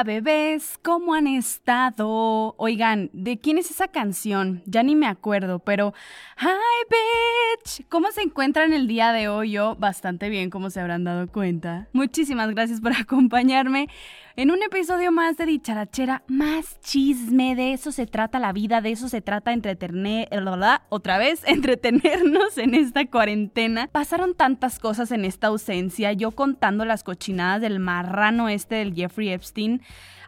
Bebés, 0.00 0.78
¿cómo 0.82 1.12
han 1.12 1.26
estado? 1.26 2.54
Oigan, 2.56 3.10
¿de 3.12 3.38
quién 3.38 3.58
es 3.58 3.70
esa 3.70 3.88
canción? 3.88 4.62
Ya 4.64 4.82
ni 4.82 4.96
me 4.96 5.06
acuerdo, 5.06 5.58
pero 5.58 5.92
Hi 6.38 6.48
bitch, 6.88 7.86
¿cómo 7.90 8.10
se 8.10 8.22
encuentran 8.22 8.72
el 8.72 8.88
día 8.88 9.12
de 9.12 9.28
hoy? 9.28 9.52
Yo 9.52 9.76
bastante 9.76 10.30
bien, 10.30 10.48
como 10.48 10.70
se 10.70 10.80
habrán 10.80 11.04
dado 11.04 11.28
cuenta. 11.28 11.88
Muchísimas 11.92 12.50
gracias 12.50 12.80
por 12.80 12.92
acompañarme 12.98 13.88
en 14.36 14.50
un 14.50 14.62
episodio 14.62 15.12
más 15.12 15.36
de 15.36 15.46
Dicharachera, 15.46 16.22
más 16.26 16.80
chisme, 16.80 17.54
de 17.54 17.72
eso 17.72 17.92
se 17.92 18.06
trata 18.06 18.38
la 18.38 18.52
vida, 18.52 18.80
de 18.80 18.92
eso 18.92 19.08
se 19.08 19.20
trata 19.20 19.52
entretener, 19.52 20.28
otra 20.88 21.18
vez, 21.18 21.42
entretenernos 21.46 22.56
en 22.58 22.74
esta 22.74 23.04
cuarentena. 23.06 23.88
Pasaron 23.92 24.34
tantas 24.34 24.78
cosas 24.78 25.12
en 25.12 25.24
esta 25.24 25.48
ausencia, 25.48 26.12
yo 26.12 26.30
contando 26.30 26.84
las 26.84 27.04
cochinadas 27.04 27.60
del 27.60 27.78
marrano 27.78 28.48
este 28.48 28.76
del 28.76 28.94
Jeffrey 28.94 29.28
Epstein 29.30 29.82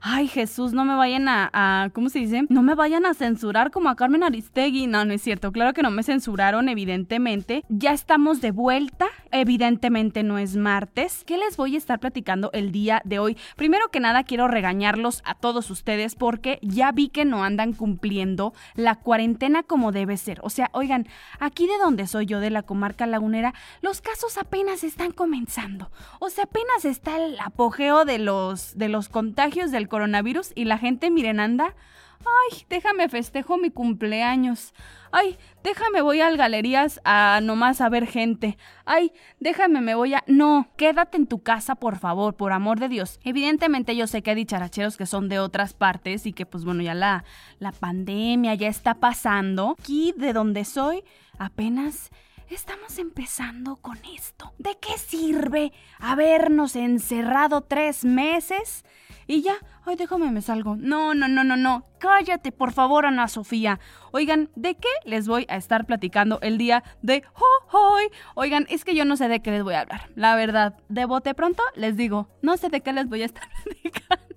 ay 0.06 0.28
Jesús, 0.28 0.74
no 0.74 0.84
me 0.84 0.94
vayan 0.94 1.28
a, 1.28 1.88
¿cómo 1.94 2.10
se 2.10 2.18
dice? 2.18 2.44
No 2.50 2.62
me 2.62 2.74
vayan 2.74 3.06
a 3.06 3.14
censurar 3.14 3.70
como 3.70 3.88
a 3.88 3.96
Carmen 3.96 4.22
Aristegui. 4.22 4.86
No, 4.86 5.02
no 5.06 5.14
es 5.14 5.22
cierto, 5.22 5.50
claro 5.50 5.72
que 5.72 5.82
no 5.82 5.90
me 5.90 6.02
censuraron, 6.02 6.68
evidentemente. 6.68 7.64
Ya 7.70 7.92
estamos 7.92 8.42
de 8.42 8.50
vuelta, 8.50 9.06
evidentemente 9.30 10.22
no 10.22 10.36
es 10.36 10.56
martes. 10.56 11.24
¿Qué 11.24 11.38
les 11.38 11.56
voy 11.56 11.74
a 11.74 11.78
estar 11.78 12.00
platicando 12.00 12.50
el 12.52 12.70
día 12.70 13.00
de 13.06 13.18
hoy? 13.18 13.38
Primero 13.56 13.88
que 13.90 13.98
nada 13.98 14.24
quiero 14.24 14.46
regañarlos 14.46 15.22
a 15.24 15.34
todos 15.34 15.70
ustedes 15.70 16.16
porque 16.16 16.58
ya 16.60 16.92
vi 16.92 17.08
que 17.08 17.24
no 17.24 17.42
andan 17.42 17.72
cumpliendo 17.72 18.52
la 18.74 18.96
cuarentena 18.96 19.62
como 19.62 19.90
debe 19.90 20.18
ser. 20.18 20.38
O 20.42 20.50
sea, 20.50 20.68
oigan, 20.74 21.08
aquí 21.38 21.66
de 21.66 21.78
donde 21.78 22.06
soy 22.06 22.26
yo, 22.26 22.40
de 22.40 22.50
la 22.50 22.62
comarca 22.62 23.06
lagunera, 23.06 23.54
los 23.80 24.02
casos 24.02 24.36
apenas 24.36 24.84
están 24.84 25.12
comenzando. 25.12 25.90
O 26.20 26.28
sea, 26.28 26.44
apenas 26.44 26.84
está 26.84 27.16
el 27.16 27.40
apogeo 27.40 28.04
de 28.04 28.18
los, 28.18 28.76
de 28.76 28.90
los 28.90 29.08
contagios 29.08 29.70
del 29.70 29.88
coronavirus 29.94 30.50
y 30.56 30.64
la 30.64 30.76
gente, 30.76 31.08
miren, 31.08 31.38
anda. 31.38 31.76
Ay, 32.18 32.64
déjame 32.68 33.08
festejo 33.08 33.58
mi 33.58 33.70
cumpleaños. 33.70 34.74
Ay, 35.12 35.38
déjame 35.62 36.00
voy 36.00 36.20
al 36.20 36.36
galerías 36.36 37.00
a 37.04 37.38
nomás 37.40 37.80
a 37.80 37.88
ver 37.88 38.08
gente. 38.08 38.58
Ay, 38.84 39.12
déjame 39.38 39.80
me 39.82 39.94
voy 39.94 40.14
a... 40.14 40.24
No, 40.26 40.66
quédate 40.76 41.16
en 41.16 41.28
tu 41.28 41.44
casa, 41.44 41.76
por 41.76 41.96
favor, 41.96 42.34
por 42.34 42.52
amor 42.52 42.80
de 42.80 42.88
Dios. 42.88 43.20
Evidentemente 43.22 43.94
yo 43.94 44.08
sé 44.08 44.22
que 44.22 44.30
hay 44.30 44.36
dicharacheros 44.36 44.96
que 44.96 45.06
son 45.06 45.28
de 45.28 45.38
otras 45.38 45.74
partes 45.74 46.26
y 46.26 46.32
que 46.32 46.44
pues 46.44 46.64
bueno, 46.64 46.82
ya 46.82 46.94
la, 46.94 47.22
la 47.60 47.70
pandemia 47.70 48.54
ya 48.54 48.66
está 48.66 48.94
pasando. 48.94 49.76
Aquí 49.78 50.12
de 50.16 50.32
donde 50.32 50.64
soy, 50.64 51.04
apenas 51.38 52.10
Estamos 52.50 52.98
empezando 52.98 53.76
con 53.76 53.98
esto. 54.14 54.52
¿De 54.58 54.76
qué 54.78 54.98
sirve 54.98 55.72
habernos 55.98 56.76
encerrado 56.76 57.62
tres 57.62 58.04
meses? 58.04 58.84
Y 59.26 59.42
ya, 59.42 59.56
ay, 59.84 59.96
déjame 59.96 60.30
me 60.30 60.42
salgo. 60.42 60.76
No, 60.76 61.14
no, 61.14 61.28
no, 61.28 61.44
no, 61.44 61.56
no. 61.56 61.86
Cállate, 61.98 62.52
por 62.52 62.72
favor, 62.72 63.06
Ana 63.06 63.28
Sofía. 63.28 63.80
Oigan, 64.12 64.50
¿de 64.54 64.74
qué 64.74 64.88
les 65.04 65.26
voy 65.26 65.46
a 65.48 65.56
estar 65.56 65.86
platicando 65.86 66.38
el 66.42 66.58
día 66.58 66.84
de 67.02 67.24
hoy? 67.72 68.04
Oigan, 68.34 68.66
es 68.68 68.84
que 68.84 68.94
yo 68.94 69.04
no 69.04 69.16
sé 69.16 69.28
de 69.28 69.40
qué 69.40 69.50
les 69.50 69.62
voy 69.62 69.74
a 69.74 69.80
hablar. 69.80 70.10
La 70.14 70.36
verdad, 70.36 70.76
de 70.88 71.04
bote 71.06 71.34
pronto 71.34 71.62
les 71.74 71.96
digo, 71.96 72.28
no 72.42 72.56
sé 72.56 72.68
de 72.68 72.82
qué 72.82 72.92
les 72.92 73.08
voy 73.08 73.22
a 73.22 73.26
estar 73.26 73.48
platicando. 73.64 74.34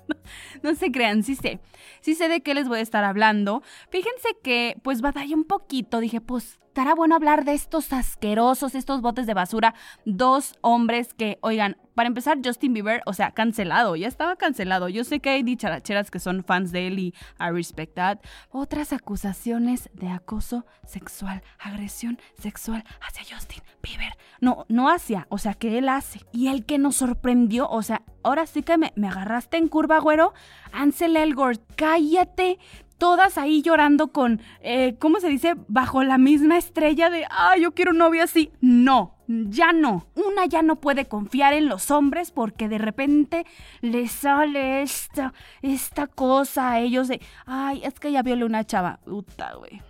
No 0.63 0.75
se 0.75 0.91
crean, 0.91 1.23
sí 1.23 1.35
sé. 1.35 1.59
Sí 2.01 2.15
sé 2.15 2.27
de 2.27 2.41
qué 2.41 2.53
les 2.53 2.67
voy 2.67 2.79
a 2.79 2.81
estar 2.81 3.03
hablando. 3.03 3.63
Fíjense 3.89 4.29
que, 4.43 4.77
pues, 4.83 5.01
batallé 5.01 5.35
un 5.35 5.45
poquito. 5.45 5.99
Dije, 5.99 6.21
pues, 6.21 6.59
estará 6.77 6.93
bueno 6.93 7.15
hablar 7.15 7.43
de 7.43 7.55
estos 7.55 7.91
asquerosos, 7.91 8.75
estos 8.75 9.01
botes 9.01 9.25
de 9.25 9.33
basura. 9.33 9.73
Dos 10.05 10.53
hombres 10.61 11.15
que, 11.15 11.39
oigan, 11.41 11.75
para 11.95 12.05
empezar, 12.05 12.37
Justin 12.45 12.75
Bieber, 12.75 13.01
o 13.07 13.13
sea, 13.13 13.31
cancelado, 13.31 13.95
ya 13.95 14.07
estaba 14.07 14.35
cancelado. 14.35 14.87
Yo 14.87 15.03
sé 15.03 15.19
que 15.19 15.31
hay 15.31 15.41
dicharacheras 15.41 16.11
que 16.11 16.19
son 16.19 16.43
fans 16.43 16.71
de 16.71 16.85
él 16.85 16.99
y 16.99 17.15
I 17.39 17.49
respect 17.51 17.95
that. 17.95 18.19
Otras 18.51 18.93
acusaciones 18.93 19.89
de 19.93 20.09
acoso 20.09 20.67
sexual, 20.85 21.41
agresión 21.57 22.19
sexual 22.39 22.83
hacia 23.01 23.23
Justin 23.35 23.63
Bieber. 23.81 24.13
No, 24.39 24.67
no 24.69 24.91
hacia, 24.91 25.25
o 25.29 25.39
sea, 25.39 25.55
que 25.55 25.79
él 25.79 25.89
hace. 25.89 26.21
Y 26.31 26.49
el 26.49 26.63
que 26.63 26.77
nos 26.77 26.97
sorprendió, 26.97 27.67
o 27.67 27.81
sea, 27.81 28.03
ahora 28.21 28.45
sí 28.45 28.61
que 28.61 28.77
me, 28.77 28.93
me 28.95 29.07
agarraste 29.07 29.57
en 29.57 29.67
curva, 29.67 29.97
güero. 29.97 30.35
Ansel 30.71 31.17
Elgort, 31.17 31.59
cállate 31.75 32.59
todas 32.97 33.37
ahí 33.37 33.61
llorando 33.61 34.11
con, 34.11 34.41
eh, 34.61 34.95
¿cómo 34.99 35.19
se 35.19 35.29
dice? 35.29 35.55
Bajo 35.67 36.03
la 36.03 36.17
misma 36.17 36.57
estrella 36.57 37.09
de, 37.09 37.25
ah, 37.29 37.55
yo 37.57 37.73
quiero 37.73 37.91
un 37.91 37.97
novio 37.97 38.23
así. 38.23 38.51
No, 38.61 39.15
ya 39.27 39.71
no. 39.71 40.07
Una 40.15 40.45
ya 40.45 40.61
no 40.61 40.77
puede 40.77 41.05
confiar 41.05 41.53
en 41.53 41.67
los 41.67 41.91
hombres 41.91 42.31
porque 42.31 42.67
de 42.67 42.77
repente 42.77 43.45
le 43.81 44.07
sale 44.07 44.81
esta, 44.81 45.33
esta 45.61 46.07
cosa 46.07 46.71
a 46.71 46.79
ellos 46.79 47.07
de, 47.07 47.21
ay, 47.45 47.81
es 47.83 47.99
que 47.99 48.11
ya 48.11 48.23
violó 48.23 48.45
una 48.45 48.65
chava. 48.65 48.99
Puta, 49.05 49.53
güey. 49.55 49.81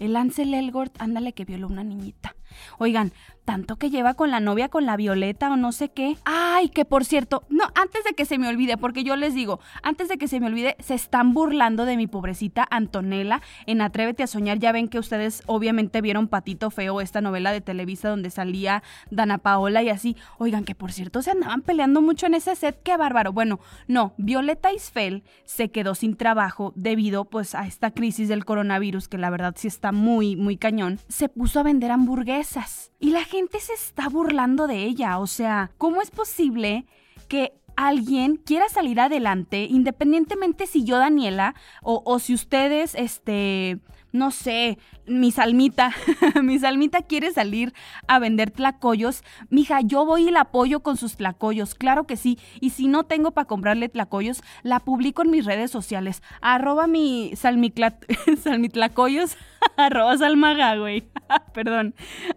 El 0.00 0.16
Ansel 0.16 0.54
Elgort, 0.54 1.00
ándale 1.00 1.32
que 1.32 1.44
violó 1.44 1.66
una 1.66 1.82
niñita. 1.82 2.36
Oigan, 2.78 3.12
tanto 3.48 3.76
que 3.76 3.88
lleva 3.88 4.12
con 4.12 4.30
la 4.30 4.40
novia, 4.40 4.68
con 4.68 4.84
la 4.84 4.98
Violeta 4.98 5.50
o 5.50 5.56
no 5.56 5.72
sé 5.72 5.88
qué. 5.88 6.18
Ay, 6.26 6.68
que 6.68 6.84
por 6.84 7.06
cierto, 7.06 7.44
no, 7.48 7.64
antes 7.74 8.04
de 8.04 8.12
que 8.12 8.26
se 8.26 8.36
me 8.36 8.46
olvide, 8.46 8.76
porque 8.76 9.04
yo 9.04 9.16
les 9.16 9.32
digo, 9.32 9.58
antes 9.82 10.10
de 10.10 10.18
que 10.18 10.28
se 10.28 10.38
me 10.38 10.48
olvide, 10.48 10.76
se 10.80 10.92
están 10.92 11.32
burlando 11.32 11.86
de 11.86 11.96
mi 11.96 12.06
pobrecita 12.06 12.68
Antonella 12.70 13.40
en 13.64 13.80
Atrévete 13.80 14.22
a 14.22 14.26
Soñar. 14.26 14.58
Ya 14.58 14.70
ven 14.70 14.86
que 14.86 14.98
ustedes 14.98 15.42
obviamente 15.46 16.02
vieron 16.02 16.28
Patito 16.28 16.70
Feo, 16.70 17.00
esta 17.00 17.22
novela 17.22 17.50
de 17.50 17.62
Televisa 17.62 18.10
donde 18.10 18.28
salía 18.28 18.82
Dana 19.10 19.38
Paola 19.38 19.82
y 19.82 19.88
así. 19.88 20.14
Oigan, 20.36 20.64
que 20.64 20.74
por 20.74 20.92
cierto 20.92 21.22
se 21.22 21.30
andaban 21.30 21.62
peleando 21.62 22.02
mucho 22.02 22.26
en 22.26 22.34
ese 22.34 22.54
set, 22.54 22.78
qué 22.82 22.98
bárbaro. 22.98 23.32
Bueno, 23.32 23.60
no, 23.86 24.12
Violeta 24.18 24.74
Isfel 24.74 25.22
se 25.46 25.70
quedó 25.70 25.94
sin 25.94 26.16
trabajo 26.16 26.74
debido 26.76 27.24
pues 27.24 27.54
a 27.54 27.66
esta 27.66 27.92
crisis 27.92 28.28
del 28.28 28.44
coronavirus, 28.44 29.08
que 29.08 29.16
la 29.16 29.30
verdad 29.30 29.54
sí 29.56 29.68
está 29.68 29.90
muy, 29.90 30.36
muy 30.36 30.58
cañón. 30.58 30.98
Se 31.08 31.30
puso 31.30 31.60
a 31.60 31.62
vender 31.62 31.92
hamburguesas 31.92 32.92
y 33.00 33.10
la 33.10 33.24
gente 33.24 33.60
se 33.60 33.74
está 33.74 34.08
burlando 34.08 34.66
de 34.66 34.84
ella. 34.84 35.18
O 35.18 35.26
sea, 35.26 35.70
¿cómo 35.78 36.02
es 36.02 36.10
posible 36.10 36.86
que 37.28 37.52
alguien 37.76 38.36
quiera 38.36 38.68
salir 38.68 38.98
adelante, 38.98 39.68
independientemente 39.70 40.66
si 40.66 40.82
yo, 40.82 40.98
Daniela, 40.98 41.54
o, 41.82 42.02
o 42.04 42.18
si 42.18 42.34
ustedes, 42.34 42.96
este, 42.96 43.78
no 44.12 44.30
sé, 44.30 44.78
mi 45.06 45.30
salmita, 45.30 45.92
mi 46.42 46.58
salmita 46.58 47.02
quiere 47.02 47.32
salir 47.32 47.72
a 48.06 48.18
vender 48.18 48.50
tlacoyos, 48.50 49.22
mija, 49.50 49.80
yo 49.80 50.06
voy 50.06 50.28
y 50.28 50.30
la 50.30 50.42
apoyo 50.42 50.80
con 50.80 50.96
sus 50.96 51.16
tlacoyos, 51.16 51.74
claro 51.74 52.06
que 52.06 52.16
sí, 52.16 52.38
y 52.60 52.70
si 52.70 52.88
no 52.88 53.04
tengo 53.04 53.32
para 53.32 53.46
comprarle 53.46 53.88
tlacoyos, 53.88 54.42
la 54.62 54.80
publico 54.80 55.22
en 55.22 55.30
mis 55.30 55.44
redes 55.44 55.70
sociales, 55.70 56.22
arroba 56.40 56.86
mi 56.86 57.32
salmitlacoyos, 57.36 59.36
arroba 59.76 60.16
salmaga, 60.16 60.76
güey, 60.76 61.08
perdón, 61.52 61.94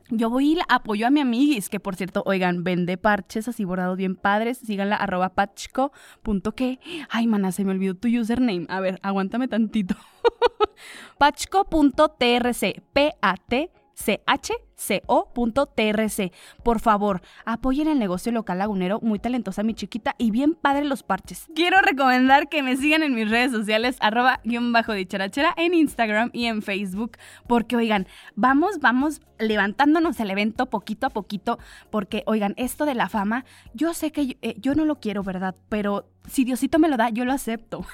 yo 0.09 0.29
voy 0.29 0.53
y 0.53 0.57
apoyo 0.67 1.07
a 1.07 1.11
mi 1.11 1.21
amiguis, 1.21 1.69
que 1.69 1.79
por 1.79 1.95
cierto, 1.95 2.23
oigan, 2.25 2.63
vende 2.63 2.97
parches 2.97 3.47
así 3.47 3.63
bordados 3.63 3.97
bien 3.97 4.15
padres, 4.15 4.57
síganla, 4.57 4.95
arroba 4.95 5.29
pachco.que, 5.29 6.79
ay, 7.09 7.27
mana, 7.27 7.51
se 7.51 7.63
me 7.63 7.71
olvidó 7.71 7.95
tu 7.95 8.07
username, 8.07 8.65
a 8.69 8.79
ver, 8.79 8.99
aguántame 9.03 9.47
tantito. 9.47 9.95
Pachco.trc, 11.17 12.81
P-A-T 12.93 13.69
chco.trc. 14.81 16.31
Por 16.63 16.79
favor, 16.79 17.21
apoyen 17.45 17.87
el 17.87 17.99
negocio 17.99 18.31
local 18.31 18.57
lagunero, 18.57 18.99
muy 19.01 19.19
talentosa 19.19 19.63
mi 19.63 19.73
chiquita 19.73 20.15
y 20.17 20.31
bien 20.31 20.55
padre 20.55 20.85
los 20.85 21.03
parches. 21.03 21.47
Quiero 21.55 21.81
recomendar 21.81 22.49
que 22.49 22.63
me 22.63 22.77
sigan 22.77 23.03
en 23.03 23.13
mis 23.13 23.29
redes 23.29 23.51
sociales, 23.51 23.97
arroba 23.99 24.39
guion 24.43 24.71
bajo 24.71 24.93
dicharachera 24.93 25.53
en 25.57 25.73
Instagram 25.73 26.29
y 26.33 26.45
en 26.45 26.61
Facebook, 26.61 27.17
porque 27.47 27.75
oigan, 27.75 28.07
vamos, 28.35 28.79
vamos 28.79 29.21
levantándonos 29.39 30.19
el 30.19 30.31
evento 30.31 30.67
poquito 30.67 31.07
a 31.07 31.09
poquito, 31.09 31.59
porque 31.89 32.23
oigan, 32.25 32.53
esto 32.57 32.85
de 32.85 32.95
la 32.95 33.09
fama, 33.09 33.45
yo 33.73 33.93
sé 33.93 34.11
que 34.11 34.27
yo, 34.27 34.33
eh, 34.41 34.55
yo 34.59 34.75
no 34.75 34.85
lo 34.85 34.99
quiero, 34.99 35.23
¿verdad? 35.23 35.55
Pero 35.69 36.05
si 36.27 36.43
Diosito 36.43 36.79
me 36.79 36.87
lo 36.87 36.97
da, 36.97 37.09
yo 37.09 37.25
lo 37.25 37.33
acepto. 37.33 37.85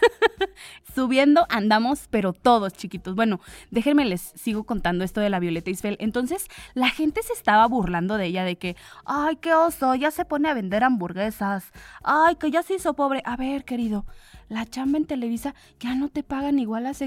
Subiendo 0.95 1.45
andamos, 1.49 2.07
pero 2.09 2.33
todos 2.33 2.73
chiquitos. 2.73 3.15
Bueno, 3.15 3.39
déjenme 3.71 4.05
les 4.05 4.21
sigo 4.21 4.65
contando 4.65 5.03
esto 5.03 5.21
de 5.21 5.29
la 5.29 5.39
Violeta 5.39 5.69
Isfel. 5.69 5.97
Entonces, 5.99 6.47
la 6.77 6.89
gente 6.89 7.23
se 7.23 7.33
estaba 7.33 7.67
burlando 7.67 8.17
de 8.17 8.25
ella 8.27 8.43
de 8.43 8.57
que, 8.57 8.75
ay, 9.05 9.37
qué 9.37 9.55
oso, 9.55 9.95
ya 9.95 10.11
se 10.11 10.25
pone 10.25 10.47
a 10.47 10.53
vender 10.53 10.83
hamburguesas. 10.83 11.71
Ay, 12.03 12.35
que 12.35 12.51
ya 12.51 12.61
se 12.61 12.75
hizo 12.75 12.93
pobre. 12.93 13.23
A 13.25 13.35
ver, 13.35 13.65
querido, 13.65 14.05
la 14.49 14.65
chamba 14.65 14.97
en 14.97 15.05
Televisa 15.05 15.53
ya 15.79 15.95
no 15.95 16.09
te 16.09 16.23
pagan 16.23 16.59
igual 16.59 16.83
las, 16.83 17.03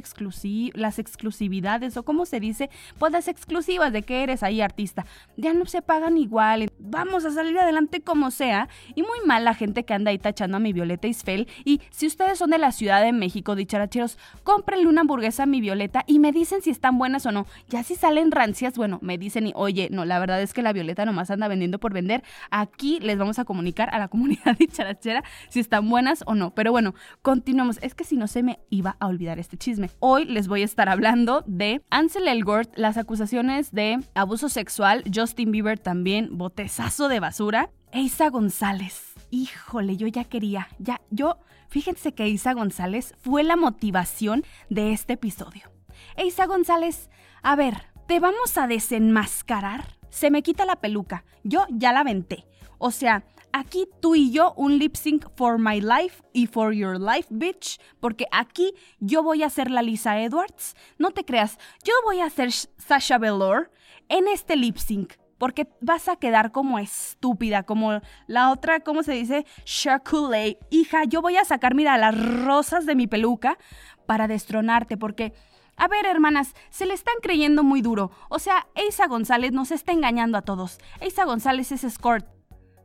las 0.75 0.99
exclusividades 0.99 1.97
o 1.97 2.03
como 2.03 2.27
se 2.27 2.41
dice, 2.41 2.71
pues 2.99 3.13
las 3.13 3.29
exclusivas 3.29 3.93
de 3.93 4.03
que 4.03 4.23
eres 4.23 4.43
ahí 4.43 4.61
artista, 4.61 5.07
ya 5.37 5.53
no 5.53 5.67
se 5.67 5.83
pagan 5.83 6.19
igual. 6.19 6.71
Vamos 6.79 7.25
a 7.25 7.31
salir 7.31 7.59
adelante 7.59 8.01
como 8.01 8.31
sea. 8.31 8.69
Y 8.95 9.03
muy 9.03 9.19
mal 9.27 9.45
la 9.45 9.55
gente 9.55 9.85
que 9.85 9.95
anda 9.95 10.11
ahí 10.11 10.19
tachando 10.19 10.57
a 10.57 10.61
mi 10.61 10.73
Violeta 10.73 11.09
Isfel. 11.09 11.49
Y 11.65 11.81
si 11.91 12.07
ustedes 12.07 12.39
son 12.39 12.51
de 12.51 12.59
la 12.59 12.73
Ciudad 12.73 13.03
de 13.03 13.13
México, 13.13 13.55
dicharacheros, 13.55 14.19
cómprenle 14.45 14.87
una 14.87 15.03
hamburguesa 15.03 15.45
a 15.45 15.47
mi 15.47 15.61
Violeta 15.61 16.05
y 16.07 16.19
me 16.19 16.33
dicen 16.33 16.63
si 16.63 16.71
están 16.71 16.99
buenas 16.99 17.27
o 17.27 17.33
no. 17.33 17.47
Ya 17.69 17.83
si 17.83 17.95
salen 17.95 18.31
rancias, 18.31 18.77
bueno, 18.77 18.99
me 19.03 19.19
dicen 19.19 19.47
y 19.47 19.53
oye, 19.55 19.89
no, 19.91 20.05
la 20.05 20.19
verdad 20.19 20.43
es 20.43 20.53
que 20.53 20.63
la 20.63 20.73
Violeta 20.73 21.05
nomás 21.05 21.31
anda 21.31 21.49
vendiendo 21.49 21.79
por 21.79 21.93
vender. 21.93 22.23
Aquí 22.51 23.01
les 23.01 23.19
vamos 23.19 23.39
a 23.39 23.45
comunicar 23.45 23.89
a 23.95 23.99
la 23.99 24.09
comunidad 24.11 24.57
dicharachera 24.59 25.25
si 25.49 25.61
están 25.61 25.89
buenas 25.89 26.23
o 26.27 26.35
no. 26.35 26.55
Pero 26.55 26.73
bueno, 26.73 26.95
continuamos. 27.31 27.79
Es 27.81 27.95
que 27.95 28.03
si 28.03 28.17
no 28.17 28.27
se 28.27 28.43
me 28.43 28.59
iba 28.71 28.97
a 28.99 29.07
olvidar 29.07 29.39
este 29.39 29.57
chisme. 29.57 29.89
Hoy 30.01 30.25
les 30.25 30.49
voy 30.49 30.63
a 30.63 30.65
estar 30.65 30.89
hablando 30.89 31.45
de 31.47 31.81
Ansel 31.89 32.27
Elgort, 32.27 32.77
las 32.77 32.97
acusaciones 32.97 33.71
de 33.71 34.01
abuso 34.17 34.49
sexual, 34.49 35.05
Justin 35.15 35.53
Bieber 35.53 35.79
también, 35.79 36.37
botezazo 36.37 37.07
de 37.07 37.21
basura, 37.21 37.71
Eisa 37.93 38.31
González. 38.31 39.13
Híjole, 39.31 39.97
yo 39.97 40.09
ya 40.09 40.25
quería, 40.25 40.67
ya, 40.81 41.03
yo, 41.11 41.39
fíjense 41.69 42.15
que 42.15 42.25
Eisa 42.25 42.53
González 42.53 43.15
fue 43.21 43.45
la 43.45 43.55
motivación 43.55 44.43
de 44.69 44.93
este 44.93 45.13
episodio. 45.13 45.71
Eisa 46.17 46.47
González, 46.47 47.11
a 47.43 47.55
ver, 47.55 47.85
te 48.09 48.19
vamos 48.19 48.59
a 48.59 48.67
desenmascarar. 48.67 49.85
Se 50.09 50.33
me 50.33 50.43
quita 50.43 50.65
la 50.65 50.81
peluca, 50.81 51.23
yo 51.45 51.65
ya 51.71 51.93
la 51.93 52.03
venté. 52.03 52.45
O 52.79 52.91
sea, 52.91 53.23
aquí 53.53 53.89
tú 54.01 54.15
y 54.15 54.31
yo 54.31 54.55
un 54.57 54.79
lip 54.79 54.97
sync 54.97 55.27
for 55.37 55.59
my 55.59 55.81
life 55.81 56.23
y 56.33 56.47
for 56.47 56.73
your 56.73 56.99
life, 56.99 57.29
bitch, 57.31 57.81
porque 58.01 58.27
aquí 58.33 58.73
yo 58.99 59.23
voy 59.23 59.43
a 59.43 59.51
ser 59.51 59.71
la 59.71 59.83
Lisa 59.83 60.21
Edwards. 60.21 60.75
No 60.99 61.11
te 61.11 61.25
creas, 61.25 61.59
yo 61.85 61.93
voy 62.05 62.21
a 62.21 62.31
ser 62.31 62.53
Sasha 62.53 63.19
Velour 63.19 63.71
en 64.09 64.29
este 64.29 64.57
lip 64.57 64.77
sync. 64.77 65.15
Porque 65.39 65.67
vas 65.81 66.07
a 66.09 66.17
quedar 66.17 66.53
como 66.53 66.79
estúpida, 66.79 67.63
como 67.63 68.03
la 68.27 68.51
otra, 68.51 68.81
¿cómo 68.81 69.03
se 69.03 69.13
dice? 69.13 69.47
Shakulay. 69.65 70.59
Hija, 70.69 71.05
yo 71.05 71.23
voy 71.23 71.39
a 71.39 71.47
sacar, 71.47 71.75
mira, 71.75 71.97
las 71.97 72.15
rosas 72.45 72.85
de 72.85 72.95
mi 72.95 73.07
peluca 73.07 73.57
para 74.05 74.29
destronarte, 74.29 74.99
porque 74.99 75.33
a 75.77 75.89
ver, 75.89 76.05
hermanas, 76.05 76.55
se 76.69 76.85
le 76.85 76.93
están 76.93 77.15
creyendo 77.23 77.63
muy 77.65 77.81
duro. 77.81 78.11
O 78.29 78.39
sea, 78.39 78.67
Eisa 78.75 79.07
González 79.07 79.53
nos 79.53 79.71
está 79.71 79.93
engañando 79.93 80.37
a 80.37 80.43
todos. 80.43 80.77
Eisa 81.01 81.25
González 81.25 81.73
es 81.73 81.85
escort. 81.85 82.40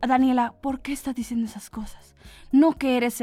Daniela, 0.08 0.54
¿por 0.62 0.82
qué 0.82 0.94
estás 0.94 1.16
diciendo 1.16 1.46
esas 1.46 1.70
cosas? 1.70 2.16
No 2.52 2.74
que 2.74 2.98
eres 2.98 3.22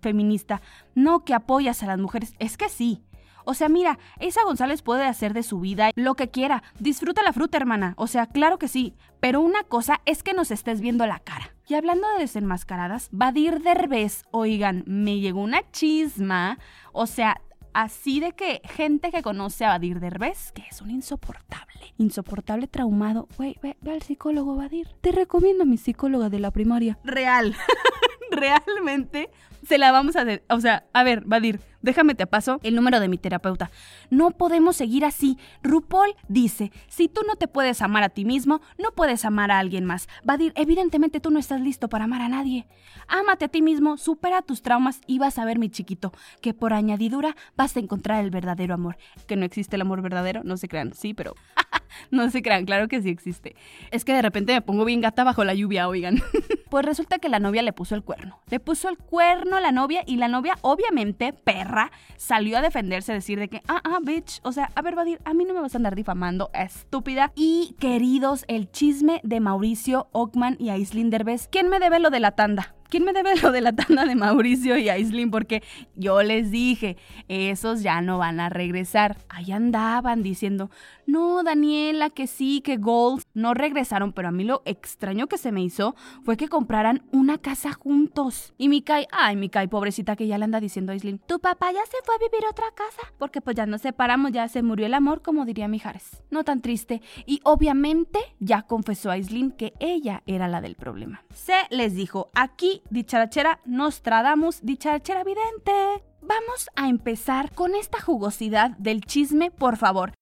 feminista, 0.00 0.62
no 0.94 1.24
que 1.24 1.34
apoyas 1.34 1.82
a 1.82 1.86
las 1.86 1.98
mujeres, 1.98 2.34
es 2.38 2.56
que 2.56 2.68
sí. 2.68 3.02
O 3.44 3.54
sea, 3.54 3.70
mira, 3.70 3.98
esa 4.18 4.44
González 4.44 4.82
puede 4.82 5.06
hacer 5.06 5.32
de 5.32 5.42
su 5.42 5.58
vida 5.58 5.90
lo 5.94 6.16
que 6.16 6.28
quiera. 6.28 6.62
Disfruta 6.80 7.22
la 7.22 7.32
fruta, 7.32 7.56
hermana. 7.56 7.94
O 7.96 8.06
sea, 8.06 8.26
claro 8.26 8.58
que 8.58 8.68
sí. 8.68 8.94
Pero 9.20 9.40
una 9.40 9.62
cosa 9.62 10.02
es 10.04 10.22
que 10.22 10.34
nos 10.34 10.50
estés 10.50 10.82
viendo 10.82 11.06
la 11.06 11.18
cara. 11.18 11.54
Y 11.66 11.72
hablando 11.72 12.06
de 12.08 12.18
desenmascaradas, 12.18 13.08
Badir 13.10 13.62
Derbez, 13.62 14.24
oigan, 14.32 14.84
me 14.86 15.20
llegó 15.20 15.40
una 15.40 15.62
chisma. 15.70 16.58
O 16.92 17.06
sea, 17.06 17.40
así 17.78 18.18
de 18.18 18.32
que 18.32 18.60
gente 18.64 19.12
que 19.12 19.22
conoce 19.22 19.64
a 19.64 19.68
Badir 19.68 20.00
Derbez, 20.00 20.50
que 20.50 20.62
es 20.68 20.82
un 20.82 20.90
insoportable, 20.90 21.94
insoportable 21.96 22.66
traumado, 22.66 23.28
güey, 23.36 23.56
ve, 23.62 23.76
ve, 23.80 23.92
al 23.92 24.02
psicólogo 24.02 24.56
Badir. 24.56 24.88
Te 25.00 25.12
recomiendo 25.12 25.62
a 25.62 25.66
mi 25.66 25.76
psicóloga 25.76 26.28
de 26.28 26.40
la 26.40 26.50
primaria. 26.50 26.98
Real. 27.04 27.54
Realmente 28.32 29.30
se 29.68 29.78
la 29.78 29.92
vamos 29.92 30.16
a... 30.16 30.24
o 30.48 30.60
sea, 30.60 30.84
a 30.92 31.04
ver, 31.04 31.22
Badir, 31.26 31.60
Déjame 31.80 32.16
te 32.16 32.26
paso 32.26 32.58
el 32.64 32.74
número 32.74 32.98
de 32.98 33.08
mi 33.08 33.18
terapeuta. 33.18 33.70
No 34.10 34.32
podemos 34.32 34.76
seguir 34.76 35.04
así. 35.04 35.38
RuPaul 35.62 36.16
dice, 36.28 36.72
si 36.88 37.08
tú 37.08 37.20
no 37.26 37.36
te 37.36 37.46
puedes 37.46 37.82
amar 37.82 38.02
a 38.02 38.08
ti 38.08 38.24
mismo, 38.24 38.60
no 38.78 38.90
puedes 38.92 39.24
amar 39.24 39.52
a 39.52 39.60
alguien 39.60 39.84
más. 39.84 40.08
Vadir, 40.24 40.52
evidentemente 40.56 41.20
tú 41.20 41.30
no 41.30 41.38
estás 41.38 41.60
listo 41.60 41.88
para 41.88 42.04
amar 42.04 42.22
a 42.22 42.28
nadie. 42.28 42.66
Ámate 43.06 43.44
a 43.44 43.48
ti 43.48 43.62
mismo, 43.62 43.96
supera 43.96 44.42
tus 44.42 44.62
traumas 44.62 45.00
y 45.06 45.20
vas 45.20 45.38
a 45.38 45.44
ver, 45.44 45.58
mi 45.58 45.70
chiquito, 45.70 46.12
que 46.40 46.52
por 46.52 46.72
añadidura 46.72 47.36
vas 47.56 47.76
a 47.76 47.80
encontrar 47.80 48.24
el 48.24 48.30
verdadero 48.30 48.74
amor. 48.74 48.98
Que 49.28 49.36
no 49.36 49.44
existe 49.44 49.76
el 49.76 49.82
amor 49.82 50.02
verdadero, 50.02 50.42
no 50.42 50.56
se 50.56 50.66
crean, 50.66 50.94
sí, 50.94 51.14
pero 51.14 51.34
no 52.10 52.28
se 52.30 52.42
crean, 52.42 52.64
claro 52.64 52.88
que 52.88 53.00
sí 53.02 53.08
existe. 53.08 53.54
Es 53.92 54.04
que 54.04 54.12
de 54.12 54.22
repente 54.22 54.52
me 54.52 54.62
pongo 54.62 54.84
bien 54.84 55.00
gata 55.00 55.22
bajo 55.22 55.44
la 55.44 55.54
lluvia, 55.54 55.88
oigan. 55.88 56.20
pues 56.70 56.84
resulta 56.84 57.20
que 57.20 57.28
la 57.28 57.38
novia 57.38 57.62
le 57.62 57.72
puso 57.72 57.94
el 57.94 58.02
cuerno. 58.02 58.40
Le 58.50 58.58
puso 58.58 58.88
el 58.88 58.98
cuerno 58.98 59.57
a 59.58 59.60
la 59.60 59.72
novia 59.72 60.02
y 60.06 60.16
la 60.16 60.28
novia, 60.28 60.56
obviamente, 60.62 61.32
perra, 61.32 61.90
salió 62.16 62.58
a 62.58 62.62
defenderse, 62.62 63.12
a 63.12 63.16
decir 63.16 63.38
de 63.38 63.48
que, 63.48 63.62
ah, 63.68 63.80
ah, 63.84 63.98
bitch, 64.02 64.40
o 64.42 64.52
sea, 64.52 64.70
a 64.74 64.82
ver, 64.82 64.94
Vadir, 64.94 65.20
a 65.24 65.34
mí 65.34 65.44
no 65.44 65.54
me 65.54 65.60
vas 65.60 65.74
a 65.74 65.78
andar 65.78 65.94
difamando, 65.94 66.50
estúpida. 66.54 67.32
Y 67.34 67.76
queridos, 67.78 68.44
el 68.48 68.70
chisme 68.70 69.20
de 69.22 69.40
Mauricio 69.40 70.08
Ockman 70.12 70.56
y 70.58 70.70
Aislinn 70.70 71.10
Derbez. 71.10 71.48
¿Quién 71.48 71.68
me 71.68 71.78
debe 71.78 71.98
lo 71.98 72.10
de 72.10 72.20
la 72.20 72.32
tanda? 72.32 72.77
¿Quién 72.88 73.04
me 73.04 73.12
debe 73.12 73.36
lo 73.42 73.52
de 73.52 73.60
la 73.60 73.72
tanda 73.72 74.06
de 74.06 74.14
Mauricio 74.14 74.78
y 74.78 74.88
Aislinn? 74.88 75.30
Porque 75.30 75.62
yo 75.94 76.22
les 76.22 76.50
dije, 76.50 76.96
esos 77.28 77.82
ya 77.82 78.00
no 78.00 78.18
van 78.18 78.40
a 78.40 78.48
regresar. 78.48 79.18
Ahí 79.28 79.52
andaban 79.52 80.22
diciendo, 80.22 80.70
no, 81.06 81.42
Daniela, 81.42 82.10
que 82.10 82.26
sí, 82.26 82.60
que 82.62 82.76
Gold. 82.76 83.22
No 83.34 83.54
regresaron, 83.54 84.12
pero 84.12 84.28
a 84.28 84.32
mí 84.32 84.44
lo 84.44 84.62
extraño 84.64 85.26
que 85.26 85.38
se 85.38 85.52
me 85.52 85.62
hizo 85.62 85.94
fue 86.22 86.36
que 86.36 86.48
compraran 86.48 87.02
una 87.12 87.38
casa 87.38 87.72
juntos. 87.72 88.54
Y 88.58 88.68
Mikai, 88.68 89.06
ay, 89.10 89.36
Mikai, 89.36 89.68
pobrecita 89.68 90.16
que 90.16 90.26
ya 90.26 90.38
le 90.38 90.44
anda 90.44 90.60
diciendo 90.60 90.92
a 90.92 90.94
Aislinn, 90.94 91.18
tu 91.18 91.40
papá 91.40 91.72
ya 91.72 91.84
se 91.84 91.96
fue 92.04 92.14
a 92.14 92.18
vivir 92.18 92.46
otra 92.48 92.66
casa. 92.74 93.12
Porque 93.18 93.40
pues 93.40 93.56
ya 93.56 93.66
nos 93.66 93.82
separamos, 93.82 94.32
ya 94.32 94.48
se 94.48 94.62
murió 94.62 94.86
el 94.86 94.94
amor, 94.94 95.22
como 95.22 95.44
diría 95.44 95.68
Mijares. 95.68 96.22
No 96.30 96.44
tan 96.44 96.62
triste. 96.62 97.02
Y 97.26 97.40
obviamente 97.44 98.18
ya 98.38 98.62
confesó 98.62 99.10
a 99.10 99.14
Aislinn 99.14 99.50
que 99.50 99.74
ella 99.78 100.22
era 100.26 100.48
la 100.48 100.60
del 100.60 100.74
problema. 100.74 101.22
Se 101.32 101.54
les 101.70 101.94
dijo, 101.94 102.30
aquí 102.34 102.77
dicharachera 102.90 103.60
Nostradamus, 103.64 104.60
dicharachera 104.62 105.24
vidente. 105.24 106.02
Vamos 106.20 106.68
a 106.76 106.88
empezar 106.88 107.52
con 107.52 107.74
esta 107.74 108.00
jugosidad 108.00 108.72
del 108.78 109.02
chisme, 109.02 109.50
por 109.50 109.76
favor. 109.76 110.12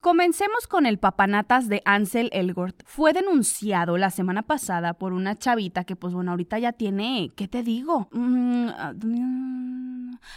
Comencemos 0.00 0.68
con 0.68 0.86
el 0.86 0.98
papanatas 0.98 1.68
de 1.68 1.82
Ansel 1.84 2.30
Elgort. 2.32 2.82
Fue 2.86 3.12
denunciado 3.12 3.98
la 3.98 4.10
semana 4.10 4.42
pasada 4.42 4.94
por 4.94 5.12
una 5.12 5.36
chavita 5.36 5.82
que, 5.82 5.96
pues 5.96 6.14
bueno, 6.14 6.30
ahorita 6.30 6.56
ya 6.60 6.72
tiene, 6.72 7.32
¿qué 7.34 7.48
te 7.48 7.64
digo? 7.64 8.08
Mm, 8.12 8.68
ah, 8.68 8.94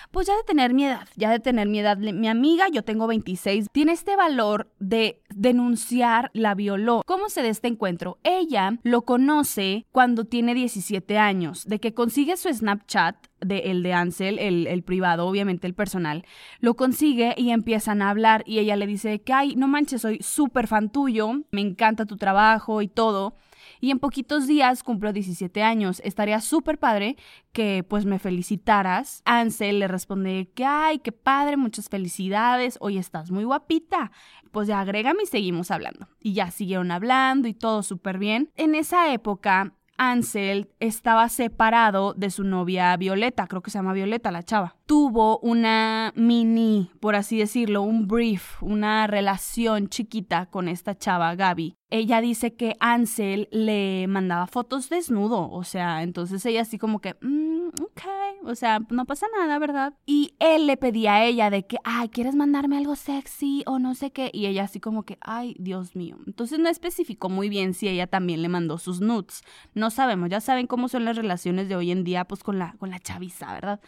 pues 0.10 0.26
ya 0.26 0.36
de 0.36 0.44
tener 0.44 0.74
mi 0.74 0.86
edad, 0.86 1.08
ya 1.16 1.30
de 1.30 1.40
tener 1.40 1.68
mi 1.68 1.80
edad. 1.80 1.98
Mi 1.98 2.28
amiga, 2.28 2.70
yo 2.70 2.84
tengo 2.84 3.06
26, 3.06 3.68
tiene 3.72 3.92
este 3.92 4.16
valor 4.16 4.72
de 4.80 5.22
denunciar, 5.30 6.32
la 6.34 6.56
violó. 6.56 7.04
¿Cómo 7.06 7.30
se 7.30 7.44
da 7.44 7.50
este 7.50 7.68
encuentro? 7.68 8.18
Ella 8.24 8.80
lo 8.82 9.04
conoce 9.04 9.86
cuando 9.92 10.26
tiene 10.26 10.56
17 10.56 11.20
años, 11.20 11.66
de 11.68 11.80
que 11.80 11.94
consigue 11.94 12.36
su 12.36 12.52
Snapchat 12.52 13.16
de 13.42 13.72
el 13.72 13.84
de 13.84 13.94
Ansel, 13.94 14.40
el, 14.40 14.68
el, 14.68 14.84
privado, 14.84 15.28
obviamente 15.28 15.68
el 15.68 15.74
personal, 15.74 16.26
lo 16.60 16.76
consigue 16.76 17.34
y 17.38 17.52
empiezan 17.52 18.02
a 18.02 18.10
hablar 18.10 18.44
y 18.46 18.60
ella 18.60 18.76
le 18.76 18.88
dice 18.88 19.22
que, 19.22 19.34
ay, 19.34 19.56
no 19.56 19.68
manches, 19.68 20.02
soy 20.02 20.20
súper 20.22 20.68
fan 20.68 20.92
tuyo, 20.92 21.32
me 21.52 21.62
encanta 21.62 22.06
tu 22.06 22.18
trabajo 22.18 22.82
y 22.82 22.88
todo. 22.88 23.36
Y 23.80 23.90
en 23.90 24.00
poquitos 24.00 24.48
días 24.48 24.84
cumplo 24.84 25.12
17 25.12 25.64
años. 25.64 26.02
Estaría 26.06 26.40
súper 26.40 26.78
padre 26.78 27.18
que 27.52 27.84
pues 27.88 28.06
me 28.06 28.20
felicitaras. 28.20 29.24
Ansel 29.26 29.80
le 29.80 29.88
responde 29.88 30.52
que, 30.54 30.66
ay, 30.66 31.00
qué 31.00 31.12
padre, 31.12 31.58
muchas 31.58 31.90
felicidades. 31.90 32.78
Hoy 32.80 33.00
estás 33.00 33.32
muy 33.32 33.44
guapita. 33.44 34.12
Pues 34.52 34.68
ya 34.68 34.80
agrégame 34.80 35.24
y 35.24 35.26
seguimos 35.26 35.72
hablando. 35.72 36.08
Y 36.20 36.34
ya 36.34 36.52
siguieron 36.52 36.92
hablando 36.92 37.48
y 37.48 37.54
todo 37.54 37.82
súper 37.82 38.20
bien. 38.20 38.52
En 38.56 38.76
esa 38.76 39.12
época, 39.14 39.74
Ansel 40.04 40.72
estaba 40.80 41.30
separado 41.30 42.16
de 42.16 42.32
su 42.32 42.44
novia 42.44 42.98
Violeta, 42.98 43.46
creo 43.46 43.62
que 43.62 43.70
se 43.70 43.78
llama 43.78 43.94
Violeta 43.94 44.32
la 44.32 44.42
chava. 44.42 44.76
Tuvo 44.92 45.40
una 45.40 46.12
mini, 46.18 46.92
por 47.00 47.16
así 47.16 47.38
decirlo, 47.38 47.82
un 47.82 48.10
brief, 48.10 48.62
una 48.62 49.08
relación 49.08 49.88
chiquita 49.88 50.48
con 50.48 50.68
esta 50.68 50.98
chava 50.98 51.34
Gaby. 51.36 51.78
Ella 51.90 52.20
dice 52.20 52.56
que 52.56 52.76
Ansel 52.82 53.48
le 53.54 54.06
mandaba 54.08 54.48
fotos 54.48 54.90
desnudo, 54.90 55.50
o 55.50 55.64
sea, 55.64 56.04
entonces 56.04 56.46
ella 56.46 56.64
así 56.64 56.78
como 56.78 57.00
que, 57.00 57.16
mm, 57.22 57.70
ok, 57.82 58.02
o 58.44 58.56
sea, 58.56 58.82
no 58.90 59.06
pasa 59.06 59.28
nada, 59.38 59.60
¿verdad? 59.60 59.94
Y 60.06 60.36
él 60.40 60.68
le 60.68 60.76
pedía 60.76 61.16
a 61.16 61.24
ella 61.24 61.50
de 61.50 61.66
que, 61.66 61.78
ay, 61.86 62.10
¿quieres 62.10 62.36
mandarme 62.36 62.78
algo 62.78 62.98
sexy 62.98 63.64
o 63.68 63.80
no 63.80 63.96
sé 63.96 64.12
qué? 64.12 64.30
Y 64.34 64.48
ella 64.48 64.66
así 64.66 64.82
como 64.82 65.04
que, 65.04 65.18
ay, 65.22 65.56
Dios 65.58 65.96
mío. 65.96 66.18
Entonces 66.28 66.60
no 66.60 66.68
especificó 66.68 67.30
muy 67.30 67.48
bien 67.48 67.74
si 67.74 67.88
ella 67.88 68.08
también 68.08 68.42
le 68.42 68.50
mandó 68.50 68.78
sus 68.78 69.00
nudes. 69.00 69.44
No 69.74 69.90
sabemos, 69.90 70.30
ya 70.30 70.42
saben 70.42 70.68
cómo 70.68 70.90
son 70.90 71.06
las 71.06 71.16
relaciones 71.16 71.70
de 71.70 71.78
hoy 71.78 71.92
en 71.92 72.04
día, 72.04 72.26
pues 72.26 72.44
con 72.44 72.60
la, 72.60 72.74
con 72.78 72.90
la 72.90 73.00
chaviza, 73.00 73.54
¿verdad? 73.54 73.80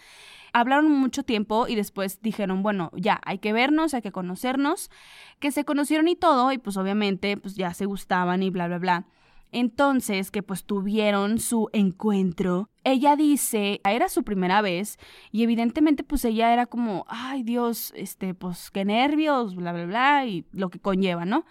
Hablaron 0.54 0.92
mucho 0.92 1.24
tiempo 1.24 1.68
y 1.68 1.76
después 1.76 2.22
dijeron, 2.22 2.64
bueno, 2.64 2.92
ya, 2.96 3.20
hay 3.26 3.40
que 3.40 3.54
vernos, 3.54 3.94
hay 3.94 4.02
que 4.02 4.12
conocernos, 4.12 4.92
que 5.40 5.52
se 5.52 5.66
conocieron 5.66 6.08
y 6.08 6.16
todo, 6.16 6.52
y 6.52 6.60
pues 6.60 6.78
obviamente, 6.78 7.36
pues 7.38 7.56
ya 7.56 7.74
se 7.74 7.86
gustaban 7.86 8.44
y 8.44 8.52
bla, 8.52 8.68
bla, 8.68 8.78
bla. 8.78 9.08
Entonces, 9.52 10.32
que 10.32 10.42
pues 10.42 10.64
tuvieron 10.64 11.40
su 11.40 11.70
encuentro. 11.74 12.70
Ella 12.84 13.16
dice, 13.16 13.82
era 13.84 14.10
su 14.10 14.24
primera 14.24 14.62
vez 14.62 14.98
y 15.32 15.44
evidentemente 15.44 16.04
pues 16.04 16.26
ella 16.26 16.52
era 16.52 16.66
como, 16.66 17.06
ay 17.08 17.44
Dios, 17.44 17.94
este, 17.96 18.34
pues 18.34 18.72
qué 18.72 18.84
nervios, 18.84 19.56
bla, 19.56 19.72
bla, 19.72 19.86
bla, 19.86 20.26
y 20.26 20.46
lo 20.52 20.70
que 20.70 20.80
conlleva, 20.80 21.26
¿no? 21.26 21.46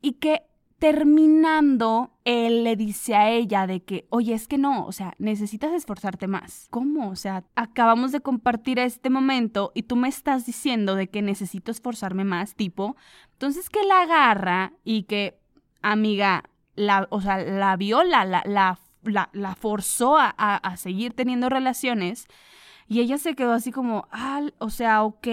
Y 0.00 0.12
que 0.12 0.42
terminando, 0.84 2.10
él 2.26 2.62
le 2.62 2.76
dice 2.76 3.14
a 3.14 3.30
ella 3.30 3.66
de 3.66 3.82
que, 3.82 4.06
oye, 4.10 4.34
es 4.34 4.46
que 4.46 4.58
no, 4.58 4.84
o 4.84 4.92
sea, 4.92 5.14
necesitas 5.16 5.72
esforzarte 5.72 6.26
más. 6.26 6.66
¿Cómo? 6.68 7.08
O 7.08 7.16
sea, 7.16 7.42
acabamos 7.54 8.12
de 8.12 8.20
compartir 8.20 8.78
este 8.78 9.08
momento 9.08 9.72
y 9.74 9.84
tú 9.84 9.96
me 9.96 10.08
estás 10.08 10.44
diciendo 10.44 10.94
de 10.94 11.08
que 11.08 11.22
necesito 11.22 11.70
esforzarme 11.70 12.24
más, 12.24 12.54
tipo. 12.54 12.96
Entonces 13.32 13.70
que 13.70 13.82
la 13.82 14.02
agarra 14.02 14.74
y 14.84 15.04
que, 15.04 15.40
amiga, 15.80 16.44
la, 16.76 17.06
o 17.08 17.22
sea, 17.22 17.38
la 17.38 17.76
viola, 17.76 18.26
la, 18.26 18.42
la, 18.44 18.78
la, 19.32 19.54
forzó 19.54 20.18
a, 20.18 20.28
a, 20.28 20.76
seguir 20.76 21.14
teniendo 21.14 21.48
relaciones. 21.48 22.26
Y 22.86 23.00
ella 23.00 23.18
se 23.18 23.34
quedó 23.34 23.52
así 23.52 23.72
como, 23.72 24.08
ah, 24.10 24.42
o 24.58 24.70
sea, 24.70 25.04
ok, 25.04 25.26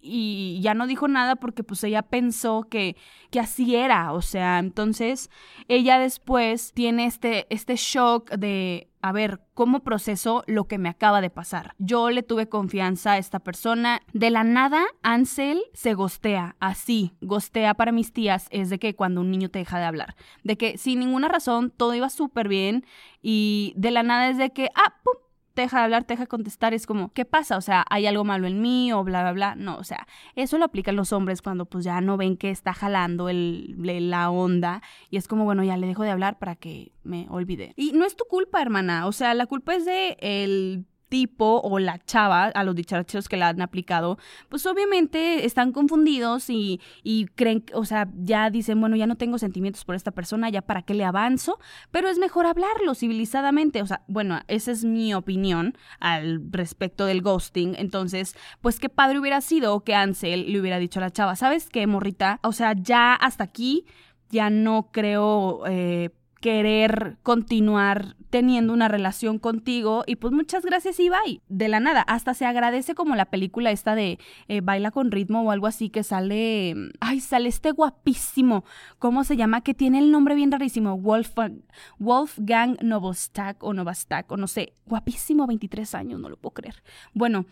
y 0.00 0.60
ya 0.62 0.74
no 0.74 0.86
dijo 0.86 1.08
nada 1.08 1.36
porque 1.36 1.62
pues 1.62 1.84
ella 1.84 2.02
pensó 2.02 2.66
que, 2.70 2.96
que 3.30 3.40
así 3.40 3.76
era, 3.76 4.12
o 4.12 4.22
sea, 4.22 4.58
entonces 4.58 5.30
ella 5.68 5.98
después 5.98 6.72
tiene 6.72 7.06
este, 7.06 7.46
este 7.50 7.76
shock 7.76 8.30
de, 8.30 8.88
a 9.02 9.12
ver, 9.12 9.40
¿cómo 9.54 9.84
proceso 9.84 10.42
lo 10.46 10.64
que 10.64 10.78
me 10.78 10.88
acaba 10.88 11.20
de 11.20 11.30
pasar? 11.30 11.74
Yo 11.78 12.10
le 12.10 12.22
tuve 12.22 12.48
confianza 12.48 13.12
a 13.12 13.18
esta 13.18 13.38
persona. 13.38 14.00
De 14.12 14.30
la 14.30 14.42
nada, 14.42 14.84
Ansel 15.02 15.62
se 15.74 15.94
gostea, 15.94 16.56
así. 16.58 17.12
Gostea 17.20 17.74
para 17.74 17.92
mis 17.92 18.12
tías 18.12 18.48
es 18.50 18.68
de 18.68 18.78
que 18.78 18.96
cuando 18.96 19.20
un 19.20 19.30
niño 19.30 19.48
te 19.48 19.60
deja 19.60 19.78
de 19.78 19.84
hablar. 19.84 20.16
De 20.42 20.56
que 20.56 20.76
sin 20.76 20.98
ninguna 20.98 21.28
razón 21.28 21.70
todo 21.70 21.94
iba 21.94 22.10
súper 22.10 22.48
bien 22.48 22.84
y 23.22 23.74
de 23.76 23.92
la 23.92 24.02
nada 24.02 24.28
es 24.28 24.38
de 24.38 24.50
que, 24.50 24.70
ah, 24.74 24.94
pum, 25.04 25.14
deja 25.62 25.78
de 25.78 25.84
hablar, 25.84 26.04
te 26.04 26.14
deja 26.14 26.24
de 26.24 26.28
contestar, 26.28 26.74
es 26.74 26.86
como, 26.86 27.12
¿qué 27.12 27.24
pasa? 27.24 27.56
O 27.56 27.60
sea, 27.60 27.84
¿hay 27.90 28.06
algo 28.06 28.24
malo 28.24 28.46
en 28.46 28.60
mí 28.60 28.92
o 28.92 29.04
bla, 29.04 29.22
bla, 29.22 29.32
bla? 29.32 29.54
No, 29.54 29.76
o 29.76 29.84
sea, 29.84 30.06
eso 30.34 30.58
lo 30.58 30.64
aplican 30.64 30.96
los 30.96 31.12
hombres 31.12 31.42
cuando 31.42 31.66
pues 31.66 31.84
ya 31.84 32.00
no 32.00 32.16
ven 32.16 32.36
que 32.36 32.50
está 32.50 32.72
jalando 32.72 33.28
el, 33.28 33.76
la 34.10 34.30
onda 34.30 34.82
y 35.10 35.16
es 35.16 35.28
como, 35.28 35.44
bueno, 35.44 35.62
ya 35.64 35.76
le 35.76 35.86
dejo 35.86 36.02
de 36.02 36.10
hablar 36.10 36.38
para 36.38 36.56
que 36.56 36.92
me 37.02 37.26
olvide. 37.30 37.72
Y 37.76 37.92
no 37.92 38.04
es 38.04 38.16
tu 38.16 38.24
culpa, 38.24 38.60
hermana, 38.60 39.06
o 39.06 39.12
sea, 39.12 39.34
la 39.34 39.46
culpa 39.46 39.74
es 39.74 39.84
de 39.84 40.16
el 40.20 40.86
tipo 41.08 41.60
o 41.62 41.78
la 41.78 41.98
chava, 41.98 42.46
a 42.46 42.64
los 42.64 42.74
dicharachos 42.74 43.28
que 43.28 43.36
la 43.36 43.48
han 43.48 43.60
aplicado, 43.60 44.18
pues 44.48 44.66
obviamente 44.66 45.46
están 45.46 45.72
confundidos 45.72 46.50
y, 46.50 46.80
y, 47.02 47.26
creen, 47.26 47.64
o 47.72 47.84
sea, 47.84 48.08
ya 48.16 48.50
dicen, 48.50 48.80
bueno, 48.80 48.96
ya 48.96 49.06
no 49.06 49.16
tengo 49.16 49.38
sentimientos 49.38 49.84
por 49.84 49.94
esta 49.94 50.10
persona, 50.10 50.50
ya 50.50 50.62
para 50.62 50.82
qué 50.82 50.94
le 50.94 51.04
avanzo, 51.04 51.58
pero 51.90 52.08
es 52.08 52.18
mejor 52.18 52.46
hablarlo 52.46 52.94
civilizadamente, 52.94 53.82
o 53.82 53.86
sea, 53.86 54.02
bueno, 54.08 54.40
esa 54.48 54.72
es 54.72 54.84
mi 54.84 55.14
opinión 55.14 55.76
al 56.00 56.40
respecto 56.50 57.06
del 57.06 57.22
ghosting, 57.22 57.74
entonces, 57.78 58.36
pues 58.60 58.78
qué 58.80 58.88
padre 58.88 59.18
hubiera 59.18 59.40
sido 59.40 59.80
que 59.84 59.94
Ansel 59.94 60.52
le 60.52 60.60
hubiera 60.60 60.78
dicho 60.78 61.00
a 61.00 61.02
la 61.02 61.10
chava, 61.10 61.36
¿sabes 61.36 61.68
qué, 61.68 61.86
morrita? 61.86 62.40
O 62.42 62.52
sea, 62.52 62.74
ya 62.74 63.14
hasta 63.14 63.44
aquí, 63.44 63.86
ya 64.30 64.50
no 64.50 64.90
creo... 64.92 65.62
Eh, 65.66 66.10
querer 66.46 67.16
continuar 67.24 68.14
teniendo 68.30 68.72
una 68.72 68.86
relación 68.86 69.40
contigo 69.40 70.04
y 70.06 70.14
pues 70.14 70.32
muchas 70.32 70.64
gracias 70.64 71.00
y 71.00 71.08
bye. 71.08 71.42
De 71.48 71.66
la 71.66 71.80
nada, 71.80 72.02
hasta 72.02 72.34
se 72.34 72.46
agradece 72.46 72.94
como 72.94 73.16
la 73.16 73.24
película 73.24 73.72
esta 73.72 73.96
de 73.96 74.20
eh, 74.46 74.60
Baila 74.60 74.92
con 74.92 75.10
ritmo 75.10 75.42
o 75.42 75.50
algo 75.50 75.66
así 75.66 75.90
que 75.90 76.04
sale, 76.04 76.76
ay, 77.00 77.18
sale 77.18 77.48
este 77.48 77.72
guapísimo, 77.72 78.64
¿cómo 79.00 79.24
se 79.24 79.36
llama? 79.36 79.62
Que 79.62 79.74
tiene 79.74 79.98
el 79.98 80.12
nombre 80.12 80.36
bien 80.36 80.52
rarísimo, 80.52 80.96
Wolfgang, 80.96 81.62
Wolfgang 81.98 82.76
Novostak 82.80 83.64
o 83.64 83.74
Novostak 83.74 84.30
o 84.30 84.36
no 84.36 84.46
sé, 84.46 84.72
guapísimo, 84.86 85.48
23 85.48 85.96
años, 85.96 86.20
no 86.20 86.28
lo 86.28 86.36
puedo 86.36 86.54
creer. 86.54 86.84
Bueno, 87.12 87.46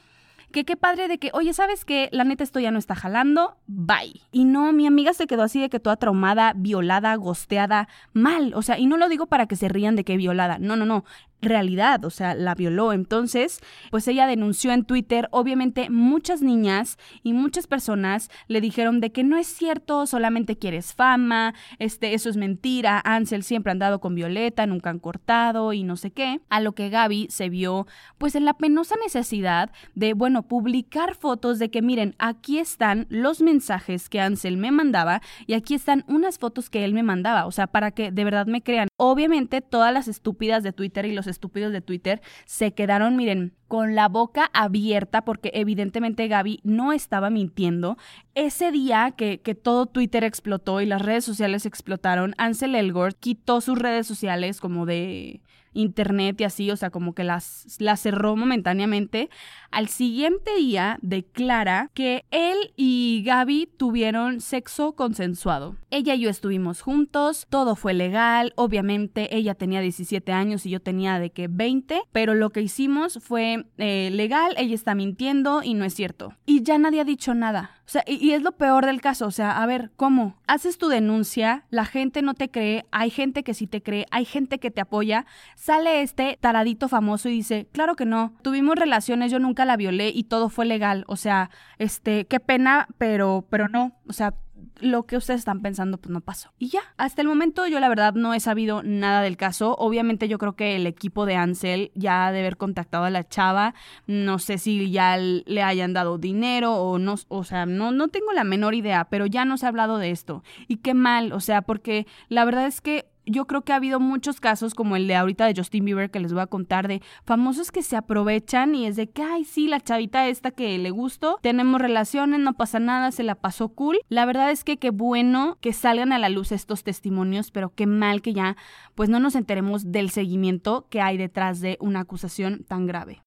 que 0.54 0.64
qué 0.64 0.76
padre 0.76 1.08
de 1.08 1.18
que, 1.18 1.30
oye, 1.34 1.52
¿sabes 1.52 1.84
qué? 1.84 2.08
La 2.12 2.22
neta 2.22 2.44
esto 2.44 2.60
ya 2.60 2.70
no 2.70 2.78
está 2.78 2.94
jalando, 2.94 3.58
bye. 3.66 4.22
Y 4.30 4.44
no, 4.44 4.72
mi 4.72 4.86
amiga 4.86 5.12
se 5.12 5.26
quedó 5.26 5.42
así 5.42 5.60
de 5.60 5.68
que 5.68 5.80
toda 5.80 5.96
traumada, 5.96 6.52
violada, 6.54 7.12
gosteada, 7.16 7.88
mal. 8.12 8.52
O 8.54 8.62
sea, 8.62 8.78
y 8.78 8.86
no 8.86 8.96
lo 8.96 9.08
digo 9.08 9.26
para 9.26 9.46
que 9.46 9.56
se 9.56 9.68
rían 9.68 9.96
de 9.96 10.04
que 10.04 10.16
violada, 10.16 10.58
no, 10.60 10.76
no, 10.76 10.86
no 10.86 11.04
realidad, 11.44 12.04
o 12.04 12.10
sea, 12.10 12.34
la 12.34 12.54
violó. 12.54 12.92
Entonces, 12.92 13.60
pues 13.90 14.06
ella 14.08 14.26
denunció 14.26 14.72
en 14.72 14.84
Twitter, 14.84 15.28
obviamente 15.30 15.90
muchas 15.90 16.42
niñas 16.42 16.98
y 17.22 17.32
muchas 17.32 17.66
personas 17.66 18.30
le 18.48 18.60
dijeron 18.60 19.00
de 19.00 19.12
que 19.12 19.24
no 19.24 19.36
es 19.36 19.46
cierto, 19.46 20.06
solamente 20.06 20.56
quieres 20.56 20.94
fama, 20.94 21.54
este, 21.78 22.14
eso 22.14 22.28
es 22.28 22.36
mentira, 22.36 23.00
Ansel 23.04 23.42
siempre 23.42 23.70
ha 23.70 23.72
andado 23.72 24.00
con 24.00 24.14
Violeta, 24.14 24.66
nunca 24.66 24.90
han 24.90 24.98
cortado 24.98 25.72
y 25.72 25.82
no 25.82 25.96
sé 25.96 26.10
qué. 26.10 26.40
A 26.48 26.60
lo 26.60 26.72
que 26.72 26.88
Gaby 26.88 27.28
se 27.30 27.48
vio 27.48 27.86
pues 28.18 28.34
en 28.34 28.44
la 28.44 28.54
penosa 28.54 28.96
necesidad 29.02 29.70
de, 29.94 30.14
bueno, 30.14 30.42
publicar 30.42 31.14
fotos 31.14 31.58
de 31.58 31.70
que 31.70 31.82
miren, 31.82 32.14
aquí 32.18 32.58
están 32.58 33.06
los 33.08 33.40
mensajes 33.40 34.08
que 34.08 34.20
Ansel 34.20 34.56
me 34.56 34.70
mandaba 34.70 35.20
y 35.46 35.54
aquí 35.54 35.74
están 35.74 36.04
unas 36.08 36.38
fotos 36.38 36.70
que 36.70 36.84
él 36.84 36.94
me 36.94 37.02
mandaba, 37.02 37.46
o 37.46 37.52
sea, 37.52 37.66
para 37.66 37.90
que 37.90 38.10
de 38.10 38.24
verdad 38.24 38.46
me 38.46 38.62
crean. 38.62 38.88
Obviamente 38.96 39.60
todas 39.60 39.92
las 39.92 40.06
estúpidas 40.06 40.62
de 40.62 40.72
Twitter 40.72 41.04
y 41.04 41.12
los 41.12 41.26
estúpidos 41.26 41.72
de 41.72 41.80
Twitter 41.80 42.22
se 42.44 42.74
quedaron, 42.74 43.16
miren, 43.16 43.52
con 43.66 43.96
la 43.96 44.08
boca 44.08 44.50
abierta 44.52 45.24
porque 45.24 45.50
evidentemente 45.52 46.28
Gaby 46.28 46.60
no 46.62 46.92
estaba 46.92 47.28
mintiendo. 47.28 47.98
Ese 48.36 48.70
día 48.70 49.12
que, 49.16 49.40
que, 49.40 49.56
todo 49.56 49.86
Twitter 49.86 50.22
explotó 50.22 50.80
y 50.80 50.86
las 50.86 51.02
redes 51.02 51.24
sociales 51.24 51.66
explotaron, 51.66 52.34
Ansel 52.38 52.76
Elgort 52.76 53.18
quitó 53.18 53.60
sus 53.60 53.80
redes 53.80 54.06
sociales 54.06 54.60
como 54.60 54.86
de 54.86 55.40
internet 55.74 56.40
y 56.40 56.44
así, 56.44 56.70
o 56.70 56.76
sea, 56.76 56.90
como 56.90 57.14
que 57.14 57.24
las, 57.24 57.76
las 57.78 58.00
cerró 58.00 58.36
momentáneamente. 58.36 59.30
Al 59.70 59.88
siguiente 59.88 60.56
día 60.56 60.98
declara 61.02 61.90
que 61.94 62.24
él 62.30 62.72
y 62.76 63.22
Gaby 63.26 63.68
tuvieron 63.76 64.40
sexo 64.40 64.92
consensuado. 64.92 65.76
Ella 65.90 66.14
y 66.14 66.20
yo 66.20 66.30
estuvimos 66.30 66.80
juntos, 66.80 67.46
todo 67.50 67.76
fue 67.76 67.94
legal, 67.94 68.52
obviamente 68.56 69.36
ella 69.36 69.54
tenía 69.54 69.80
17 69.80 70.32
años 70.32 70.66
y 70.66 70.70
yo 70.70 70.80
tenía 70.80 71.18
de 71.18 71.30
que 71.30 71.48
20, 71.48 72.02
pero 72.12 72.34
lo 72.34 72.50
que 72.50 72.62
hicimos 72.62 73.18
fue 73.22 73.66
eh, 73.78 74.10
legal, 74.12 74.54
ella 74.56 74.74
está 74.74 74.94
mintiendo 74.94 75.62
y 75.62 75.74
no 75.74 75.84
es 75.84 75.94
cierto. 75.94 76.34
Y 76.46 76.62
ya 76.62 76.78
nadie 76.78 77.00
ha 77.00 77.04
dicho 77.04 77.34
nada. 77.34 77.82
O 77.86 77.90
sea, 77.90 78.02
y, 78.06 78.32
es 78.32 78.42
lo 78.42 78.52
peor 78.52 78.86
del 78.86 79.00
caso. 79.00 79.26
O 79.26 79.30
sea, 79.30 79.62
a 79.62 79.66
ver, 79.66 79.90
¿cómo? 79.96 80.36
Haces 80.46 80.78
tu 80.78 80.88
denuncia, 80.88 81.66
la 81.70 81.84
gente 81.84 82.22
no 82.22 82.34
te 82.34 82.50
cree, 82.50 82.86
hay 82.90 83.10
gente 83.10 83.42
que 83.42 83.54
sí 83.54 83.66
te 83.66 83.82
cree, 83.82 84.06
hay 84.10 84.24
gente 84.24 84.58
que 84.58 84.70
te 84.70 84.80
apoya. 84.80 85.26
Sale 85.54 86.02
este 86.02 86.38
taradito 86.40 86.88
famoso 86.88 87.28
y 87.28 87.32
dice, 87.32 87.68
claro 87.72 87.94
que 87.96 88.06
no, 88.06 88.34
tuvimos 88.42 88.76
relaciones, 88.76 89.30
yo 89.30 89.38
nunca 89.38 89.64
la 89.64 89.76
violé 89.76 90.10
y 90.14 90.24
todo 90.24 90.48
fue 90.48 90.64
legal. 90.64 91.04
O 91.08 91.16
sea, 91.16 91.50
este, 91.78 92.26
qué 92.26 92.40
pena, 92.40 92.88
pero, 92.98 93.46
pero 93.50 93.68
no. 93.68 93.92
O 94.08 94.12
sea, 94.12 94.34
lo 94.80 95.06
que 95.06 95.16
ustedes 95.16 95.40
están 95.40 95.60
pensando 95.60 95.98
pues 95.98 96.10
no 96.10 96.20
pasó. 96.20 96.52
Y 96.58 96.68
ya, 96.68 96.80
hasta 96.96 97.22
el 97.22 97.28
momento 97.28 97.66
yo 97.66 97.80
la 97.80 97.88
verdad 97.88 98.14
no 98.14 98.34
he 98.34 98.40
sabido 98.40 98.82
nada 98.82 99.22
del 99.22 99.36
caso. 99.36 99.76
Obviamente 99.78 100.28
yo 100.28 100.38
creo 100.38 100.54
que 100.54 100.76
el 100.76 100.86
equipo 100.86 101.26
de 101.26 101.36
Ansel 101.36 101.90
ya 101.94 102.26
ha 102.26 102.32
de 102.32 102.40
haber 102.40 102.56
contactado 102.56 103.04
a 103.04 103.10
la 103.10 103.28
chava. 103.28 103.74
No 104.06 104.38
sé 104.38 104.58
si 104.58 104.90
ya 104.90 105.16
le 105.16 105.62
hayan 105.62 105.92
dado 105.92 106.18
dinero 106.18 106.74
o 106.74 106.98
no, 106.98 107.14
o 107.28 107.44
sea, 107.44 107.66
no, 107.66 107.92
no 107.92 108.08
tengo 108.08 108.32
la 108.32 108.44
menor 108.44 108.74
idea, 108.74 109.04
pero 109.04 109.26
ya 109.26 109.44
no 109.44 109.56
se 109.56 109.66
ha 109.66 109.68
hablado 109.68 109.98
de 109.98 110.10
esto. 110.10 110.42
Y 110.68 110.78
qué 110.78 110.94
mal, 110.94 111.32
o 111.32 111.40
sea, 111.40 111.62
porque 111.62 112.06
la 112.28 112.44
verdad 112.44 112.66
es 112.66 112.80
que 112.80 113.06
yo 113.26 113.46
creo 113.46 113.62
que 113.62 113.72
ha 113.72 113.76
habido 113.76 114.00
muchos 114.00 114.40
casos 114.40 114.74
como 114.74 114.96
el 114.96 115.06
de 115.06 115.16
ahorita 115.16 115.46
de 115.46 115.54
Justin 115.56 115.84
Bieber 115.84 116.10
que 116.10 116.20
les 116.20 116.32
voy 116.32 116.42
a 116.42 116.46
contar 116.46 116.88
de 116.88 117.02
famosos 117.24 117.72
que 117.72 117.82
se 117.82 117.96
aprovechan 117.96 118.74
y 118.74 118.86
es 118.86 118.96
de 118.96 119.08
que, 119.08 119.22
ay, 119.22 119.44
sí, 119.44 119.66
la 119.66 119.80
chavita 119.80 120.26
esta 120.28 120.50
que 120.50 120.76
le 120.78 120.90
gustó, 120.90 121.38
tenemos 121.42 121.80
relaciones, 121.80 122.40
no 122.40 122.54
pasa 122.54 122.78
nada, 122.78 123.10
se 123.12 123.22
la 123.22 123.34
pasó 123.34 123.68
cool. 123.70 124.00
La 124.08 124.26
verdad 124.26 124.50
es 124.50 124.64
que 124.64 124.78
qué 124.78 124.90
bueno 124.90 125.58
que 125.60 125.72
salgan 125.72 126.12
a 126.12 126.18
la 126.18 126.28
luz 126.28 126.52
estos 126.52 126.84
testimonios, 126.84 127.50
pero 127.50 127.74
qué 127.74 127.86
mal 127.86 128.22
que 128.22 128.32
ya 128.32 128.56
pues 128.94 129.08
no 129.08 129.20
nos 129.20 129.34
enteremos 129.34 129.90
del 129.90 130.10
seguimiento 130.10 130.86
que 130.90 131.00
hay 131.00 131.16
detrás 131.16 131.60
de 131.60 131.78
una 131.80 132.00
acusación 132.00 132.64
tan 132.64 132.86
grave. 132.86 133.22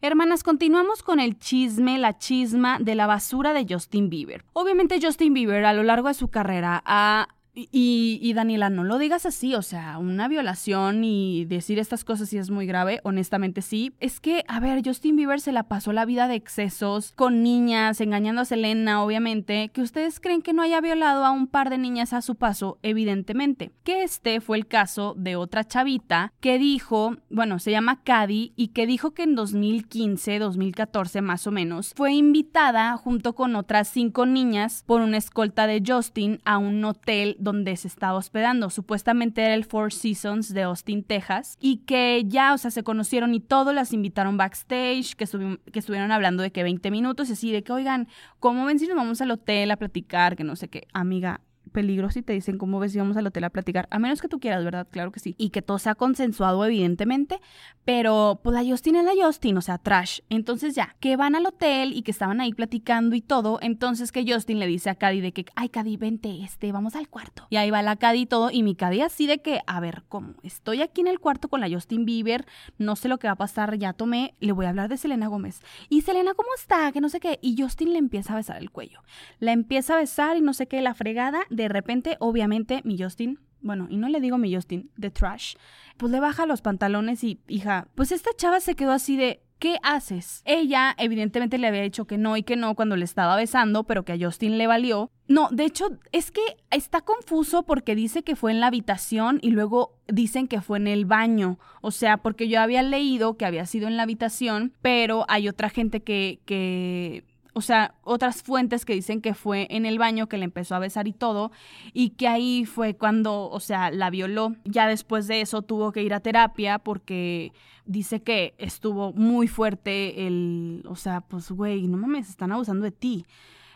Hermanas, 0.00 0.42
continuamos 0.42 1.02
con 1.02 1.18
el 1.18 1.38
chisme, 1.38 1.96
la 1.96 2.18
chisma 2.18 2.78
de 2.78 2.94
la 2.94 3.06
basura 3.06 3.54
de 3.54 3.64
Justin 3.66 4.10
Bieber. 4.10 4.44
Obviamente 4.52 5.00
Justin 5.00 5.32
Bieber 5.32 5.64
a 5.64 5.72
lo 5.72 5.82
largo 5.82 6.08
de 6.08 6.14
su 6.14 6.28
carrera 6.28 6.82
ha 6.84 7.28
y, 7.56 8.32
Daniela, 8.34 8.68
no 8.68 8.82
lo 8.82 8.98
digas 8.98 9.26
así, 9.26 9.54
o 9.54 9.62
sea, 9.62 9.98
una 9.98 10.26
violación 10.26 11.04
y 11.04 11.44
decir 11.44 11.78
estas 11.78 12.04
cosas 12.04 12.28
sí 12.28 12.38
es 12.38 12.50
muy 12.50 12.66
grave, 12.66 13.00
honestamente 13.04 13.62
sí. 13.62 13.92
Es 14.00 14.18
que, 14.18 14.44
a 14.48 14.58
ver, 14.58 14.82
Justin 14.84 15.14
Bieber 15.14 15.40
se 15.40 15.52
la 15.52 15.64
pasó 15.64 15.92
la 15.92 16.04
vida 16.04 16.26
de 16.26 16.34
excesos 16.34 17.12
con 17.14 17.42
niñas, 17.44 18.00
engañando 18.00 18.42
a 18.42 18.44
Selena, 18.44 19.04
obviamente, 19.04 19.70
que 19.72 19.82
ustedes 19.82 20.18
creen 20.18 20.42
que 20.42 20.52
no 20.52 20.62
haya 20.62 20.80
violado 20.80 21.24
a 21.24 21.30
un 21.30 21.46
par 21.46 21.70
de 21.70 21.78
niñas 21.78 22.12
a 22.12 22.22
su 22.22 22.34
paso, 22.34 22.78
evidentemente. 22.82 23.70
Que 23.84 24.02
este 24.02 24.40
fue 24.40 24.56
el 24.56 24.66
caso 24.66 25.14
de 25.16 25.36
otra 25.36 25.64
chavita 25.64 26.32
que 26.40 26.58
dijo, 26.58 27.16
bueno, 27.30 27.60
se 27.60 27.70
llama 27.70 28.02
Cady, 28.02 28.52
y 28.56 28.68
que 28.68 28.86
dijo 28.86 29.12
que 29.12 29.22
en 29.22 29.36
2015, 29.36 30.40
2014 30.40 31.22
más 31.22 31.46
o 31.46 31.52
menos, 31.52 31.92
fue 31.94 32.12
invitada 32.12 32.96
junto 32.96 33.34
con 33.34 33.54
otras 33.54 33.88
cinco 33.88 34.26
niñas 34.26 34.82
por 34.86 35.00
una 35.00 35.18
escolta 35.18 35.68
de 35.68 35.82
Justin 35.86 36.40
a 36.44 36.58
un 36.58 36.84
hotel 36.84 37.36
donde 37.44 37.76
se 37.76 37.88
estaba 37.88 38.18
hospedando. 38.18 38.70
Supuestamente 38.70 39.42
era 39.42 39.54
el 39.54 39.64
Four 39.64 39.92
Seasons 39.92 40.52
de 40.52 40.62
Austin, 40.62 41.04
Texas, 41.04 41.56
y 41.60 41.78
que 41.78 42.24
ya, 42.26 42.54
o 42.54 42.58
sea, 42.58 42.70
se 42.70 42.82
conocieron 42.82 43.34
y 43.34 43.40
todos 43.40 43.74
las 43.74 43.92
invitaron 43.92 44.36
backstage, 44.36 45.14
que, 45.14 45.26
que 45.70 45.78
estuvieron 45.78 46.10
hablando 46.10 46.42
de 46.42 46.50
que 46.50 46.62
20 46.62 46.90
minutos, 46.90 47.28
y 47.28 47.34
así 47.34 47.52
de 47.52 47.62
que, 47.62 47.72
oigan, 47.72 48.08
¿cómo 48.40 48.64
ven 48.64 48.78
si 48.78 48.86
nos 48.86 48.96
vamos 48.96 49.20
al 49.20 49.30
hotel 49.30 49.70
a 49.70 49.76
platicar? 49.76 50.34
Que 50.34 50.44
no 50.44 50.56
sé 50.56 50.68
qué, 50.68 50.88
amiga, 50.92 51.40
peligro 51.74 52.08
si 52.08 52.22
te 52.22 52.32
dicen 52.32 52.56
cómo 52.56 52.78
ves 52.78 52.92
si 52.92 52.98
vamos 52.98 53.18
al 53.18 53.26
hotel 53.26 53.44
a 53.44 53.50
platicar, 53.50 53.86
a 53.90 53.98
menos 53.98 54.22
que 54.22 54.28
tú 54.28 54.40
quieras, 54.40 54.64
¿verdad? 54.64 54.86
Claro 54.90 55.12
que 55.12 55.20
sí. 55.20 55.34
Y 55.36 55.50
que 55.50 55.60
todo 55.60 55.78
sea 55.78 55.94
consensuado, 55.94 56.64
evidentemente, 56.64 57.40
pero 57.84 58.40
pues 58.42 58.54
la 58.54 58.64
Justin 58.64 58.96
es 58.96 59.04
la 59.04 59.12
Justin, 59.20 59.58
o 59.58 59.60
sea, 59.60 59.76
trash. 59.76 60.20
Entonces 60.30 60.74
ya, 60.74 60.96
que 61.00 61.16
van 61.16 61.34
al 61.34 61.44
hotel 61.44 61.92
y 61.92 62.02
que 62.02 62.12
estaban 62.12 62.40
ahí 62.40 62.54
platicando 62.54 63.16
y 63.16 63.20
todo, 63.20 63.58
entonces 63.60 64.12
que 64.12 64.24
Justin 64.26 64.60
le 64.60 64.66
dice 64.66 64.88
a 64.88 64.94
Cady 64.94 65.20
de 65.20 65.32
que, 65.32 65.44
ay, 65.56 65.68
Cady, 65.68 65.96
vente, 65.96 66.42
este, 66.42 66.72
vamos 66.72 66.94
al 66.94 67.08
cuarto. 67.08 67.46
Y 67.50 67.56
ahí 67.56 67.70
va 67.70 67.82
la 67.82 67.96
Cady 67.96 68.20
y 68.20 68.26
todo, 68.26 68.50
y 68.50 68.62
mi 68.62 68.76
Cady 68.76 69.00
así 69.00 69.26
de 69.26 69.42
que, 69.42 69.60
a 69.66 69.80
ver, 69.80 70.04
¿cómo? 70.08 70.34
Estoy 70.42 70.80
aquí 70.80 71.00
en 71.00 71.08
el 71.08 71.18
cuarto 71.18 71.48
con 71.48 71.60
la 71.60 71.68
Justin 71.68 72.04
Bieber, 72.04 72.46
no 72.78 72.94
sé 72.94 73.08
lo 73.08 73.18
que 73.18 73.26
va 73.26 73.32
a 73.32 73.36
pasar, 73.36 73.76
ya 73.76 73.92
tomé, 73.92 74.34
le 74.40 74.52
voy 74.52 74.66
a 74.66 74.68
hablar 74.70 74.88
de 74.88 74.96
Selena 74.96 75.26
Gómez. 75.26 75.60
Y 75.88 76.02
Selena, 76.02 76.34
¿cómo 76.34 76.48
está? 76.56 76.92
Que 76.92 77.00
no 77.00 77.08
sé 77.08 77.20
qué. 77.20 77.38
Y 77.42 77.60
Justin 77.60 77.92
le 77.92 77.98
empieza 77.98 78.32
a 78.32 78.36
besar 78.36 78.58
el 78.58 78.70
cuello. 78.70 79.00
La 79.40 79.52
empieza 79.52 79.94
a 79.94 79.98
besar 79.98 80.36
y 80.36 80.40
no 80.40 80.54
sé 80.54 80.66
qué, 80.66 80.80
la 80.80 80.94
fregada. 80.94 81.40
De 81.50 81.63
repente, 81.68 82.16
obviamente, 82.20 82.80
mi 82.84 82.98
Justin 82.98 83.38
bueno, 83.64 83.86
y 83.88 83.96
no 83.96 84.10
le 84.10 84.20
digo 84.20 84.36
mi 84.36 84.54
Justin, 84.54 84.90
de 84.96 85.10
trash, 85.10 85.54
pues 85.96 86.12
le 86.12 86.20
baja 86.20 86.44
los 86.44 86.60
pantalones 86.60 87.24
y, 87.24 87.40
hija, 87.48 87.88
pues 87.94 88.12
esta 88.12 88.30
chava 88.36 88.60
se 88.60 88.74
quedó 88.74 88.92
así 88.92 89.16
de, 89.16 89.40
¿qué 89.58 89.78
haces? 89.82 90.42
Ella 90.44 90.94
evidentemente 90.98 91.56
le 91.56 91.66
había 91.66 91.80
dicho 91.80 92.06
que 92.06 92.18
no 92.18 92.36
y 92.36 92.42
que 92.42 92.56
no 92.56 92.74
cuando 92.74 92.96
le 92.96 93.06
estaba 93.06 93.36
besando, 93.36 93.84
pero 93.84 94.04
que 94.04 94.12
a 94.12 94.18
Justin 94.20 94.58
le 94.58 94.66
valió. 94.66 95.10
No, 95.26 95.48
de 95.50 95.64
hecho, 95.64 95.98
es 96.12 96.30
que 96.30 96.42
está 96.70 97.00
confuso 97.00 97.62
porque 97.62 97.94
dice 97.94 98.22
que 98.22 98.36
fue 98.36 98.52
en 98.52 98.60
la 98.60 98.66
habitación 98.66 99.38
y 99.40 99.50
luego 99.50 99.96
dicen 100.06 100.46
que 100.46 100.60
fue 100.60 100.76
en 100.76 100.86
el 100.86 101.06
baño. 101.06 101.58
O 101.80 101.90
sea, 101.90 102.18
porque 102.18 102.48
yo 102.48 102.60
había 102.60 102.82
leído 102.82 103.38
que 103.38 103.46
había 103.46 103.64
sido 103.64 103.88
en 103.88 103.96
la 103.96 104.02
habitación, 104.02 104.74
pero 104.82 105.24
hay 105.28 105.48
otra 105.48 105.70
gente 105.70 106.02
que, 106.02 106.40
que 106.44 107.24
o 107.54 107.60
sea, 107.60 107.94
otras 108.02 108.42
fuentes 108.42 108.84
que 108.84 108.94
dicen 108.94 109.20
que 109.20 109.32
fue 109.32 109.66
en 109.70 109.86
el 109.86 109.98
baño 109.98 110.28
que 110.28 110.38
le 110.38 110.44
empezó 110.44 110.74
a 110.74 110.80
besar 110.80 111.08
y 111.08 111.12
todo, 111.12 111.52
y 111.92 112.10
que 112.10 112.28
ahí 112.28 112.66
fue 112.66 112.94
cuando, 112.94 113.48
o 113.48 113.60
sea, 113.60 113.90
la 113.90 114.10
violó. 114.10 114.56
Ya 114.64 114.86
después 114.86 115.26
de 115.28 115.40
eso 115.40 115.62
tuvo 115.62 115.92
que 115.92 116.02
ir 116.02 116.12
a 116.12 116.20
terapia 116.20 116.78
porque 116.78 117.52
dice 117.86 118.22
que 118.22 118.54
estuvo 118.58 119.12
muy 119.12 119.48
fuerte 119.48 120.26
el, 120.26 120.82
o 120.86 120.96
sea, 120.96 121.20
pues, 121.22 121.50
güey, 121.50 121.86
no 121.86 121.96
mames, 121.96 122.28
están 122.28 122.52
abusando 122.52 122.84
de 122.84 122.92
ti 122.92 123.24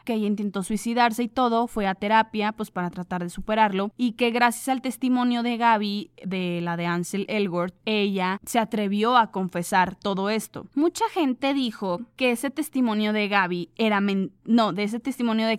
que 0.09 0.15
ella 0.15 0.27
intentó 0.27 0.63
suicidarse 0.63 1.23
y 1.23 1.29
todo, 1.29 1.67
fue 1.67 1.87
a 1.87 1.95
terapia 1.95 2.53
pues 2.53 2.71
para 2.71 2.89
tratar 2.89 3.23
de 3.23 3.29
superarlo 3.29 3.91
y 3.99 4.13
que 4.13 4.31
gracias 4.31 4.71
al 4.71 4.81
testimonio 4.81 5.43
de 5.43 5.59
Gaby, 5.59 6.13
de 6.25 6.63
la 6.63 6.79
de 6.79 6.87
Ansel 6.87 7.27
Elgort, 7.29 7.75
ella 7.85 8.41
se 8.47 8.59
atrevió 8.59 9.19
a 9.19 9.31
confesar 9.31 9.97
todo 9.97 10.31
esto. 10.31 10.65
Mucha 10.75 11.05
gente 11.11 11.53
dijo 11.53 12.01
que 12.17 12.31
ese 12.31 12.49
testimonio 12.49 13.13
de 13.13 13.29
Gaby 13.29 13.69
era 13.77 14.01
no, 14.01 14.73
de 14.73 14.85
ese 14.85 14.99
testimonio 14.99 15.47
de 15.47 15.59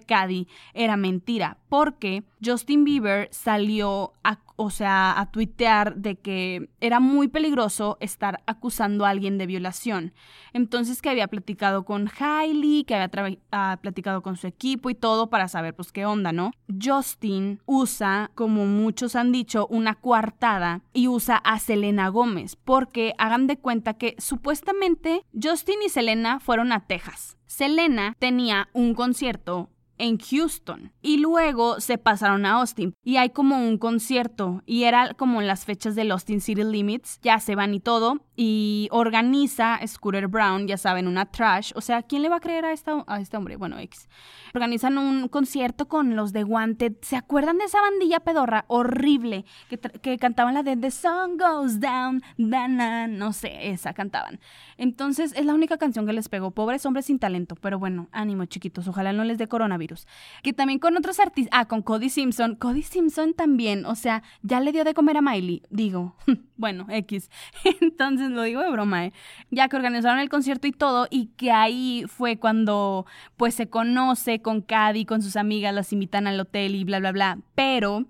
era 0.73 0.97
mentira, 0.97 1.57
porque 1.69 2.23
Justin 2.43 2.85
Bieber 2.85 3.27
salió 3.31 4.13
a 4.23 4.39
o 4.61 4.71
sea, 4.71 5.17
a 5.17 5.31
tuitear 5.31 5.95
de 5.95 6.17
que 6.17 6.69
era 6.81 6.99
muy 6.99 7.29
peligroso 7.29 7.97
estar 8.01 8.43
acusando 8.45 9.05
a 9.05 9.09
alguien 9.09 9.37
de 9.37 9.45
violación. 9.45 10.13
Entonces 10.51 11.01
que 11.01 11.09
había 11.09 11.29
platicado 11.29 11.85
con 11.85 12.09
Hailey, 12.19 12.83
que 12.83 12.95
había 12.95 13.37
ah, 13.53 13.79
platicado 13.81 14.21
con 14.21 14.35
su 14.35 14.47
equipo 14.47 14.89
y 14.89 14.95
todo 14.95 15.29
para 15.29 15.47
saber 15.47 15.73
pues 15.73 15.93
qué 15.93 16.05
onda, 16.05 16.33
¿no? 16.33 16.51
Justin 16.67 17.61
usa, 17.65 18.31
como 18.35 18.65
muchos 18.65 19.15
han 19.15 19.31
dicho, 19.31 19.65
una 19.67 19.95
coartada 19.95 20.81
y 20.91 21.07
usa 21.07 21.37
a 21.37 21.57
Selena 21.59 22.09
Gómez, 22.09 22.57
porque 22.57 23.13
hagan 23.17 23.47
de 23.47 23.59
cuenta 23.59 23.93
que 23.93 24.15
supuestamente 24.17 25.23
Justin 25.41 25.79
y 25.85 25.89
Selena 25.89 26.41
fueron 26.41 26.73
a 26.73 26.85
Texas. 26.85 27.37
Selena 27.45 28.15
tenía 28.19 28.67
un 28.73 28.93
concierto 28.93 29.69
en 29.99 30.17
Houston 30.17 30.91
y 31.01 31.17
luego 31.17 31.79
se 31.79 31.97
pasaron 31.97 32.45
a 32.45 32.53
Austin 32.53 32.95
y 33.03 33.17
hay 33.17 33.29
como 33.29 33.57
un 33.57 33.77
concierto 33.77 34.63
y 34.65 34.85
era 34.85 35.13
como 35.13 35.41
en 35.41 35.47
las 35.47 35.65
fechas 35.65 35.95
del 35.95 36.11
Austin 36.11 36.41
City 36.41 36.63
Limits, 36.63 37.19
ya 37.21 37.39
se 37.39 37.55
van 37.55 37.73
y 37.73 37.79
todo 37.79 38.25
y 38.35 38.87
organiza 38.91 39.79
Scooter 39.85 40.27
Brown, 40.27 40.65
ya 40.67 40.77
saben, 40.77 41.07
una 41.07 41.25
trash, 41.25 41.73
o 41.75 41.81
sea, 41.81 42.01
¿quién 42.03 42.21
le 42.21 42.29
va 42.29 42.37
a 42.37 42.39
creer 42.39 42.65
a, 42.65 42.73
a 43.07 43.19
este 43.19 43.37
hombre? 43.37 43.57
Bueno, 43.57 43.77
X. 43.77 44.07
Organizan 44.53 44.97
un 44.97 45.27
concierto 45.27 45.87
con 45.87 46.15
los 46.15 46.33
de 46.33 46.43
Wanted, 46.43 46.93
¿se 47.01 47.17
acuerdan 47.17 47.57
de 47.57 47.65
esa 47.65 47.81
bandilla 47.81 48.21
pedorra 48.21 48.65
horrible 48.67 49.45
que, 49.69 49.77
que 49.77 50.17
cantaban 50.17 50.53
la 50.53 50.63
de 50.63 50.77
The 50.77 50.89
Sun 50.89 51.37
Goes 51.37 51.79
Down, 51.79 52.23
Dana, 52.37 53.07
no 53.07 53.33
sé, 53.33 53.69
esa 53.69 53.93
cantaban. 53.93 54.39
Entonces 54.77 55.33
es 55.35 55.45
la 55.45 55.53
única 55.53 55.77
canción 55.77 56.05
que 56.05 56.13
les 56.13 56.29
pegó, 56.29 56.51
pobres 56.51 56.85
hombres 56.85 57.05
sin 57.05 57.19
talento, 57.19 57.55
pero 57.55 57.77
bueno, 57.77 58.07
ánimo 58.13 58.45
chiquitos, 58.45 58.87
ojalá 58.87 59.11
no 59.11 59.25
les 59.25 59.37
dé 59.37 59.47
coronavirus. 59.47 59.88
Que 60.43 60.53
también 60.53 60.79
con 60.79 60.95
otros 60.97 61.19
artistas, 61.19 61.59
ah, 61.59 61.65
con 61.65 61.81
Cody 61.81 62.09
Simpson, 62.09 62.55
Cody 62.55 62.83
Simpson 62.83 63.33
también, 63.33 63.85
o 63.85 63.95
sea, 63.95 64.23
ya 64.41 64.59
le 64.59 64.71
dio 64.71 64.83
de 64.83 64.93
comer 64.93 65.17
a 65.17 65.21
Miley, 65.21 65.63
digo, 65.69 66.15
bueno, 66.57 66.85
X. 66.89 67.29
Entonces 67.81 68.29
lo 68.31 68.43
digo 68.43 68.61
de 68.61 68.71
broma, 68.71 69.05
¿eh? 69.05 69.13
Ya 69.51 69.67
que 69.67 69.75
organizaron 69.75 70.19
el 70.19 70.29
concierto 70.29 70.67
y 70.67 70.71
todo, 70.71 71.07
y 71.09 71.27
que 71.37 71.51
ahí 71.51 72.05
fue 72.07 72.37
cuando 72.37 73.05
pues 73.37 73.55
se 73.55 73.69
conoce 73.69 74.41
con 74.41 74.61
Cady, 74.61 75.05
con 75.05 75.21
sus 75.21 75.35
amigas, 75.35 75.73
las 75.73 75.93
invitan 75.93 76.27
al 76.27 76.39
hotel 76.39 76.75
y 76.75 76.83
bla, 76.83 76.99
bla, 76.99 77.11
bla. 77.11 77.39
Pero 77.55 78.05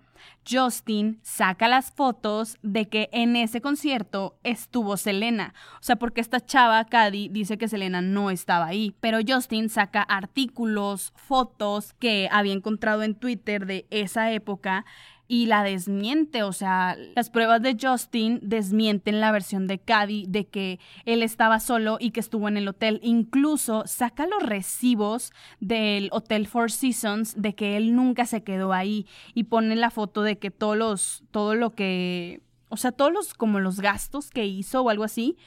Justin 0.49 1.19
saca 1.21 1.67
las 1.67 1.91
fotos 1.91 2.57
de 2.62 2.88
que 2.88 3.09
en 3.12 3.35
ese 3.35 3.62
concierto 3.62 4.39
estuvo 4.43 4.97
Selena. 4.97 5.53
O 5.75 5.83
sea, 5.83 5.97
porque 5.97 6.21
esta 6.21 6.43
chava, 6.43 6.83
Cady, 6.85 7.29
dice 7.29 7.57
que 7.57 7.67
Selena 7.67 8.01
no 8.01 8.31
estaba 8.31 8.67
ahí. 8.67 8.95
Pero 8.99 9.19
Justin 9.27 9.69
saca 9.69 10.01
artículos, 10.01 11.13
fotos 11.15 11.93
que 11.93 12.29
había 12.31 12.53
encontrado 12.53 13.03
en 13.03 13.15
Twitter 13.15 13.65
de 13.65 13.85
esa 13.89 14.31
época 14.31 14.85
y 15.32 15.46
la 15.46 15.62
desmiente, 15.62 16.42
o 16.42 16.52
sea, 16.52 16.98
las 17.15 17.30
pruebas 17.30 17.62
de 17.62 17.78
Justin 17.80 18.39
desmienten 18.42 19.22
la 19.22 19.32
versión 19.32 19.68
de 19.68 19.78
Cady 19.78 20.26
de 20.28 20.48
que 20.48 20.80
él 21.06 21.22
estaba 21.22 21.60
solo 21.60 21.98
y 22.00 22.10
que 22.10 22.20
estuvo 22.20 22.48
en 22.48 22.58
el 22.58 22.68
hotel. 22.68 23.00
Incluso 23.04 23.84
saca 23.86 24.26
los 24.26 24.42
recibos 24.42 25.32
del 25.60 26.10
Hotel 26.12 26.48
Four 26.48 26.72
Seasons 26.72 27.39
de 27.39 27.54
que 27.54 27.78
él 27.78 27.96
nunca 27.96 28.26
se 28.26 28.42
quedó 28.42 28.74
ahí 28.74 29.06
y 29.36 29.44
pone 29.44 29.76
la 29.76 29.92
foto 29.92 30.24
de 30.24 30.39
que 30.39 30.50
todos 30.50 30.76
los, 30.76 31.24
todo 31.30 31.54
lo 31.54 31.76
que, 31.76 32.42
o 32.70 32.78
sea, 32.78 32.92
todos 32.92 33.13
los, 33.13 33.36
como 33.36 33.60
los 33.60 33.82
gastos 33.82 34.32
que 34.32 34.48
hizo 34.48 34.82
o 34.82 34.89
algo 34.89 35.04
así 35.04 35.38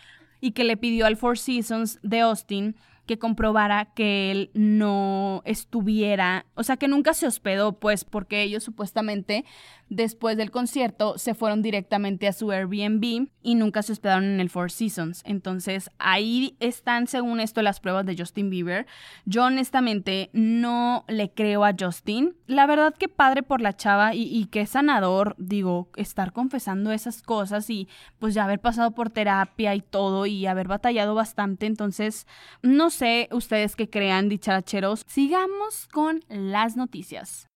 y 0.41 0.53
que 0.53 0.63
le 0.63 0.77
pidió 0.77 1.07
al 1.07 1.17
Four 1.17 1.39
Seasons 1.39 1.99
de 2.05 2.21
Austin 2.21 2.77
que 3.07 3.19
comprobara 3.19 3.87
que 3.95 4.31
él 4.31 4.51
no 4.55 5.43
estuviera, 5.45 6.47
o 6.55 6.63
sea, 6.63 6.77
que 6.77 6.89
nunca 6.89 7.15
se 7.15 7.27
hospedó, 7.27 7.73
pues, 7.79 8.05
porque 8.05 8.43
ellos 8.43 8.63
supuestamente 8.63 9.45
después 9.93 10.39
del 10.39 10.51
concierto 10.51 11.19
se 11.19 11.35
fueron 11.35 11.61
directamente 11.61 12.27
a 12.27 12.33
su 12.33 12.51
Airbnb 12.51 13.29
y 13.43 13.55
nunca 13.55 13.83
se 13.83 13.93
hospedaron 13.93 14.25
en 14.25 14.41
el 14.41 14.49
Four 14.49 14.71
Seasons. 14.71 15.23
Entonces 15.27 15.91
ahí 15.99 16.57
están, 16.61 17.07
según 17.07 17.41
esto, 17.41 17.61
las 17.61 17.79
pruebas 17.79 18.07
de 18.07 18.17
Justin 18.17 18.49
Bieber. 18.49 18.87
Yo 19.27 19.45
honestamente 19.45 20.31
no 20.33 21.05
le 21.09 21.31
creo 21.31 21.67
a 21.67 21.75
Justin. 21.79 22.35
La 22.47 22.67
verdad 22.67 22.95
que 22.95 23.09
padre 23.09 23.43
por 23.43 23.61
la 23.61 23.77
chava 23.77 24.15
y, 24.15 24.23
y 24.23 24.47
que 24.47 24.65
sanador, 24.65 25.35
digo, 25.37 25.91
estar 25.97 26.33
confesando 26.33 26.91
esas 26.91 27.21
cosas 27.21 27.69
y 27.69 27.87
pues 28.19 28.33
ya 28.33 28.45
haber 28.45 28.61
pasado 28.61 28.93
por 28.93 29.11
terapia 29.11 29.75
y 29.75 29.83
todo 29.83 30.25
y 30.25 30.47
haber 30.47 30.69
batallado 30.69 31.15
bastante. 31.15 31.67
Entonces, 31.67 32.27
no 32.63 32.89
sé 32.93 33.29
ustedes 33.33 33.75
que 33.75 33.91
crean, 33.91 34.29
dicharacheros. 34.29 35.03
Sigamos 35.09 35.89
con 35.93 36.21
las 36.29 36.77
noticias. 36.77 37.49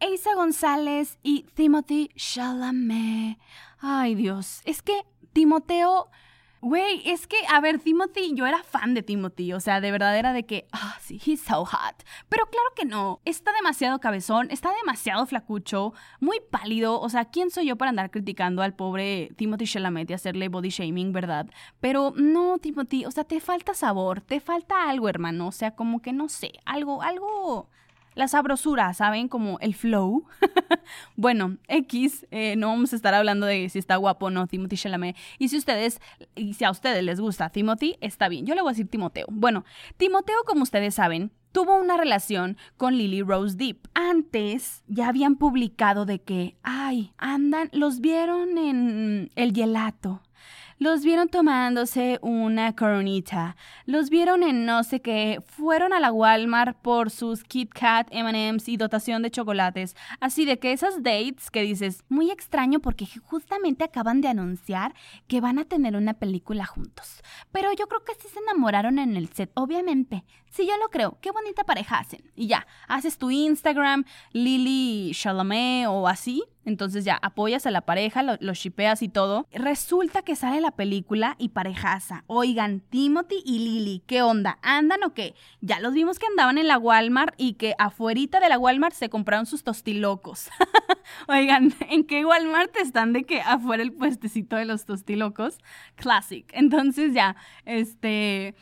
Eisa 0.00 0.34
González 0.34 1.18
y 1.22 1.42
Timothy 1.54 2.10
Chalamet. 2.14 3.38
Ay 3.78 4.14
Dios, 4.14 4.60
es 4.64 4.82
que 4.82 5.02
Timoteo 5.32 6.08
Güey, 6.60 7.02
es 7.08 7.28
que, 7.28 7.36
a 7.48 7.60
ver, 7.60 7.78
Timothy, 7.78 8.32
yo 8.34 8.44
era 8.44 8.64
fan 8.64 8.92
de 8.92 9.02
Timothy, 9.04 9.52
o 9.52 9.60
sea, 9.60 9.80
de 9.80 9.92
verdad 9.92 10.18
era 10.18 10.32
de 10.32 10.44
que, 10.44 10.66
ah, 10.72 10.96
sí, 11.00 11.20
he's 11.24 11.40
so 11.40 11.64
hot. 11.64 12.04
Pero 12.28 12.46
claro 12.46 12.68
que 12.74 12.84
no, 12.84 13.20
está 13.24 13.52
demasiado 13.52 14.00
cabezón, 14.00 14.50
está 14.50 14.72
demasiado 14.74 15.24
flacucho, 15.26 15.92
muy 16.18 16.40
pálido, 16.50 17.00
o 17.00 17.08
sea, 17.08 17.26
¿quién 17.26 17.50
soy 17.50 17.66
yo 17.66 17.76
para 17.76 17.90
andar 17.90 18.10
criticando 18.10 18.62
al 18.62 18.74
pobre 18.74 19.30
Timothy 19.36 19.66
Chalamet 19.66 20.10
y 20.10 20.14
hacerle 20.14 20.48
body 20.48 20.70
shaming, 20.70 21.12
verdad? 21.12 21.46
Pero 21.78 22.12
no, 22.16 22.58
Timothy, 22.58 23.04
o 23.04 23.12
sea, 23.12 23.22
te 23.22 23.38
falta 23.38 23.72
sabor, 23.74 24.20
te 24.20 24.40
falta 24.40 24.88
algo, 24.90 25.08
hermano, 25.08 25.48
o 25.48 25.52
sea, 25.52 25.76
como 25.76 26.02
que 26.02 26.12
no 26.12 26.28
sé, 26.28 26.52
algo, 26.64 27.02
algo 27.02 27.68
la 28.18 28.26
sabrosura, 28.26 28.92
¿saben? 28.94 29.28
Como 29.28 29.60
el 29.60 29.76
flow. 29.76 30.26
bueno, 31.16 31.56
X, 31.68 32.26
eh, 32.32 32.56
no 32.56 32.66
vamos 32.66 32.92
a 32.92 32.96
estar 32.96 33.14
hablando 33.14 33.46
de 33.46 33.68
si 33.68 33.78
está 33.78 33.94
guapo 33.94 34.26
o 34.26 34.30
no 34.30 34.48
Timothy 34.48 34.76
Chalamet. 34.76 35.16
Y 35.38 35.48
si 35.50 35.56
ustedes, 35.56 36.00
y 36.34 36.54
si 36.54 36.64
a 36.64 36.72
ustedes 36.72 37.04
les 37.04 37.20
gusta 37.20 37.50
Timothy, 37.50 37.96
está 38.00 38.28
bien. 38.28 38.44
Yo 38.44 38.56
le 38.56 38.60
voy 38.60 38.70
a 38.70 38.72
decir 38.72 38.88
Timoteo. 38.88 39.26
Bueno, 39.30 39.64
Timoteo, 39.98 40.36
como 40.46 40.64
ustedes 40.64 40.96
saben, 40.96 41.30
tuvo 41.52 41.76
una 41.76 41.96
relación 41.96 42.56
con 42.76 42.98
Lily 42.98 43.22
Rose 43.22 43.56
Deep. 43.56 43.88
Antes 43.94 44.82
ya 44.88 45.06
habían 45.06 45.36
publicado 45.36 46.04
de 46.04 46.20
que, 46.20 46.56
ay, 46.64 47.12
andan, 47.18 47.70
los 47.72 48.00
vieron 48.00 48.58
en 48.58 49.30
el 49.36 49.52
gelato 49.52 50.22
los 50.78 51.02
vieron 51.02 51.28
tomándose 51.28 52.18
una 52.22 52.74
coronita, 52.74 53.56
los 53.84 54.10
vieron 54.10 54.42
en 54.42 54.64
no 54.64 54.84
sé 54.84 55.00
qué, 55.00 55.42
fueron 55.46 55.92
a 55.92 56.00
la 56.00 56.12
Walmart 56.12 56.78
por 56.78 57.10
sus 57.10 57.42
Kit 57.42 57.72
Kat, 57.72 58.08
MMs 58.12 58.68
y 58.68 58.76
dotación 58.76 59.22
de 59.22 59.30
chocolates. 59.30 59.96
Así 60.20 60.44
de 60.44 60.58
que 60.58 60.72
esas 60.72 61.02
dates 61.02 61.50
que 61.50 61.62
dices, 61.62 62.04
muy 62.08 62.30
extraño 62.30 62.80
porque 62.80 63.06
justamente 63.24 63.84
acaban 63.84 64.20
de 64.20 64.28
anunciar 64.28 64.94
que 65.26 65.40
van 65.40 65.58
a 65.58 65.64
tener 65.64 65.96
una 65.96 66.14
película 66.14 66.64
juntos. 66.64 67.22
Pero 67.50 67.72
yo 67.72 67.88
creo 67.88 68.04
que 68.04 68.14
sí 68.14 68.28
se 68.28 68.38
enamoraron 68.38 68.98
en 68.98 69.16
el 69.16 69.28
set, 69.32 69.50
obviamente. 69.54 70.24
Sí, 70.50 70.66
yo 70.66 70.76
lo 70.78 70.88
creo. 70.88 71.18
Qué 71.20 71.30
bonita 71.30 71.64
pareja 71.64 71.98
hacen. 71.98 72.30
Y 72.34 72.46
ya, 72.46 72.66
haces 72.86 73.18
tu 73.18 73.30
Instagram, 73.30 74.04
Lily 74.32 75.12
Chalamet 75.14 75.86
o 75.88 76.08
así. 76.08 76.44
Entonces 76.68 77.04
ya 77.04 77.18
apoyas 77.20 77.66
a 77.66 77.70
la 77.70 77.80
pareja, 77.80 78.22
lo, 78.22 78.36
lo 78.40 78.54
shipeas 78.54 79.02
y 79.02 79.08
todo. 79.08 79.46
Resulta 79.52 80.22
que 80.22 80.36
sale 80.36 80.60
la 80.60 80.70
película 80.70 81.34
y 81.38 81.50
parejaza. 81.50 82.24
Oigan, 82.26 82.80
Timothy 82.80 83.42
y 83.44 83.58
Lily, 83.58 84.02
¿qué 84.06 84.22
onda? 84.22 84.58
¿Andan 84.62 85.02
o 85.02 85.14
qué? 85.14 85.34
Ya 85.60 85.80
los 85.80 85.94
vimos 85.94 86.18
que 86.18 86.26
andaban 86.26 86.58
en 86.58 86.68
la 86.68 86.78
Walmart 86.78 87.34
y 87.36 87.54
que 87.54 87.74
afuerita 87.78 88.40
de 88.40 88.48
la 88.48 88.58
Walmart 88.58 88.94
se 88.94 89.08
compraron 89.08 89.46
sus 89.46 89.64
tostilocos. 89.64 90.50
Oigan, 91.28 91.74
¿en 91.88 92.04
qué 92.04 92.24
Walmart 92.24 92.76
están 92.76 93.12
de 93.12 93.24
que 93.24 93.40
afuera 93.40 93.82
el 93.82 93.92
puestecito 93.92 94.56
de 94.56 94.64
los 94.64 94.84
tostilocos? 94.84 95.58
Classic. 95.96 96.48
Entonces 96.52 97.14
ya, 97.14 97.36
este 97.64 98.54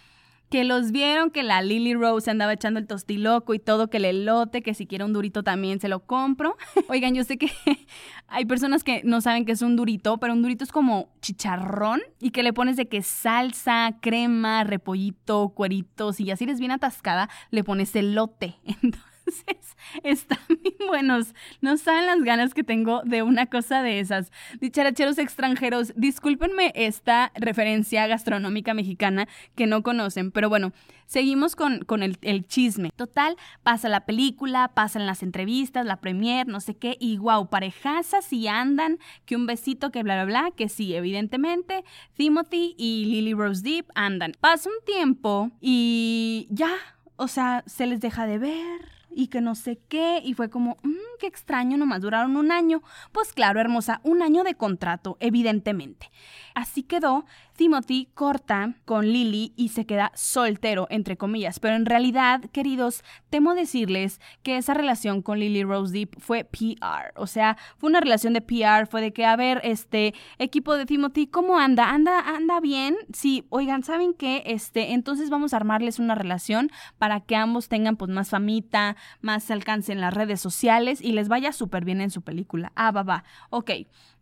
que 0.48 0.64
los 0.64 0.92
vieron, 0.92 1.30
que 1.30 1.42
la 1.42 1.62
Lily 1.62 1.94
Rose 1.94 2.30
andaba 2.30 2.52
echando 2.52 2.78
el 2.78 2.86
tostiloco 2.86 3.54
y 3.54 3.58
todo, 3.58 3.88
que 3.90 3.96
el 3.96 4.04
elote, 4.04 4.62
que 4.62 4.74
si 4.74 4.86
quiere 4.86 5.04
un 5.04 5.12
durito 5.12 5.42
también 5.42 5.80
se 5.80 5.88
lo 5.88 6.00
compro. 6.00 6.56
Oigan, 6.88 7.14
yo 7.14 7.24
sé 7.24 7.36
que 7.36 7.50
hay 8.28 8.44
personas 8.44 8.84
que 8.84 9.02
no 9.04 9.20
saben 9.20 9.44
que 9.44 9.52
es 9.52 9.62
un 9.62 9.76
durito, 9.76 10.18
pero 10.18 10.32
un 10.32 10.42
durito 10.42 10.64
es 10.64 10.72
como 10.72 11.08
chicharrón 11.20 12.00
y 12.20 12.30
que 12.30 12.42
le 12.42 12.52
pones 12.52 12.76
de 12.76 12.86
que 12.86 13.02
salsa, 13.02 13.96
crema, 14.00 14.64
repollito, 14.64 15.48
cueritos 15.50 16.20
y 16.20 16.30
así 16.30 16.44
eres 16.44 16.60
bien 16.60 16.70
atascada, 16.70 17.28
le 17.50 17.64
pones 17.64 17.94
elote. 17.96 18.56
Entonces, 18.64 19.15
entonces, 19.26 19.76
están 20.02 20.38
bien 20.48 20.74
buenos. 20.88 21.34
No 21.60 21.76
saben 21.76 22.06
las 22.06 22.22
ganas 22.22 22.54
que 22.54 22.64
tengo 22.64 23.02
de 23.04 23.22
una 23.22 23.46
cosa 23.46 23.82
de 23.82 24.00
esas. 24.00 24.30
Dicharacheros 24.60 25.18
extranjeros, 25.18 25.92
discúlpenme 25.96 26.72
esta 26.74 27.32
referencia 27.34 28.06
gastronómica 28.06 28.74
mexicana 28.74 29.28
que 29.54 29.66
no 29.66 29.82
conocen, 29.82 30.30
pero 30.30 30.48
bueno, 30.48 30.72
seguimos 31.06 31.56
con, 31.56 31.80
con 31.80 32.02
el, 32.02 32.18
el, 32.22 32.46
chisme. 32.46 32.90
Total, 32.96 33.36
pasa 33.62 33.88
la 33.88 34.06
película, 34.06 34.68
pasan 34.74 35.06
las 35.06 35.22
entrevistas, 35.22 35.86
la 35.86 36.00
premier, 36.00 36.46
no 36.46 36.60
sé 36.60 36.76
qué, 36.76 36.96
y 37.00 37.18
wow, 37.18 37.48
parejazas 37.48 38.32
y 38.32 38.48
andan, 38.48 38.98
que 39.24 39.36
un 39.36 39.46
besito, 39.46 39.90
que 39.90 40.02
bla, 40.02 40.14
bla, 40.14 40.24
bla, 40.24 40.50
que 40.56 40.68
sí, 40.68 40.94
evidentemente, 40.94 41.84
Timothy 42.14 42.74
y 42.78 43.06
Lily 43.06 43.34
Rose 43.34 43.62
Deep 43.62 43.86
andan. 43.94 44.32
Pasa 44.40 44.68
un 44.68 44.84
tiempo 44.84 45.50
y 45.60 46.48
ya, 46.50 46.72
o 47.16 47.28
sea, 47.28 47.62
se 47.66 47.86
les 47.86 48.00
deja 48.00 48.26
de 48.26 48.38
ver 48.38 48.95
y 49.16 49.28
que 49.28 49.40
no 49.40 49.54
sé 49.54 49.80
qué, 49.88 50.20
y 50.22 50.34
fue 50.34 50.50
como, 50.50 50.76
mmm, 50.82 50.92
qué 51.18 51.26
extraño, 51.26 51.78
nomás 51.78 52.02
duraron 52.02 52.36
un 52.36 52.52
año. 52.52 52.82
Pues 53.12 53.32
claro, 53.32 53.58
hermosa, 53.60 54.02
un 54.04 54.20
año 54.20 54.44
de 54.44 54.56
contrato, 54.56 55.16
evidentemente. 55.20 56.10
Así 56.54 56.82
quedó, 56.82 57.24
Timothy 57.56 58.08
corta 58.14 58.74
con 58.84 59.06
Lily 59.06 59.52
y 59.56 59.70
se 59.70 59.86
queda 59.86 60.12
soltero, 60.14 60.86
entre 60.90 61.16
comillas. 61.16 61.58
Pero 61.60 61.74
en 61.74 61.86
realidad, 61.86 62.42
queridos, 62.52 63.02
temo 63.30 63.54
decirles 63.54 64.20
que 64.42 64.56
esa 64.56 64.74
relación 64.74 65.22
con 65.22 65.40
Lily 65.40 65.64
Rose 65.64 65.92
Deep 65.92 66.20
fue 66.20 66.44
PR. 66.44 67.12
O 67.16 67.26
sea, 67.26 67.56
fue 67.78 67.90
una 67.90 68.00
relación 68.00 68.32
de 68.32 68.40
PR, 68.40 68.86
fue 68.86 69.00
de 69.00 69.12
que, 69.12 69.24
a 69.24 69.36
ver, 69.36 69.60
este 69.64 70.14
equipo 70.38 70.76
de 70.76 70.86
Timothy, 70.86 71.26
¿cómo 71.26 71.58
anda? 71.58 71.90
¿Anda, 71.90 72.20
anda 72.20 72.60
bien? 72.60 72.96
Sí, 73.12 73.46
oigan, 73.48 73.82
¿saben 73.82 74.14
qué? 74.14 74.42
Este, 74.46 74.92
entonces 74.92 75.30
vamos 75.30 75.52
a 75.52 75.56
armarles 75.56 75.98
una 75.98 76.14
relación 76.14 76.70
para 76.98 77.20
que 77.20 77.36
ambos 77.36 77.68
tengan 77.68 77.96
pues 77.96 78.10
más 78.10 78.30
famita, 78.30 78.96
más 79.20 79.50
alcance 79.50 79.92
en 79.92 80.00
las 80.00 80.14
redes 80.14 80.40
sociales 80.40 81.00
y 81.00 81.12
les 81.12 81.28
vaya 81.28 81.52
súper 81.52 81.84
bien 81.84 82.00
en 82.00 82.10
su 82.10 82.22
película. 82.22 82.72
Ah, 82.76 82.90
va, 82.90 83.02
va. 83.02 83.24
Ok. 83.50 83.70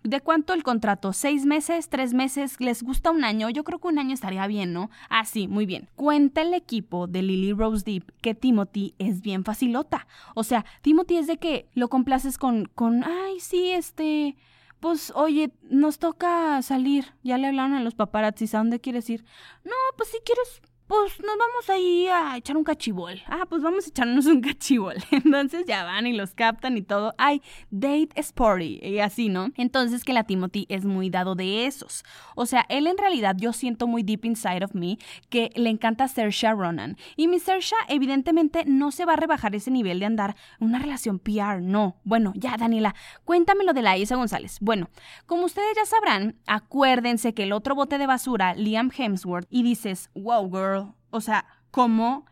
¿De 0.04 0.20
cuánto 0.20 0.52
el 0.52 0.62
contrato? 0.62 1.14
¿Seis 1.14 1.46
meses? 1.46 1.88
¿Tres 1.88 2.12
meses? 2.12 2.60
¿Les 2.60 2.82
gusta 2.82 3.10
un 3.10 3.24
año? 3.24 3.48
Yo 3.48 3.64
creo 3.64 3.78
que 3.78 3.88
un 3.88 3.98
año 3.98 4.12
estaría 4.12 4.46
bien, 4.46 4.74
¿no? 4.74 4.90
Ah, 5.08 5.24
sí, 5.24 5.48
muy 5.48 5.64
bien. 5.64 5.88
Cuenta 5.96 6.42
el 6.42 6.52
equipo 6.52 7.06
de 7.06 7.22
Lily 7.22 7.54
Rose 7.54 7.84
Deep 7.86 8.12
que 8.20 8.34
Timothy 8.34 8.94
es 8.98 9.22
bien 9.22 9.44
facilota. 9.44 10.06
O 10.34 10.44
sea, 10.44 10.66
Timothy 10.82 11.16
es 11.16 11.26
de 11.26 11.38
que 11.38 11.70
lo 11.72 11.88
complaces 11.88 12.36
con, 12.36 12.66
con, 12.66 13.02
ay, 13.02 13.40
sí, 13.40 13.70
este, 13.70 14.36
pues, 14.78 15.10
oye, 15.16 15.52
nos 15.70 15.98
toca 15.98 16.60
salir. 16.60 17.14
Ya 17.22 17.38
le 17.38 17.46
hablaron 17.46 17.72
a 17.72 17.82
los 17.82 17.94
paparazzis, 17.94 18.54
¿a 18.54 18.58
dónde 18.58 18.82
quieres 18.82 19.08
ir? 19.08 19.24
No, 19.64 19.72
pues 19.96 20.10
si 20.10 20.18
quieres 20.18 20.60
pues 20.86 21.18
nos 21.20 21.38
vamos 21.38 21.70
ahí 21.70 22.08
a 22.08 22.36
echar 22.36 22.56
un 22.56 22.64
cachibol. 22.64 23.22
Ah, 23.26 23.46
pues 23.48 23.62
vamos 23.62 23.86
a 23.86 23.88
echarnos 23.88 24.26
un 24.26 24.40
cachibol. 24.40 24.96
Entonces 25.10 25.64
ya 25.66 25.84
van 25.84 26.06
y 26.06 26.12
los 26.12 26.34
captan 26.34 26.76
y 26.76 26.82
todo. 26.82 27.14
Ay, 27.16 27.40
date 27.70 28.10
sporty 28.16 28.80
y 28.82 28.98
así, 28.98 29.28
¿no? 29.28 29.48
Entonces 29.56 30.04
que 30.04 30.12
la 30.12 30.24
Timothy 30.24 30.66
es 30.68 30.84
muy 30.84 31.08
dado 31.08 31.34
de 31.34 31.66
esos. 31.66 32.04
O 32.34 32.46
sea, 32.46 32.66
él 32.68 32.86
en 32.86 32.98
realidad 32.98 33.36
yo 33.38 33.52
siento 33.52 33.86
muy 33.86 34.02
deep 34.02 34.24
inside 34.24 34.64
of 34.64 34.74
me 34.74 34.98
que 35.30 35.50
le 35.54 35.70
encanta 35.70 36.08
Saoirse 36.08 36.50
Ronan. 36.52 36.96
Y 37.16 37.28
mi 37.28 37.38
Saoirse 37.38 37.74
evidentemente 37.88 38.64
no 38.66 38.90
se 38.90 39.04
va 39.04 39.14
a 39.14 39.16
rebajar 39.16 39.54
ese 39.54 39.70
nivel 39.70 40.00
de 40.00 40.06
andar 40.06 40.36
una 40.60 40.78
relación 40.78 41.18
PR, 41.18 41.62
no. 41.62 41.96
Bueno, 42.04 42.32
ya 42.36 42.56
Daniela, 42.56 42.94
cuéntame 43.24 43.64
lo 43.64 43.72
de 43.72 43.82
la 43.82 43.96
Isa 43.96 44.16
González. 44.16 44.58
Bueno, 44.60 44.90
como 45.26 45.46
ustedes 45.46 45.76
ya 45.76 45.86
sabrán, 45.86 46.36
acuérdense 46.46 47.32
que 47.32 47.44
el 47.44 47.52
otro 47.52 47.74
bote 47.74 47.98
de 47.98 48.06
basura, 48.06 48.54
Liam 48.54 48.90
Hemsworth, 48.96 49.46
y 49.50 49.62
dices, 49.62 50.10
wow 50.14 50.50
girl, 50.50 50.83
o 51.14 51.20
sea, 51.20 51.46
cómo 51.70 52.26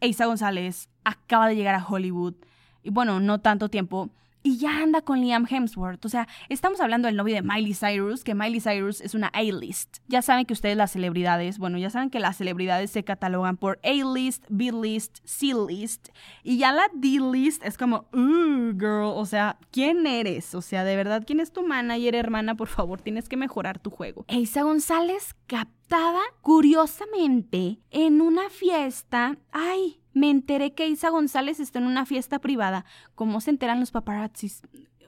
Eiza 0.00 0.26
González 0.26 0.88
acaba 1.04 1.46
de 1.46 1.54
llegar 1.54 1.76
a 1.76 1.86
Hollywood. 1.86 2.34
Y 2.82 2.90
bueno, 2.90 3.20
no 3.20 3.40
tanto 3.40 3.68
tiempo 3.68 4.10
y 4.44 4.58
ya 4.58 4.82
anda 4.82 5.00
con 5.00 5.22
Liam 5.22 5.46
Hemsworth. 5.48 6.04
O 6.04 6.08
sea, 6.10 6.28
estamos 6.50 6.78
hablando 6.80 7.06
del 7.06 7.16
novio 7.16 7.34
de 7.34 7.42
Miley 7.42 7.74
Cyrus, 7.74 8.22
que 8.22 8.34
Miley 8.34 8.60
Cyrus 8.60 9.00
es 9.00 9.14
una 9.14 9.28
A-list. 9.28 9.96
Ya 10.06 10.20
saben 10.20 10.44
que 10.44 10.52
ustedes 10.52 10.76
las 10.76 10.92
celebridades, 10.92 11.58
bueno, 11.58 11.78
ya 11.78 11.88
saben 11.88 12.10
que 12.10 12.20
las 12.20 12.36
celebridades 12.36 12.90
se 12.90 13.04
catalogan 13.04 13.56
por 13.56 13.80
A-list, 13.82 14.44
B-list, 14.50 15.20
C-list. 15.24 16.10
Y 16.42 16.58
ya 16.58 16.72
la 16.72 16.90
D-list 16.92 17.64
es 17.64 17.78
como, 17.78 18.06
uh, 18.12 18.72
girl, 18.78 19.14
o 19.16 19.24
sea, 19.24 19.58
¿quién 19.72 20.06
eres? 20.06 20.54
O 20.54 20.60
sea, 20.60 20.84
de 20.84 20.94
verdad, 20.94 21.24
¿quién 21.26 21.40
es 21.40 21.50
tu 21.50 21.66
manager, 21.66 22.14
hermana? 22.14 22.54
Por 22.54 22.68
favor, 22.68 23.00
tienes 23.00 23.30
que 23.30 23.38
mejorar 23.38 23.78
tu 23.78 23.88
juego. 23.88 24.26
Eisa 24.28 24.62
González 24.62 25.34
captada, 25.46 26.20
curiosamente, 26.42 27.78
en 27.90 28.20
una 28.20 28.50
fiesta. 28.50 29.38
Ay, 29.52 30.03
me 30.14 30.30
enteré 30.30 30.72
que 30.72 30.88
Isa 30.88 31.10
González 31.10 31.60
está 31.60 31.78
en 31.78 31.86
una 31.86 32.06
fiesta 32.06 32.38
privada. 32.38 32.84
¿Cómo 33.14 33.40
se 33.40 33.50
enteran 33.50 33.80
los 33.80 33.90
paparazzis? 33.90 34.62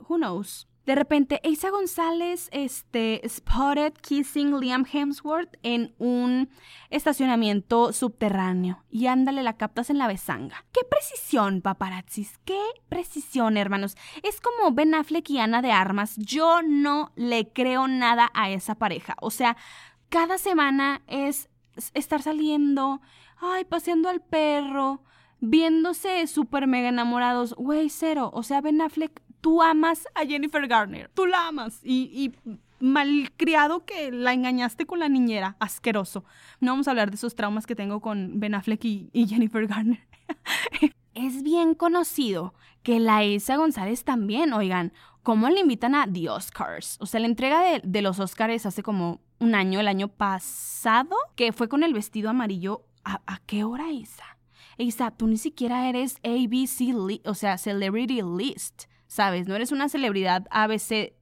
Who 0.09 0.16
knows? 0.16 0.69
De 0.87 0.95
repente, 0.95 1.40
Isa 1.42 1.71
González 1.71 2.49
este, 2.53 3.21
spotted 3.29 3.92
kissing 3.95 4.61
Liam 4.61 4.85
Hemsworth 4.90 5.57
en 5.64 5.92
un 5.99 6.49
estacionamiento 6.90 7.92
subterráneo. 7.92 8.85
Y 8.88 9.09
ándale, 9.09 9.42
la 9.42 9.57
captas 9.57 9.90
en 9.90 9.99
la 9.99 10.07
besanga. 10.07 10.64
¡Qué 10.73 10.83
precisión, 10.88 11.61
paparazzis! 11.61 12.38
¡Qué 12.45 12.61
precisión, 12.88 13.57
hermanos! 13.57 13.97
Es 14.23 14.40
como 14.40 14.73
Ben 14.73 14.95
Affleck 14.95 15.29
y 15.29 15.40
Ana 15.40 15.61
de 15.61 15.73
Armas. 15.73 16.14
Yo 16.19 16.62
no 16.62 17.11
le 17.16 17.49
creo 17.49 17.88
nada 17.88 18.31
a 18.33 18.51
esa 18.51 18.77
pareja. 18.77 19.16
O 19.21 19.33
sea, 19.33 19.57
cada 20.09 20.38
semana 20.38 21.03
es 21.09 21.49
estar 21.95 22.23
saliendo, 22.23 23.01
ay, 23.38 23.64
paseando 23.64 24.09
al 24.09 24.20
perro, 24.20 25.03
viéndose 25.40 26.27
súper 26.27 26.66
mega 26.66 26.88
enamorados. 26.88 27.55
Güey, 27.55 27.88
cero. 27.90 28.31
O 28.33 28.42
sea, 28.42 28.61
Ben 28.61 28.81
Affleck, 28.81 29.22
tú 29.40 29.62
amas 29.62 30.07
a 30.14 30.25
Jennifer 30.25 30.66
Garner. 30.66 31.11
Tú 31.14 31.27
la 31.27 31.49
amas. 31.49 31.81
Y, 31.85 32.33
malcriado 32.79 33.87
que 33.87 34.12
la 34.12 34.35
engañaste 34.35 34.87
con 34.87 34.99
la 34.99 35.09
niñera. 35.09 35.57
Asqueroso. 35.61 36.25
No 36.61 36.72
vamos 36.72 36.88
a 36.88 36.90
hablar 36.90 37.11
de 37.11 37.16
esos 37.16 37.35
traumas 37.35 37.66
que 37.66 37.75
tengo 37.75 38.01
con 38.01 38.38
Ben 38.38 38.55
Affleck 38.55 38.85
y, 38.85 39.27
Jennifer 39.29 39.66
Garner. 39.66 40.07
es 41.14 41.42
bien 41.42 41.75
conocido 41.75 42.55
que 42.83 43.01
la 43.01 43.25
Isa 43.25 43.57
González 43.57 44.05
también, 44.05 44.53
oigan, 44.53 44.92
¿cómo 45.22 45.49
le 45.49 45.61
invitan 45.61 45.94
a 45.94 46.07
The 46.07 46.29
Oscars? 46.29 46.99
O 47.01 47.07
sea, 47.07 47.20
la 47.20 47.27
entrega 47.27 47.61
de, 47.62 47.81
de 47.83 48.03
los 48.03 48.20
Oscars 48.20 48.66
hace 48.66 48.83
como 48.83 49.20
un 49.38 49.55
año, 49.55 49.81
el 49.81 49.88
año 49.88 50.09
pasado, 50.09 51.16
que 51.35 51.53
fue 51.53 51.68
con 51.68 51.83
el 51.83 51.94
vestido 51.94 52.31
amarillo 52.31 52.85
¿A, 53.09 53.40
qué 53.47 53.62
hora, 53.62 53.92
Isa? 53.92 54.25
Isa, 54.79 55.12
tú 55.12 55.29
ni 55.29 55.37
siquiera 55.37 55.88
eres 55.88 56.16
ABC, 56.25 57.21
o 57.25 57.35
sea, 57.35 57.57
Celebrity 57.57 58.21
List, 58.21 58.87
¿sabes? 59.07 59.47
No 59.47 59.55
eres 59.55 59.71
una 59.71 59.88
celebridad 59.88 60.45
ABC 60.51 61.14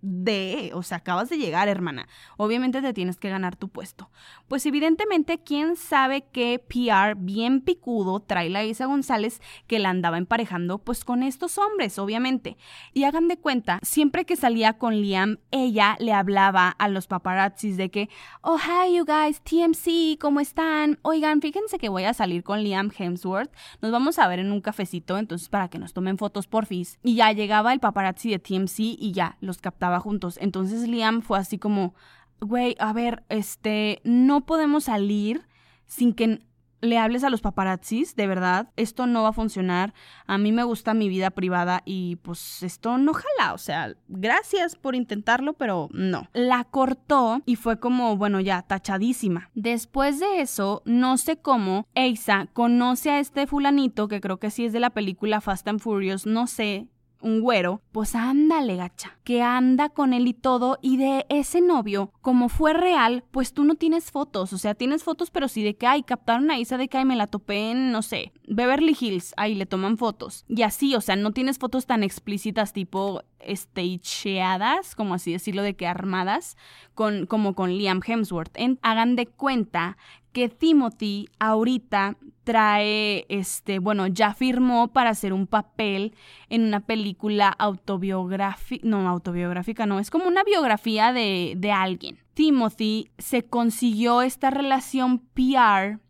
de, 0.00 0.70
o 0.74 0.82
sea, 0.82 0.98
acabas 0.98 1.30
de 1.30 1.38
llegar, 1.38 1.66
hermana. 1.68 2.08
Obviamente 2.36 2.82
te 2.82 2.92
tienes 2.92 3.18
que 3.18 3.30
ganar 3.30 3.56
tu 3.56 3.68
puesto. 3.68 4.10
Pues 4.48 4.66
evidentemente, 4.66 5.42
quién 5.42 5.76
sabe 5.76 6.26
qué 6.30 6.58
PR 6.58 7.14
bien 7.16 7.62
picudo 7.62 8.20
trae 8.20 8.50
la 8.50 8.64
Isa 8.64 8.84
González 8.84 9.40
que 9.66 9.78
la 9.78 9.90
andaba 9.90 10.18
emparejando 10.18 10.78
pues 10.78 11.04
con 11.04 11.22
estos 11.22 11.56
hombres, 11.56 11.98
obviamente. 11.98 12.58
Y 12.92 13.04
hagan 13.04 13.28
de 13.28 13.38
cuenta, 13.38 13.78
siempre 13.82 14.26
que 14.26 14.36
salía 14.36 14.74
con 14.74 15.00
Liam, 15.00 15.38
ella 15.50 15.96
le 15.98 16.12
hablaba 16.12 16.68
a 16.68 16.88
los 16.88 17.06
paparazzis 17.06 17.76
de 17.78 17.90
que, 17.90 18.10
oh, 18.42 18.58
hi 18.58 18.96
you 18.96 19.06
guys, 19.06 19.40
TMC, 19.40 20.18
¿cómo 20.20 20.40
están? 20.40 20.98
Oigan, 21.02 21.40
fíjense 21.40 21.78
que 21.78 21.88
voy 21.88 22.04
a 22.04 22.14
salir 22.14 22.44
con 22.44 22.62
Liam 22.62 22.90
Hemsworth, 22.96 23.50
nos 23.80 23.90
vamos 23.90 24.18
a 24.18 24.28
ver 24.28 24.38
en 24.38 24.52
un 24.52 24.60
cafecito, 24.60 25.16
entonces 25.16 25.48
para 25.48 25.68
que 25.68 25.78
nos 25.78 25.94
tomen 25.94 26.18
fotos 26.18 26.46
porfis. 26.46 26.98
Y 27.02 27.16
ya 27.16 27.32
llegaba 27.32 27.72
el 27.72 27.80
paparazzi 27.80 28.30
de 28.30 28.38
TMC 28.38 28.80
y 28.80 29.12
ya 29.12 29.38
los 29.40 29.58
captaba 29.64 29.98
juntos. 29.98 30.38
Entonces 30.40 30.86
Liam 30.86 31.22
fue 31.22 31.38
así 31.38 31.58
como, 31.58 31.94
güey, 32.40 32.76
a 32.78 32.92
ver, 32.92 33.24
este, 33.30 34.02
no 34.04 34.44
podemos 34.44 34.84
salir 34.84 35.48
sin 35.86 36.12
que 36.12 36.46
le 36.84 36.98
hables 36.98 37.24
a 37.24 37.30
los 37.30 37.40
paparazzis, 37.40 38.14
de 38.14 38.26
verdad, 38.26 38.68
esto 38.76 39.06
no 39.06 39.22
va 39.22 39.30
a 39.30 39.32
funcionar. 39.32 39.94
A 40.26 40.36
mí 40.38 40.52
me 40.52 40.64
gusta 40.64 40.92
mi 40.92 41.08
vida 41.08 41.30
privada 41.30 41.82
y 41.84 42.16
pues 42.16 42.62
esto 42.62 42.98
no 42.98 43.14
jala, 43.14 43.54
o 43.54 43.58
sea, 43.58 43.94
gracias 44.08 44.76
por 44.76 44.94
intentarlo, 44.94 45.54
pero 45.54 45.88
no. 45.92 46.28
La 46.34 46.64
cortó 46.64 47.40
y 47.46 47.56
fue 47.56 47.80
como, 47.80 48.16
bueno, 48.16 48.40
ya 48.40 48.62
tachadísima. 48.62 49.50
Después 49.54 50.20
de 50.20 50.42
eso, 50.42 50.82
no 50.84 51.16
sé 51.16 51.38
cómo, 51.38 51.86
Eisa 51.94 52.48
conoce 52.52 53.10
a 53.10 53.18
este 53.18 53.46
fulanito 53.46 54.06
que 54.08 54.20
creo 54.20 54.38
que 54.38 54.50
sí 54.50 54.66
es 54.66 54.74
de 54.74 54.80
la 54.80 54.90
película 54.90 55.40
Fast 55.40 55.66
and 55.68 55.80
Furious, 55.80 56.26
no 56.26 56.46
sé 56.46 56.88
un 57.24 57.40
güero, 57.40 57.80
pues 57.90 58.14
ándale, 58.14 58.76
gacha, 58.76 59.18
que 59.24 59.42
anda 59.42 59.88
con 59.88 60.12
él 60.12 60.28
y 60.28 60.34
todo, 60.34 60.78
y 60.82 60.98
de 60.98 61.24
ese 61.30 61.60
novio, 61.60 62.12
como 62.20 62.48
fue 62.48 62.74
real, 62.74 63.24
pues 63.30 63.54
tú 63.54 63.64
no 63.64 63.74
tienes 63.74 64.10
fotos, 64.10 64.52
o 64.52 64.58
sea, 64.58 64.74
tienes 64.74 65.02
fotos, 65.02 65.30
pero 65.30 65.48
sí 65.48 65.62
de 65.62 65.74
que, 65.74 65.86
ay, 65.86 66.02
captaron 66.02 66.50
a 66.50 66.58
Isa 66.58 66.76
de 66.76 66.88
que, 66.88 67.04
me 67.04 67.16
la 67.16 67.26
topé 67.26 67.70
en, 67.70 67.90
no 67.90 68.02
sé, 68.02 68.32
Beverly 68.46 68.96
Hills, 68.98 69.32
ahí 69.36 69.54
le 69.54 69.66
toman 69.66 69.96
fotos, 69.96 70.44
y 70.48 70.62
así, 70.62 70.94
o 70.94 71.00
sea, 71.00 71.16
no 71.16 71.32
tienes 71.32 71.58
fotos 71.58 71.86
tan 71.86 72.02
explícitas 72.02 72.72
tipo 72.72 73.22
stageadas, 73.46 74.94
como 74.94 75.14
así 75.14 75.32
decirlo, 75.32 75.62
de 75.62 75.74
que 75.74 75.86
armadas, 75.86 76.56
con, 76.94 77.26
como 77.26 77.54
con 77.54 77.70
Liam 77.70 78.00
Hemsworth. 78.06 78.56
hagan 78.82 79.16
de 79.16 79.26
cuenta 79.26 79.96
que 80.32 80.48
Timothy 80.48 81.28
ahorita 81.38 82.16
trae, 82.44 83.26
este, 83.28 83.78
bueno, 83.78 84.06
ya 84.06 84.34
firmó 84.34 84.88
para 84.88 85.10
hacer 85.10 85.32
un 85.32 85.46
papel 85.46 86.14
en 86.48 86.62
una 86.62 86.80
película 86.80 87.48
autobiográfica, 87.48 88.86
no, 88.86 89.08
autobiográfica, 89.08 89.86
no, 89.86 89.98
es 89.98 90.10
como 90.10 90.26
una 90.26 90.44
biografía 90.44 91.12
de, 91.12 91.54
de 91.56 91.72
alguien. 91.72 92.18
Timothy 92.34 93.10
se 93.18 93.44
consiguió 93.44 94.22
esta 94.22 94.50
relación 94.50 95.18
PR 95.18 96.00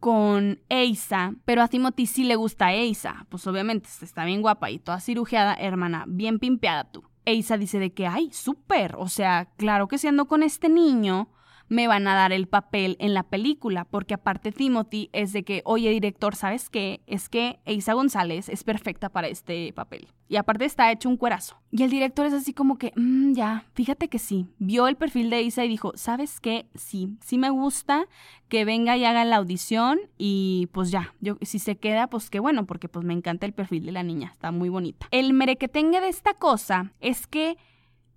con 0.00 0.60
Eisa, 0.68 1.34
pero 1.46 1.62
a 1.62 1.68
Timothy 1.68 2.06
sí 2.06 2.24
le 2.24 2.36
gusta 2.36 2.74
Eisa, 2.74 3.26
pues 3.30 3.46
obviamente 3.46 3.88
está 4.02 4.26
bien 4.26 4.42
guapa 4.42 4.70
y 4.70 4.78
toda 4.78 5.00
cirugiada, 5.00 5.54
hermana, 5.54 6.04
bien 6.06 6.38
pimpeada 6.38 6.84
tú. 6.84 7.04
Eisa 7.24 7.56
dice 7.56 7.78
de 7.78 7.94
que, 7.94 8.06
ay, 8.06 8.30
súper, 8.32 8.96
o 8.98 9.08
sea, 9.08 9.46
claro 9.56 9.88
que 9.88 9.96
siendo 9.96 10.26
con 10.26 10.42
este 10.42 10.68
niño, 10.68 11.30
me 11.74 11.88
van 11.88 12.06
a 12.06 12.14
dar 12.14 12.32
el 12.32 12.46
papel 12.46 12.96
en 13.00 13.12
la 13.12 13.24
película, 13.24 13.84
porque 13.84 14.14
aparte 14.14 14.52
Timothy 14.52 15.10
es 15.12 15.32
de 15.32 15.42
que, 15.42 15.62
oye 15.64 15.90
director, 15.90 16.36
¿sabes 16.36 16.70
qué? 16.70 17.02
Es 17.06 17.28
que 17.28 17.58
Eisa 17.64 17.92
González 17.94 18.48
es 18.48 18.64
perfecta 18.64 19.08
para 19.08 19.28
este 19.28 19.72
papel. 19.72 20.08
Y 20.28 20.36
aparte 20.36 20.64
está 20.64 20.90
hecho 20.90 21.08
un 21.08 21.16
cuerazo. 21.16 21.56
Y 21.70 21.82
el 21.82 21.90
director 21.90 22.26
es 22.26 22.32
así 22.32 22.54
como 22.54 22.78
que, 22.78 22.92
mm, 22.96 23.32
ya, 23.32 23.64
fíjate 23.74 24.08
que 24.08 24.18
sí. 24.18 24.46
Vio 24.58 24.86
el 24.88 24.96
perfil 24.96 25.28
de 25.30 25.42
Isa 25.42 25.64
y 25.64 25.68
dijo, 25.68 25.92
¿sabes 25.96 26.40
qué? 26.40 26.66
Sí, 26.74 27.18
sí 27.20 27.36
me 27.36 27.50
gusta 27.50 28.06
que 28.48 28.64
venga 28.64 28.96
y 28.96 29.04
haga 29.04 29.24
la 29.24 29.36
audición 29.36 29.98
y 30.16 30.68
pues 30.72 30.90
ya, 30.90 31.14
yo 31.20 31.36
si 31.42 31.58
se 31.58 31.76
queda, 31.76 32.06
pues 32.06 32.30
qué 32.30 32.38
bueno, 32.38 32.66
porque 32.66 32.88
pues 32.88 33.04
me 33.04 33.12
encanta 33.12 33.46
el 33.46 33.52
perfil 33.52 33.84
de 33.84 33.92
la 33.92 34.02
niña, 34.02 34.30
está 34.32 34.52
muy 34.52 34.68
bonita. 34.68 35.08
El 35.10 35.32
merequetengue 35.32 36.00
de 36.00 36.08
esta 36.08 36.34
cosa 36.34 36.92
es 37.00 37.26
que 37.26 37.56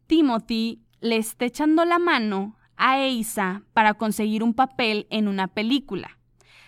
Timothy 0.05 0.83
le 0.99 1.17
está 1.17 1.45
echando 1.45 1.85
la 1.85 1.99
mano 1.99 2.56
a 2.77 2.99
Eisa 2.99 3.63
para 3.73 3.95
conseguir 3.95 4.43
un 4.43 4.53
papel 4.53 5.07
en 5.09 5.27
una 5.27 5.47
película. 5.47 6.17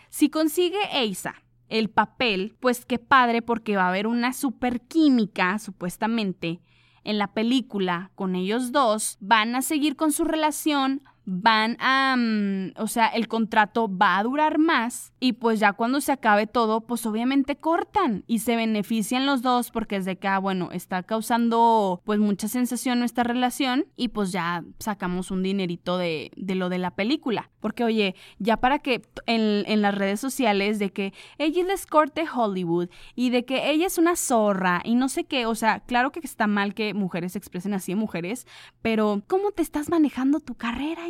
Si 0.09 0.29
consigue 0.29 0.79
Eisa 0.91 1.35
el 1.69 1.89
papel, 1.89 2.55
pues 2.59 2.85
qué 2.85 2.97
padre 2.97 3.41
porque 3.41 3.75
va 3.75 3.85
a 3.85 3.89
haber 3.89 4.07
una 4.07 4.33
super 4.33 4.81
química, 4.81 5.59
supuestamente, 5.59 6.61
en 7.03 7.17
la 7.17 7.33
película 7.33 8.11
con 8.15 8.35
ellos 8.35 8.71
dos. 8.71 9.17
Van 9.19 9.55
a 9.55 9.61
seguir 9.61 9.95
con 9.95 10.11
su 10.11 10.25
relación, 10.25 11.03
van 11.29 11.77
a, 11.79 12.15
mm, 12.17 12.71
o 12.77 12.87
sea, 12.87 13.07
el 13.07 13.27
contrato 13.27 13.89
va 13.89 14.17
a 14.17 14.23
durar 14.23 14.57
más 14.57 15.13
y 15.19 15.33
pues 15.33 15.59
ya 15.59 15.73
cuando 15.73 16.01
se 16.01 16.11
acabe 16.11 16.47
todo, 16.47 16.81
pues 16.81 17.05
obviamente 17.05 17.55
cortan 17.55 18.23
y 18.25 18.39
se 18.39 18.55
benefician 18.55 19.25
los 19.25 19.41
dos 19.41 19.69
porque 19.69 19.97
es 19.97 20.05
de 20.05 20.17
que, 20.17 20.27
ah, 20.27 20.39
bueno, 20.39 20.69
está 20.71 21.03
causando 21.03 22.01
pues 22.03 22.19
mucha 22.19 22.47
sensación 22.47 22.99
nuestra 22.99 23.23
relación 23.23 23.85
y 23.95 24.09
pues 24.09 24.31
ya 24.31 24.63
sacamos 24.79 25.29
un 25.29 25.43
dinerito 25.43 25.97
de, 25.97 26.31
de 26.35 26.55
lo 26.55 26.69
de 26.69 26.79
la 26.79 26.91
película. 26.91 27.51
Porque 27.59 27.83
oye, 27.83 28.15
ya 28.39 28.57
para 28.57 28.79
que 28.79 29.03
en, 29.27 29.63
en 29.67 29.81
las 29.81 29.93
redes 29.93 30.19
sociales 30.19 30.79
de 30.79 30.91
que 30.91 31.13
ella 31.37 31.61
es 31.61 31.67
la 31.67 31.73
escorte 31.73 32.25
Hollywood 32.27 32.89
y 33.15 33.29
de 33.29 33.45
que 33.45 33.69
ella 33.69 33.85
es 33.87 33.97
una 33.97 34.15
zorra 34.15 34.81
y 34.83 34.95
no 34.95 35.09
sé 35.09 35.25
qué, 35.25 35.45
o 35.45 35.55
sea, 35.55 35.81
claro 35.81 36.11
que 36.11 36.19
está 36.21 36.47
mal 36.47 36.73
que 36.73 36.93
mujeres 36.93 37.33
se 37.33 37.37
expresen 37.37 37.73
así 37.73 37.93
mujeres, 37.95 38.47
pero 38.81 39.21
¿cómo 39.27 39.51
te 39.51 39.61
estás 39.61 39.89
manejando 39.89 40.39
tu 40.39 40.55
carrera, 40.55 41.07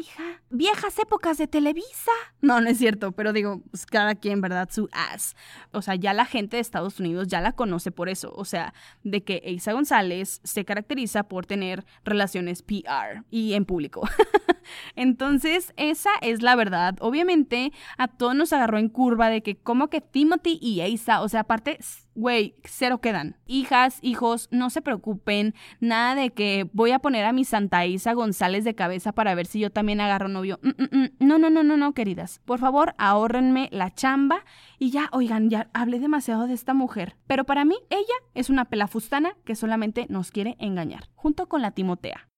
Viejas 0.50 0.98
épocas 1.00 1.38
de 1.38 1.48
Televisa. 1.48 2.12
No, 2.42 2.62
no 2.62 2.70
es 2.70 2.78
cierto, 2.78 3.12
pero 3.12 3.34
digo, 3.34 3.62
pues 3.70 3.86
cada 3.86 4.16
quien, 4.16 4.42
¿verdad? 4.42 4.70
Su 4.72 4.90
ass. 4.92 5.36
O 5.72 5.82
sea, 5.82 5.96
ya 5.96 6.14
la 6.14 6.26
gente 6.26 6.58
de 6.58 6.62
Estados 6.62 7.00
Unidos 7.00 7.28
ya 7.28 7.42
la 7.42 7.54
conoce 7.54 7.92
por 7.92 8.10
eso. 8.10 8.34
O 8.36 8.46
sea, 8.46 8.74
de 9.04 9.24
que 9.24 9.42
Isa 9.46 9.74
González 9.74 10.42
se 10.44 10.66
caracteriza 10.66 11.24
por 11.24 11.46
tener 11.46 11.86
relaciones 12.04 12.64
PR 12.64 13.24
y 13.30 13.54
en 13.54 13.66
público. 13.66 14.08
Entonces, 14.96 15.74
esa 15.78 16.12
es 16.22 16.42
la 16.42 16.56
verdad. 16.56 16.96
Obviamente, 17.00 17.72
a 17.98 18.08
todos 18.08 18.36
nos 18.36 18.54
agarró 18.54 18.78
en 18.78 18.90
curva 18.90 19.30
de 19.30 19.42
que 19.42 19.56
como 19.56 19.90
que 19.90 20.02
Timothy 20.02 20.60
y 20.62 20.82
Isa, 20.82 21.22
o 21.22 21.30
sea, 21.30 21.42
aparte 21.42 21.80
güey, 22.20 22.56
cero 22.64 23.00
quedan. 23.00 23.38
Hijas, 23.48 24.00
hijos, 24.02 24.48
no 24.52 24.70
se 24.70 24.82
preocupen, 24.82 25.56
nada 25.80 26.16
de 26.16 26.32
que 26.32 26.70
voy 26.74 26.92
a 26.92 27.00
poner 27.00 27.26
a 27.26 27.34
mi 27.34 27.46
Santa 27.46 27.86
Isa 27.86 28.14
González 28.14 28.64
de 28.64 28.76
cabeza 28.76 29.12
para 29.12 29.36
ver 29.36 29.46
si 29.46 29.60
yo 29.60 29.72
también 29.72 30.02
agarro 30.02 30.28
novio. 30.28 30.60
Mm, 30.62 30.70
mm, 30.70 30.98
mm. 30.98 31.10
No, 31.20 31.38
no, 31.38 31.50
no, 31.50 31.64
no, 31.64 31.78
no, 31.78 31.94
queridas. 31.94 32.42
Por 32.46 32.60
favor, 32.60 32.94
ahórrenme 32.98 33.70
la 33.72 33.94
chamba 33.94 34.44
y 34.78 34.92
ya, 34.92 35.10
oigan, 35.12 35.50
ya 35.50 35.70
hablé 35.74 36.00
demasiado 36.00 36.48
de 36.48 36.54
esta 36.54 36.74
mujer. 36.74 37.16
Pero 37.28 37.46
para 37.46 37.66
mí, 37.66 37.76
ella 37.90 38.04
es 38.34 38.50
una 38.50 38.66
pelafustana 38.66 39.36
que 39.46 39.56
solamente 39.56 40.06
nos 40.10 40.32
quiere 40.32 40.56
engañar, 40.60 41.10
junto 41.16 41.48
con 41.48 41.62
la 41.62 41.72
Timotea. 41.72 42.29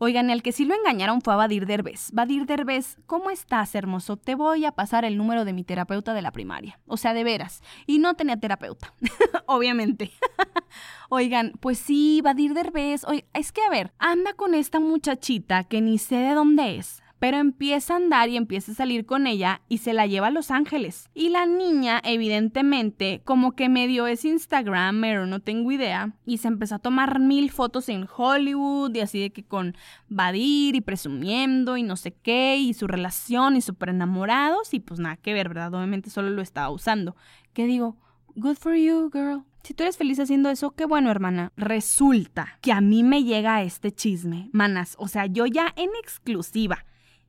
Oigan, 0.00 0.30
el 0.30 0.42
que 0.42 0.52
sí 0.52 0.64
lo 0.64 0.74
engañaron 0.74 1.20
fue 1.22 1.34
a 1.34 1.36
Badir 1.36 1.66
Derbez. 1.66 2.12
Badir 2.12 2.46
Derbez, 2.46 2.98
¿cómo 3.06 3.30
estás, 3.30 3.74
hermoso? 3.74 4.16
Te 4.16 4.36
voy 4.36 4.64
a 4.64 4.72
pasar 4.72 5.04
el 5.04 5.16
número 5.16 5.44
de 5.44 5.52
mi 5.52 5.64
terapeuta 5.64 6.14
de 6.14 6.22
la 6.22 6.30
primaria. 6.30 6.78
O 6.86 6.96
sea, 6.96 7.14
de 7.14 7.24
veras. 7.24 7.62
Y 7.86 7.98
no 7.98 8.14
tenía 8.14 8.38
terapeuta, 8.38 8.94
obviamente. 9.46 10.12
Oigan, 11.08 11.52
pues 11.60 11.78
sí, 11.78 12.20
Badir 12.22 12.54
Derbez. 12.54 13.04
Oye, 13.04 13.26
es 13.32 13.50
que 13.50 13.62
a 13.62 13.70
ver, 13.70 13.92
anda 13.98 14.34
con 14.34 14.54
esta 14.54 14.78
muchachita 14.78 15.64
que 15.64 15.80
ni 15.80 15.98
sé 15.98 16.16
de 16.16 16.34
dónde 16.34 16.76
es 16.76 17.02
pero 17.18 17.38
empieza 17.38 17.94
a 17.94 17.96
andar 17.96 18.28
y 18.28 18.36
empieza 18.36 18.72
a 18.72 18.74
salir 18.74 19.06
con 19.06 19.26
ella 19.26 19.60
y 19.68 19.78
se 19.78 19.92
la 19.92 20.06
lleva 20.06 20.28
a 20.28 20.30
Los 20.30 20.50
Ángeles. 20.50 21.10
Y 21.14 21.30
la 21.30 21.46
niña, 21.46 22.00
evidentemente, 22.04 23.22
como 23.24 23.52
que 23.52 23.68
medio 23.68 24.06
es 24.06 24.24
Instagram, 24.24 25.00
pero 25.00 25.26
no 25.26 25.40
tengo 25.40 25.72
idea, 25.72 26.12
y 26.24 26.38
se 26.38 26.48
empezó 26.48 26.76
a 26.76 26.78
tomar 26.80 27.18
mil 27.20 27.50
fotos 27.50 27.88
en 27.88 28.06
Hollywood 28.14 28.94
y 28.94 29.00
así 29.00 29.20
de 29.20 29.30
que 29.30 29.44
con 29.44 29.76
Badir 30.08 30.76
y 30.76 30.80
presumiendo 30.80 31.76
y 31.76 31.82
no 31.82 31.96
sé 31.96 32.12
qué, 32.12 32.56
y 32.56 32.74
su 32.74 32.86
relación 32.86 33.56
y 33.56 33.60
súper 33.60 33.90
enamorados, 33.90 34.72
y 34.74 34.80
pues 34.80 35.00
nada 35.00 35.16
que 35.16 35.34
ver, 35.34 35.48
¿verdad? 35.48 35.74
Obviamente 35.74 36.10
solo 36.10 36.30
lo 36.30 36.42
estaba 36.42 36.70
usando. 36.70 37.16
¿Qué 37.52 37.66
digo? 37.66 37.96
Good 38.36 38.56
for 38.56 38.74
you, 38.74 39.10
girl. 39.12 39.42
Si 39.64 39.74
tú 39.74 39.82
eres 39.82 39.96
feliz 39.96 40.18
haciendo 40.20 40.48
eso, 40.48 40.70
qué 40.70 40.86
bueno, 40.86 41.10
hermana. 41.10 41.52
Resulta 41.56 42.58
que 42.62 42.72
a 42.72 42.80
mí 42.80 43.02
me 43.02 43.24
llega 43.24 43.62
este 43.62 43.90
chisme, 43.90 44.48
manas. 44.52 44.94
O 44.98 45.08
sea, 45.08 45.26
yo 45.26 45.44
ya 45.46 45.74
en 45.76 45.90
exclusiva 46.00 46.86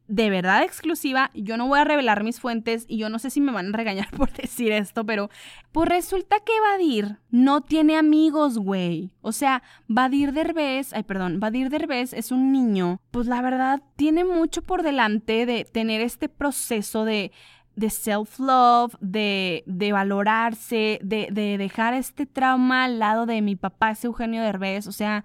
de 0.10 0.30
verdad 0.30 0.64
exclusiva. 0.64 1.32
Yo 1.34 1.56
no 1.56 1.68
voy 1.68 1.80
a 1.80 1.86
revelar 1.86 2.24
mis 2.24 2.40
fuentes 2.40 2.86
y 2.88 2.98
yo 2.98 3.10
no 3.10 3.20
sé 3.20 3.30
si 3.30 3.40
me 3.40 3.52
van 3.52 3.74
a 3.74 3.78
regañar 3.78 4.10
por 4.18 4.32
decir 4.34 4.72
esto, 4.72 5.06
pero 5.06 5.30
pues 5.72 5.88
resulta 5.88 6.38
que 6.40 6.60
Badir 6.60 7.20
no 7.30 7.62
tiene 7.62 7.98
amigos, 7.98 8.58
güey. 8.58 9.12
O 9.22 9.32
sea, 9.32 9.64
Badir 9.88 10.34
Derbez, 10.34 10.94
ay, 10.94 11.04
perdón, 11.04 11.40
Badir 11.40 11.70
Derbez 11.70 12.14
es 12.14 12.32
un 12.32 12.52
niño, 12.52 13.00
pues 13.12 13.28
la 13.28 13.42
verdad 13.42 13.82
tiene 13.96 14.26
mucho 14.26 14.62
por 14.62 14.84
delante 14.84 15.46
de 15.46 15.66
tener 15.66 16.02
este 16.02 16.30
proceso 16.30 17.06
de 17.06 17.32
de 17.76 17.90
self-love, 17.90 18.94
de, 19.00 19.64
de, 19.66 19.94
valorarse, 19.94 21.00
de, 21.02 21.30
de 21.32 21.58
dejar 21.58 21.94
este 21.94 22.26
trauma 22.26 22.84
al 22.84 23.00
lado 23.00 23.26
de 23.26 23.42
mi 23.42 23.56
papá, 23.56 23.92
ese 23.92 24.08
Eugenio 24.08 24.42
Derbez. 24.42 24.86
O 24.86 24.92
sea, 24.92 25.24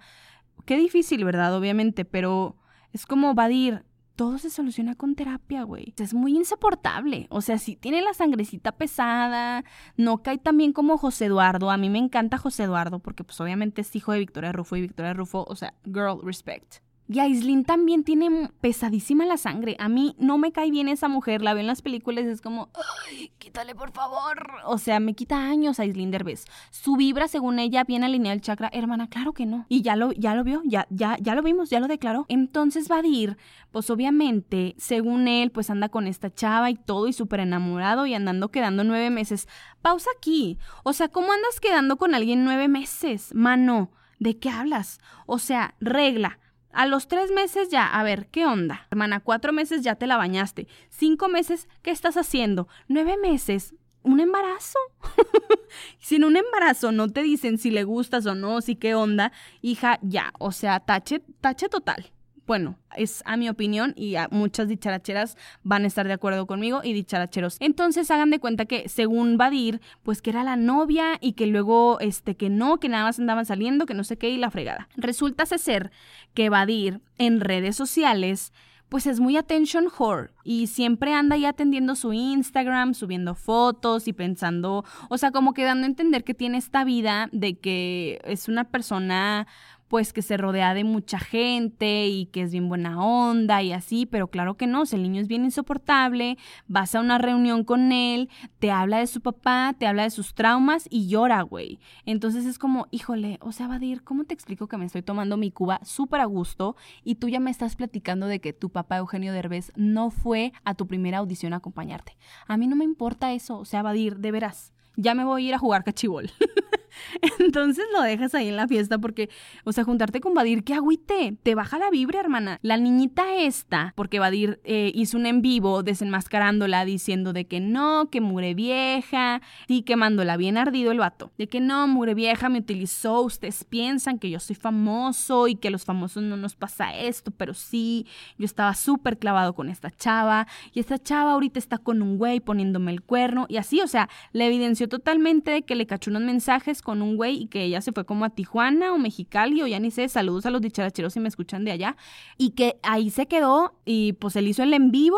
Qué 0.65 0.77
difícil, 0.77 1.23
¿verdad? 1.23 1.55
Obviamente, 1.55 2.05
pero 2.05 2.55
es 2.91 3.05
como 3.05 3.35
Vadir, 3.35 3.85
todo 4.15 4.37
se 4.37 4.49
soluciona 4.49 4.95
con 4.95 5.15
terapia, 5.15 5.63
güey. 5.63 5.93
Es 5.97 6.13
muy 6.13 6.35
insoportable. 6.35 7.27
O 7.29 7.41
sea, 7.41 7.57
si 7.57 7.75
tiene 7.75 8.01
la 8.01 8.13
sangrecita 8.13 8.71
pesada, 8.71 9.63
no 9.97 10.23
cae 10.23 10.37
tan 10.37 10.57
bien 10.57 10.73
como 10.73 10.97
José 10.97 11.25
Eduardo. 11.25 11.69
A 11.69 11.77
mí 11.77 11.89
me 11.89 11.99
encanta 11.99 12.37
José 12.37 12.63
Eduardo 12.63 12.99
porque 12.99 13.23
pues 13.23 13.39
obviamente 13.41 13.81
es 13.81 13.95
hijo 13.95 14.11
de 14.11 14.19
Victoria 14.19 14.51
Rufo 14.51 14.75
y 14.75 14.81
Victoria 14.81 15.13
Rufo, 15.13 15.45
o 15.47 15.55
sea, 15.55 15.73
girl 15.85 16.19
respect. 16.23 16.84
Y 17.07 17.19
Aislinn 17.19 17.65
también 17.65 18.03
tiene 18.03 18.49
pesadísima 18.61 19.25
la 19.25 19.37
sangre. 19.37 19.75
A 19.77 19.89
mí 19.89 20.15
no 20.17 20.39
me 20.39 20.51
cae 20.51 20.71
bien 20.71 20.87
esa 20.87 21.07
mujer. 21.07 21.43
La 21.43 21.53
veo 21.53 21.61
en 21.61 21.67
las 21.67 21.83
películas 21.83 22.25
es 22.25 22.41
como, 22.41 22.69
¡ay, 23.07 23.31
quítale 23.37 23.75
por 23.75 23.91
favor! 23.91 24.49
O 24.65 24.79
sea, 24.79 24.99
me 24.99 25.13
quita 25.13 25.37
años 25.37 25.79
Aislinn 25.79 26.09
Derbez. 26.09 26.45
Su 26.71 26.95
vibra, 26.95 27.27
según 27.27 27.59
ella, 27.59 27.83
bien 27.83 28.03
alineada 28.03 28.33
el 28.33 28.41
chakra. 28.41 28.71
Hermana, 28.73 29.07
claro 29.07 29.33
que 29.33 29.45
no. 29.45 29.67
Y 29.69 29.83
ya 29.83 29.95
lo, 29.95 30.13
ya 30.13 30.33
lo 30.33 30.43
vio, 30.43 30.63
ya, 30.65 30.87
ya, 30.89 31.17
ya 31.21 31.35
lo 31.35 31.43
vimos, 31.43 31.69
ya 31.69 31.79
lo 31.79 31.87
declaró. 31.87 32.25
Entonces 32.27 32.87
Vadir, 32.87 33.37
pues 33.71 33.91
obviamente, 33.91 34.73
según 34.79 35.27
él, 35.27 35.51
pues 35.51 35.69
anda 35.69 35.89
con 35.89 36.07
esta 36.07 36.33
chava 36.33 36.71
y 36.71 36.75
todo 36.75 37.07
y 37.07 37.13
súper 37.13 37.41
enamorado 37.41 38.07
y 38.07 38.15
andando 38.15 38.49
quedando 38.49 38.83
nueve 38.83 39.11
meses. 39.11 39.47
Pausa 39.83 40.09
aquí. 40.17 40.57
O 40.83 40.93
sea, 40.93 41.09
¿cómo 41.09 41.31
andas 41.31 41.59
quedando 41.59 41.97
con 41.97 42.15
alguien 42.15 42.43
nueve 42.43 42.67
meses? 42.67 43.35
Mano, 43.35 43.91
¿de 44.17 44.39
qué 44.39 44.49
hablas? 44.49 44.99
O 45.27 45.37
sea, 45.37 45.75
regla 45.79 46.39
a 46.75 46.85
los 46.85 47.07
tres 47.07 47.31
meses 47.31 47.69
ya, 47.69 47.87
a 47.87 48.03
ver, 48.03 48.27
¿qué 48.27 48.45
onda? 48.45 48.87
Hermana, 48.91 49.19
cuatro 49.19 49.53
meses 49.53 49.81
ya 49.81 49.95
te 49.95 50.07
la 50.07 50.17
bañaste. 50.17 50.67
Cinco 50.89 51.29
meses, 51.29 51.67
¿qué 51.81 51.91
estás 51.91 52.17
haciendo? 52.17 52.67
Nueve 52.87 53.17
meses, 53.17 53.75
un 54.03 54.19
embarazo. 54.19 54.79
si 55.99 56.15
en 56.15 56.25
un 56.25 56.37
embarazo 56.37 56.91
no 56.91 57.09
te 57.09 57.23
dicen 57.23 57.57
si 57.57 57.71
le 57.71 57.83
gustas 57.83 58.25
o 58.25 58.35
no, 58.35 58.61
si 58.61 58.75
qué 58.75 58.93
onda, 58.93 59.31
hija, 59.61 59.99
ya, 60.01 60.33
o 60.37 60.51
sea, 60.51 60.79
tache, 60.81 61.23
tache 61.41 61.69
total 61.69 62.14
bueno, 62.47 62.77
es 62.95 63.23
a 63.25 63.37
mi 63.37 63.49
opinión 63.49 63.93
y 63.95 64.15
a 64.15 64.27
muchas 64.29 64.67
dicharacheras 64.67 65.37
van 65.63 65.83
a 65.83 65.87
estar 65.87 66.07
de 66.07 66.13
acuerdo 66.13 66.45
conmigo 66.45 66.81
y 66.83 66.93
dicharacheros. 66.93 67.57
Entonces 67.59 68.11
hagan 68.11 68.29
de 68.29 68.39
cuenta 68.39 68.65
que 68.65 68.87
según 68.87 69.37
Vadir, 69.37 69.81
pues 70.03 70.21
que 70.21 70.29
era 70.29 70.43
la 70.43 70.55
novia 70.55 71.17
y 71.21 71.33
que 71.33 71.47
luego, 71.47 71.99
este, 71.99 72.35
que 72.35 72.49
no, 72.49 72.79
que 72.79 72.89
nada 72.89 73.05
más 73.05 73.19
andaban 73.19 73.45
saliendo, 73.45 73.85
que 73.85 73.93
no 73.93 74.03
sé 74.03 74.17
qué 74.17 74.29
y 74.29 74.37
la 74.37 74.51
fregada. 74.51 74.87
Resulta 74.95 75.45
ser 75.57 75.91
que 76.33 76.49
Vadir 76.49 77.01
en 77.17 77.39
redes 77.39 77.75
sociales 77.75 78.51
pues 78.89 79.07
es 79.07 79.19
muy 79.19 79.35
attention 79.35 79.87
whore 79.97 80.29
y 80.43 80.67
siempre 80.67 81.13
anda 81.13 81.35
ahí 81.35 81.45
atendiendo 81.45 81.95
su 81.95 82.13
Instagram, 82.13 82.93
subiendo 82.93 83.33
fotos 83.33 84.07
y 84.07 84.13
pensando, 84.13 84.85
o 85.09 85.17
sea, 85.17 85.31
como 85.31 85.53
que 85.53 85.63
dando 85.63 85.85
a 85.85 85.89
entender 85.89 86.23
que 86.23 86.33
tiene 86.33 86.59
esta 86.59 86.83
vida 86.83 87.27
de 87.31 87.57
que 87.57 88.21
es 88.25 88.47
una 88.47 88.65
persona 88.65 89.47
pues 89.87 90.13
que 90.13 90.21
se 90.21 90.37
rodea 90.37 90.73
de 90.73 90.83
mucha 90.83 91.19
gente 91.19 92.07
y 92.07 92.25
que 92.27 92.41
es 92.41 92.51
bien 92.51 92.69
buena 92.69 93.03
onda 93.03 93.61
y 93.61 93.71
así, 93.71 94.05
pero 94.05 94.27
claro 94.27 94.55
que 94.55 94.67
no, 94.67 94.85
si 94.85 94.95
el 94.95 95.03
niño 95.03 95.21
es 95.21 95.27
bien 95.27 95.45
insoportable, 95.45 96.37
vas 96.67 96.95
a 96.95 96.99
una 96.99 97.17
reunión 97.17 97.63
con 97.63 97.91
él, 97.91 98.29
te 98.59 98.71
habla 98.71 98.99
de 98.99 99.07
su 99.07 99.21
papá, 99.21 99.75
te 99.77 99.87
habla 99.87 100.03
de 100.03 100.09
sus 100.09 100.33
traumas 100.33 100.87
y 100.89 101.07
llora, 101.07 101.41
güey. 101.41 101.79
Entonces 102.05 102.45
es 102.45 102.59
como, 102.59 102.87
híjole, 102.91 103.37
o 103.41 103.51
sea, 103.51 103.67
Vadir, 103.67 104.03
¿cómo 104.03 104.23
te 104.23 104.33
explico 104.33 104.67
que 104.67 104.77
me 104.77 104.85
estoy 104.85 105.01
tomando 105.01 105.37
mi 105.37 105.51
cuba 105.51 105.79
súper 105.83 106.21
a 106.21 106.25
gusto 106.25 106.75
y 107.03 107.15
tú 107.15 107.29
ya 107.29 107.39
me 107.39 107.51
estás 107.51 107.75
platicando 107.75 108.27
de 108.27 108.39
que 108.39 108.53
tu 108.53 108.69
papá 108.69 108.97
Eugenio 108.97 109.33
Derbez 109.33 109.71
no 109.75 110.09
fue 110.09 110.53
a 110.63 110.73
tu 110.73 110.87
primera 110.87 111.19
audición 111.19 111.53
a 111.53 111.57
acompañarte? 111.57 112.17
A 112.47 112.57
mí 112.57 112.67
no 112.67 112.75
me 112.75 112.85
importa 112.85 113.33
eso, 113.33 113.57
o 113.57 113.65
sea, 113.65 113.83
Vadir, 113.83 114.17
de 114.17 114.31
veras, 114.31 114.74
ya 114.97 115.15
me 115.15 115.23
voy 115.23 115.45
a 115.45 115.47
ir 115.49 115.53
a 115.53 115.59
jugar 115.59 115.83
cachibol. 115.83 116.31
Entonces 117.39 117.85
lo 117.93 118.01
dejas 118.01 118.33
ahí 118.35 118.47
en 118.47 118.55
la 118.55 118.67
fiesta 118.67 118.97
porque, 118.97 119.29
o 119.63 119.71
sea, 119.71 119.83
juntarte 119.83 120.21
con 120.21 120.33
Vadir, 120.33 120.63
que 120.63 120.73
agüite, 120.73 121.37
te 121.43 121.55
baja 121.55 121.77
la 121.77 121.89
vibra, 121.89 122.19
hermana. 122.19 122.59
La 122.61 122.77
niñita 122.77 123.35
esta, 123.35 123.93
porque 123.95 124.19
Vadir 124.19 124.59
eh, 124.63 124.91
hizo 124.95 125.17
un 125.17 125.25
en 125.25 125.41
vivo 125.41 125.83
desenmascarándola 125.83 126.85
diciendo 126.85 127.33
de 127.33 127.45
que 127.45 127.59
no, 127.59 128.09
que 128.09 128.21
mure 128.21 128.53
vieja, 128.53 129.41
y 129.67 129.83
quemándola 129.83 130.37
bien 130.37 130.57
ardido 130.57 130.91
el 130.91 130.99
vato, 130.99 131.31
de 131.37 131.47
que 131.47 131.59
no, 131.59 131.87
mure 131.87 132.13
vieja 132.13 132.49
me 132.49 132.59
utilizó, 132.59 133.21
ustedes 133.21 133.63
piensan 133.63 134.19
que 134.19 134.29
yo 134.29 134.39
soy 134.39 134.55
famoso 134.55 135.47
y 135.47 135.55
que 135.55 135.69
a 135.69 135.71
los 135.71 135.85
famosos 135.85 136.23
no 136.23 136.37
nos 136.37 136.55
pasa 136.55 136.95
esto, 136.95 137.31
pero 137.31 137.53
sí, 137.53 138.05
yo 138.37 138.45
estaba 138.45 138.73
súper 138.75 139.17
clavado 139.17 139.53
con 139.53 139.69
esta 139.69 139.91
chava 139.91 140.47
y 140.73 140.79
esta 140.79 141.01
chava 141.01 141.33
ahorita 141.33 141.59
está 141.59 141.77
con 141.77 142.01
un 142.01 142.17
güey 142.17 142.39
poniéndome 142.39 142.91
el 142.91 143.01
cuerno 143.01 143.45
y 143.49 143.57
así, 143.57 143.81
o 143.81 143.87
sea, 143.87 144.09
le 144.31 144.47
evidenció 144.47 144.84
totalmente 144.87 145.63
que 145.63 145.75
le 145.75 145.85
cachó 145.85 146.11
unos 146.11 146.23
mensajes 146.23 146.81
con 146.81 147.01
un 147.01 147.15
güey 147.15 147.43
y 147.43 147.47
que 147.47 147.63
ella 147.63 147.81
se 147.81 147.91
fue 147.91 148.05
como 148.05 148.25
a 148.25 148.29
Tijuana 148.29 148.93
o 148.93 148.97
Mexicali 148.97 149.61
o 149.61 149.67
ya 149.67 149.79
ni 149.79 149.91
sé, 149.91 150.07
saludos 150.09 150.45
a 150.45 150.49
los 150.49 150.61
dicharacheros 150.61 151.13
si 151.13 151.19
me 151.19 151.27
escuchan 151.27 151.65
de 151.65 151.71
allá, 151.71 151.97
y 152.37 152.51
que 152.51 152.77
ahí 152.83 153.09
se 153.09 153.27
quedó 153.27 153.79
y 153.85 154.13
pues 154.13 154.35
él 154.35 154.47
hizo 154.47 154.63
el 154.63 154.73
en 154.73 154.91
vivo 154.91 155.17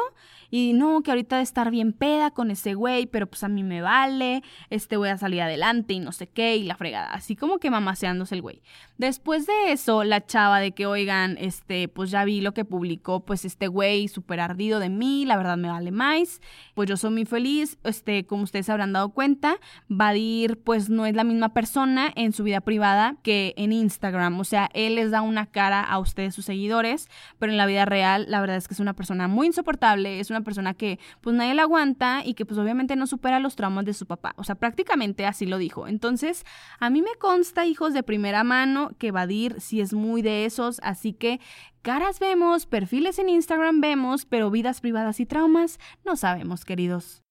y 0.50 0.74
no, 0.74 1.02
que 1.02 1.12
ahorita 1.12 1.38
de 1.38 1.44
estar 1.44 1.72
bien 1.72 1.94
peda 1.94 2.32
con 2.32 2.52
ese 2.52 2.74
güey, 2.74 3.06
pero 3.06 3.28
pues 3.28 3.44
a 3.44 3.48
mí 3.48 3.64
me 3.64 3.82
vale, 3.82 4.44
este 4.70 4.98
voy 4.98 5.10
a 5.10 5.18
salir 5.18 5.42
adelante 5.42 5.94
y 5.94 6.00
no 6.00 6.12
sé 6.12 6.28
qué, 6.28 6.56
y 6.56 6.64
la 6.64 6.76
fregada, 6.76 7.12
así 7.14 7.36
como 7.36 7.60
que 7.60 7.70
mamaseándose 7.70 8.36
el 8.36 8.42
güey. 8.42 8.62
Después 8.98 9.46
de 9.46 9.72
eso, 9.72 10.04
la 10.04 10.26
chava 10.26 10.60
de 10.60 10.72
que, 10.72 10.86
oigan, 10.86 11.38
este, 11.40 11.88
pues 11.88 12.10
ya 12.10 12.26
vi 12.26 12.42
lo 12.42 12.54
que 12.54 12.66
publicó, 12.66 13.26
pues 13.26 13.46
este 13.46 13.68
güey 13.68 14.08
súper 14.08 14.40
ardido 14.40 14.80
de 14.80 14.90
mí, 14.90 15.26
la 15.26 15.38
verdad 15.38 15.58
me 15.58 15.68
vale 15.68 15.92
más, 15.92 16.42
pues 16.74 16.90
yo 16.90 16.98
soy 16.98 17.12
muy 17.12 17.26
feliz, 17.26 17.78
este, 17.84 18.26
como 18.26 18.44
ustedes 18.44 18.70
habrán 18.70 18.94
dado 18.94 19.10
cuenta, 19.10 19.58
Vadir 19.88 20.60
pues 20.64 20.90
no 20.90 21.06
es 21.06 21.16
la 21.16 21.24
misma 21.24 21.50
persona 21.54 22.12
en 22.16 22.34
su 22.34 22.44
vida 22.44 22.62
privada 22.62 23.16
que 23.24 23.54
en 23.58 23.72
Instagram. 23.72 24.40
O 24.40 24.44
sea, 24.44 24.70
él 24.74 24.96
les 24.96 25.12
da 25.12 25.22
una 25.22 25.46
cara 25.46 25.82
a 25.82 26.00
ustedes, 26.00 26.36
sus 26.36 26.46
seguidores, 26.46 27.08
pero 27.40 27.52
en 27.52 27.58
la 27.58 27.66
vida 27.66 27.86
real, 27.86 28.26
la 28.30 28.42
verdad 28.42 28.58
es 28.58 28.68
que 28.68 28.74
es 28.74 28.80
una 28.80 28.94
persona 28.94 29.28
muy 29.28 29.48
insoportable, 29.48 30.20
es 30.20 30.30
una 30.30 30.37
persona 30.42 30.74
que 30.74 31.00
pues 31.22 31.36
nadie 31.36 31.54
la 31.54 31.64
aguanta 31.64 32.22
y 32.26 32.34
que 32.34 32.46
pues 32.46 32.60
obviamente 32.60 32.96
no 32.96 33.08
supera 33.08 33.40
los 33.40 33.56
traumas 33.56 33.86
de 33.86 33.94
su 33.94 34.06
papá. 34.06 34.34
O 34.38 34.44
sea, 34.44 34.56
prácticamente 34.56 35.26
así 35.26 35.46
lo 35.46 35.58
dijo. 35.58 35.88
Entonces, 35.88 36.44
a 36.80 36.90
mí 36.90 37.02
me 37.02 37.16
consta, 37.20 37.66
hijos 37.66 37.94
de 37.94 38.04
primera 38.04 38.44
mano, 38.44 38.92
que 38.98 39.12
Vadir 39.12 39.60
sí 39.60 39.82
es 39.82 39.94
muy 39.94 40.22
de 40.22 40.46
esos, 40.46 40.80
así 40.84 41.14
que 41.14 41.40
caras 41.82 42.20
vemos, 42.20 42.66
perfiles 42.66 43.20
en 43.20 43.30
Instagram 43.30 43.82
vemos, 43.82 44.26
pero 44.26 44.52
vidas 44.52 44.82
privadas 44.82 45.20
y 45.20 45.26
traumas 45.26 45.80
no 46.06 46.16
sabemos, 46.16 46.66
queridos. 46.66 47.27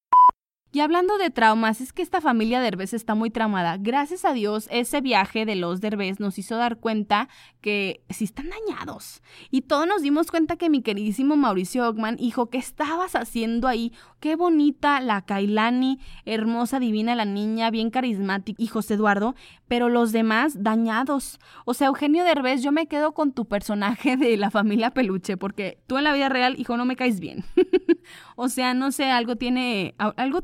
Y 0.76 0.80
hablando 0.80 1.16
de 1.16 1.30
traumas, 1.30 1.80
es 1.80 1.94
que 1.94 2.02
esta 2.02 2.20
familia 2.20 2.60
Derbez 2.60 2.92
está 2.92 3.14
muy 3.14 3.30
traumada. 3.30 3.78
Gracias 3.78 4.26
a 4.26 4.34
Dios, 4.34 4.68
ese 4.70 5.00
viaje 5.00 5.46
de 5.46 5.56
los 5.56 5.80
Derbez 5.80 6.20
nos 6.20 6.38
hizo 6.38 6.58
dar 6.58 6.76
cuenta 6.80 7.30
que 7.62 8.04
sí 8.10 8.24
están 8.24 8.50
dañados. 8.50 9.22
Y 9.50 9.62
todos 9.62 9.86
nos 9.86 10.02
dimos 10.02 10.30
cuenta 10.30 10.56
que 10.56 10.68
mi 10.68 10.82
queridísimo 10.82 11.34
Mauricio 11.34 11.88
Ogman, 11.88 12.16
hijo, 12.18 12.50
¿qué 12.50 12.58
estabas 12.58 13.16
haciendo 13.16 13.68
ahí? 13.68 13.94
Qué 14.20 14.36
bonita 14.36 15.00
la 15.00 15.22
Kailani, 15.22 15.98
hermosa, 16.26 16.78
divina 16.78 17.14
la 17.14 17.24
niña, 17.24 17.70
bien 17.70 17.88
carismática, 17.88 18.62
y 18.62 18.66
José 18.66 18.94
Eduardo, 18.94 19.34
pero 19.68 19.88
los 19.88 20.12
demás 20.12 20.62
dañados. 20.62 21.40
O 21.64 21.72
sea, 21.72 21.86
Eugenio 21.86 22.22
Derbez, 22.22 22.62
yo 22.62 22.70
me 22.70 22.86
quedo 22.86 23.14
con 23.14 23.32
tu 23.32 23.46
personaje 23.46 24.18
de 24.18 24.36
la 24.36 24.50
familia 24.50 24.90
Peluche, 24.90 25.38
porque 25.38 25.78
tú 25.86 25.96
en 25.96 26.04
la 26.04 26.12
vida 26.12 26.28
real, 26.28 26.54
hijo, 26.58 26.76
no 26.76 26.84
me 26.84 26.96
caes 26.96 27.18
bien. 27.18 27.44
o 28.36 28.50
sea, 28.50 28.74
no 28.74 28.92
sé, 28.92 29.10
algo 29.10 29.36
tiene, 29.36 29.94
algo 29.98 30.42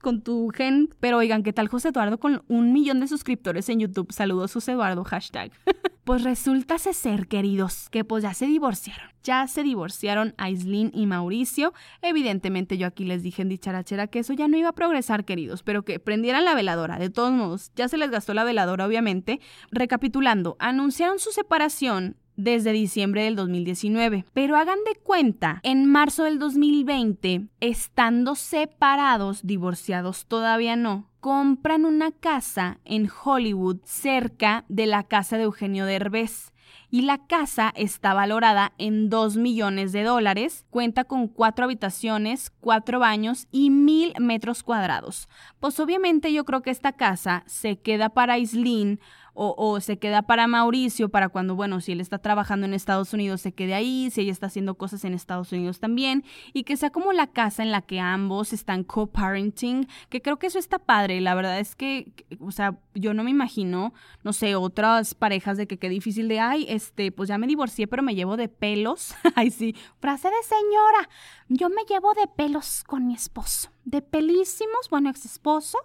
con 0.00 0.22
tu 0.22 0.50
gen, 0.50 0.90
pero 1.00 1.18
oigan, 1.18 1.42
¿qué 1.42 1.52
tal 1.52 1.68
José 1.68 1.88
Eduardo 1.88 2.18
con 2.18 2.42
un 2.48 2.72
millón 2.72 3.00
de 3.00 3.08
suscriptores 3.08 3.68
en 3.68 3.80
YouTube? 3.80 4.12
Saludos 4.12 4.52
José 4.52 4.72
Eduardo, 4.72 5.04
hashtag. 5.04 5.50
pues 6.04 6.22
resulta 6.22 6.78
ser, 6.78 7.26
queridos, 7.26 7.88
que 7.90 8.04
pues 8.04 8.22
ya 8.22 8.34
se 8.34 8.46
divorciaron. 8.46 9.10
Ya 9.22 9.46
se 9.46 9.62
divorciaron 9.62 10.34
Aislinn 10.36 10.90
y 10.92 11.06
Mauricio. 11.06 11.72
Evidentemente 12.02 12.76
yo 12.76 12.86
aquí 12.86 13.04
les 13.04 13.22
dije 13.22 13.40
en 13.40 13.48
dicharachera 13.48 14.06
que 14.06 14.18
eso 14.18 14.34
ya 14.34 14.48
no 14.48 14.58
iba 14.58 14.68
a 14.68 14.74
progresar, 14.74 15.24
queridos, 15.24 15.62
pero 15.62 15.82
que 15.82 15.98
prendieran 15.98 16.44
la 16.44 16.54
veladora. 16.54 16.98
De 16.98 17.08
todos 17.08 17.32
modos, 17.32 17.72
ya 17.74 17.88
se 17.88 17.96
les 17.96 18.10
gastó 18.10 18.34
la 18.34 18.44
veladora, 18.44 18.86
obviamente. 18.86 19.40
Recapitulando, 19.70 20.56
anunciaron 20.58 21.18
su 21.18 21.30
separación 21.30 22.16
desde 22.36 22.72
diciembre 22.72 23.24
del 23.24 23.36
2019. 23.36 24.24
Pero 24.32 24.56
hagan 24.56 24.78
de 24.86 24.98
cuenta, 25.00 25.60
en 25.62 25.86
marzo 25.86 26.24
del 26.24 26.38
2020, 26.38 27.48
estando 27.60 28.34
separados, 28.34 29.46
divorciados 29.46 30.26
todavía 30.26 30.76
no, 30.76 31.10
compran 31.20 31.84
una 31.84 32.10
casa 32.12 32.80
en 32.84 33.08
Hollywood 33.24 33.78
cerca 33.84 34.64
de 34.68 34.86
la 34.86 35.04
casa 35.04 35.36
de 35.38 35.44
Eugenio 35.44 35.86
Derbez 35.86 36.52
y 36.94 37.02
la 37.02 37.18
casa 37.18 37.72
está 37.74 38.14
valorada 38.14 38.72
en 38.78 39.10
2 39.10 39.36
millones 39.36 39.90
de 39.90 40.04
dólares, 40.04 40.64
cuenta 40.70 41.02
con 41.02 41.26
cuatro 41.26 41.64
habitaciones, 41.64 42.52
cuatro 42.60 43.00
baños 43.00 43.48
y 43.50 43.70
mil 43.70 44.12
metros 44.20 44.62
cuadrados. 44.62 45.28
Pues 45.58 45.80
obviamente 45.80 46.32
yo 46.32 46.44
creo 46.44 46.62
que 46.62 46.70
esta 46.70 46.92
casa 46.92 47.42
se 47.46 47.80
queda 47.80 48.10
para 48.10 48.38
Islin 48.38 49.00
o, 49.34 49.80
se 49.80 49.98
queda 49.98 50.22
para 50.22 50.46
Mauricio, 50.46 51.08
para 51.08 51.28
cuando, 51.28 51.56
bueno, 51.56 51.80
si 51.80 51.92
él 51.92 52.00
está 52.00 52.18
trabajando 52.18 52.66
en 52.66 52.74
Estados 52.74 53.12
Unidos, 53.12 53.40
se 53.40 53.52
quede 53.52 53.74
ahí, 53.74 54.10
si 54.10 54.22
ella 54.22 54.32
está 54.32 54.46
haciendo 54.46 54.76
cosas 54.76 55.04
en 55.04 55.12
Estados 55.12 55.52
Unidos 55.52 55.80
también, 55.80 56.24
y 56.52 56.62
que 56.62 56.76
sea 56.76 56.90
como 56.90 57.12
la 57.12 57.26
casa 57.26 57.62
en 57.62 57.72
la 57.72 57.82
que 57.82 57.98
ambos 58.00 58.52
están 58.52 58.84
co-parenting, 58.84 59.88
que 60.08 60.22
creo 60.22 60.38
que 60.38 60.46
eso 60.46 60.58
está 60.58 60.78
padre, 60.78 61.20
la 61.20 61.34
verdad 61.34 61.58
es 61.58 61.74
que, 61.74 62.12
o 62.38 62.52
sea, 62.52 62.78
yo 62.94 63.12
no 63.12 63.24
me 63.24 63.30
imagino, 63.30 63.92
no 64.22 64.32
sé, 64.32 64.54
otras 64.54 65.14
parejas 65.14 65.56
de 65.56 65.66
que 65.66 65.78
qué 65.78 65.88
difícil 65.88 66.28
de, 66.28 66.40
ay, 66.40 66.66
este, 66.68 67.10
pues 67.10 67.28
ya 67.28 67.38
me 67.38 67.46
divorcié, 67.46 67.86
pero 67.86 68.02
me 68.02 68.14
llevo 68.14 68.36
de 68.36 68.48
pelos. 68.48 69.14
Ay, 69.34 69.50
sí, 69.50 69.74
frase 70.00 70.28
de 70.28 70.42
señora. 70.42 71.08
Yo 71.48 71.68
me 71.68 71.82
llevo 71.88 72.14
de 72.14 72.26
pelos 72.26 72.84
con 72.84 73.06
mi 73.06 73.14
esposo. 73.14 73.73
De 73.84 74.02
pelísimos, 74.02 74.88
bueno, 74.90 75.10
ex 75.10 75.24
esposo. 75.24 75.78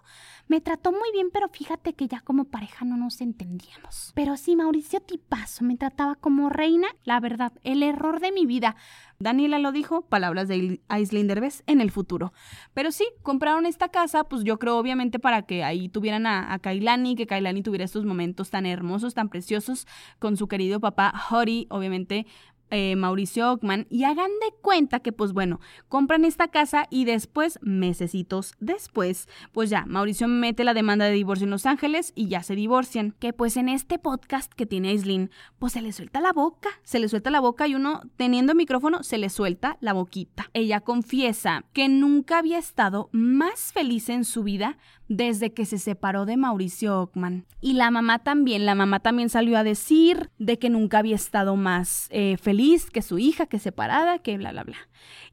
Me 0.48 0.62
trató 0.62 0.92
muy 0.92 1.12
bien, 1.12 1.30
pero 1.32 1.48
fíjate 1.50 1.94
que 1.94 2.08
ya 2.08 2.22
como 2.22 2.46
pareja 2.46 2.86
no 2.86 2.98
nos 2.98 3.22
entendíamos. 3.22 4.14
Pero 4.16 4.36
sí, 4.36 4.56
Mauricio 4.56 5.00
Tipazo 5.00 5.64
me 5.64 5.78
trataba 5.78 6.16
como 6.16 6.50
reina. 6.50 6.88
La 7.04 7.20
verdad, 7.20 7.54
el 7.64 7.84
error 7.84 8.20
de 8.20 8.32
mi 8.32 8.46
vida. 8.46 8.76
Daniela 9.20 9.60
lo 9.60 9.72
dijo, 9.72 10.02
palabras 10.02 10.48
de 10.48 10.82
Aislinn 10.88 11.28
Derbez, 11.28 11.62
en 11.68 11.82
el 11.82 11.92
futuro. 11.92 12.34
Pero 12.74 12.92
sí, 12.92 13.06
compraron 13.22 13.66
esta 13.66 13.90
casa, 13.90 14.24
pues 14.24 14.44
yo 14.44 14.58
creo 14.58 14.78
obviamente 14.78 15.20
para 15.20 15.42
que 15.42 15.64
ahí 15.64 15.90
tuvieran 15.90 16.26
a, 16.26 16.54
a 16.54 16.60
Kailani, 16.60 17.16
que 17.16 17.28
Kailani 17.28 17.62
tuviera 17.62 17.84
estos 17.84 18.06
momentos 18.06 18.50
tan 18.50 18.66
hermosos, 18.66 19.14
tan 19.14 19.30
preciosos 19.30 19.88
con 20.20 20.38
su 20.38 20.48
querido 20.48 20.80
papá 20.80 21.14
Hori, 21.30 21.68
obviamente 21.70 22.26
eh, 22.72 22.96
Mauricio 22.96 23.52
Ockman 23.52 23.88
y 23.90 24.04
hagan 24.04 24.32
de 24.42 24.56
cuenta 24.62 25.00
que 25.00 25.12
pues 25.12 25.34
bueno, 25.34 25.60
compran 25.88 26.26
esta 26.26 26.48
casa 26.48 26.88
y 26.90 27.06
después, 27.06 27.60
mesecitos 27.62 28.54
después, 28.60 29.28
pues 29.52 29.70
ya, 29.70 29.86
Mauricio 29.86 30.28
mete 30.28 30.64
la 30.64 30.74
demanda 30.74 31.06
de 31.06 31.14
divorcio 31.14 31.46
en 31.46 31.52
Los 31.52 31.66
Ángeles 31.66 32.14
y 32.16 32.28
ya 32.28 32.44
se 32.44 32.56
divorcian. 32.56 33.16
Que 33.20 33.34
pues 33.34 33.58
en 33.58 33.70
este 33.70 34.00
podcast 34.00 34.54
que 34.54 34.66
tiene 34.66 34.90
Aislinn, 34.90 35.32
pues 35.58 35.74
se 35.74 35.82
le 35.82 35.92
suelta 35.92 36.22
la 36.22 36.34
boca, 36.34 36.70
se 36.84 37.00
le 37.00 37.10
suelta 37.10 37.30
la 37.30 37.40
boca 37.40 37.68
y 37.68 37.76
uno 37.76 38.02
teniendo 38.16 38.56
micrófono 38.56 39.04
se 39.04 39.18
le 39.18 39.30
suelta 39.30 39.78
la 39.82 39.94
boquita. 39.94 40.50
Ella 40.54 40.82
confiesa 40.82 41.66
que 41.74 41.90
nunca 41.90 42.38
había 42.38 42.58
estado 42.58 43.10
más 43.12 43.74
feliz 43.74 44.10
en 44.10 44.26
su 44.26 44.44
vida 44.44 44.78
desde 45.10 45.52
que 45.54 45.66
se 45.66 45.80
separó 45.80 46.26
de 46.26 46.38
Mauricio 46.38 47.02
Ockman. 47.02 47.46
Y 47.60 47.74
la 47.74 47.92
mamá 47.92 48.20
también, 48.20 48.66
la 48.66 48.76
mamá 48.76 49.00
también 49.00 49.30
salió 49.30 49.58
a 49.58 49.64
decir 49.64 50.30
de 50.38 50.60
que 50.60 50.70
nunca 50.70 51.00
había 51.00 51.16
estado 51.16 51.56
más 51.56 52.08
eh, 52.12 52.38
feliz 52.38 52.92
que 52.92 53.02
su 53.02 53.18
hija, 53.18 53.48
que 53.48 53.60
separada, 53.60 54.20
que 54.20 54.38
bla, 54.38 54.52
bla, 54.52 54.64
bla. 54.64 54.78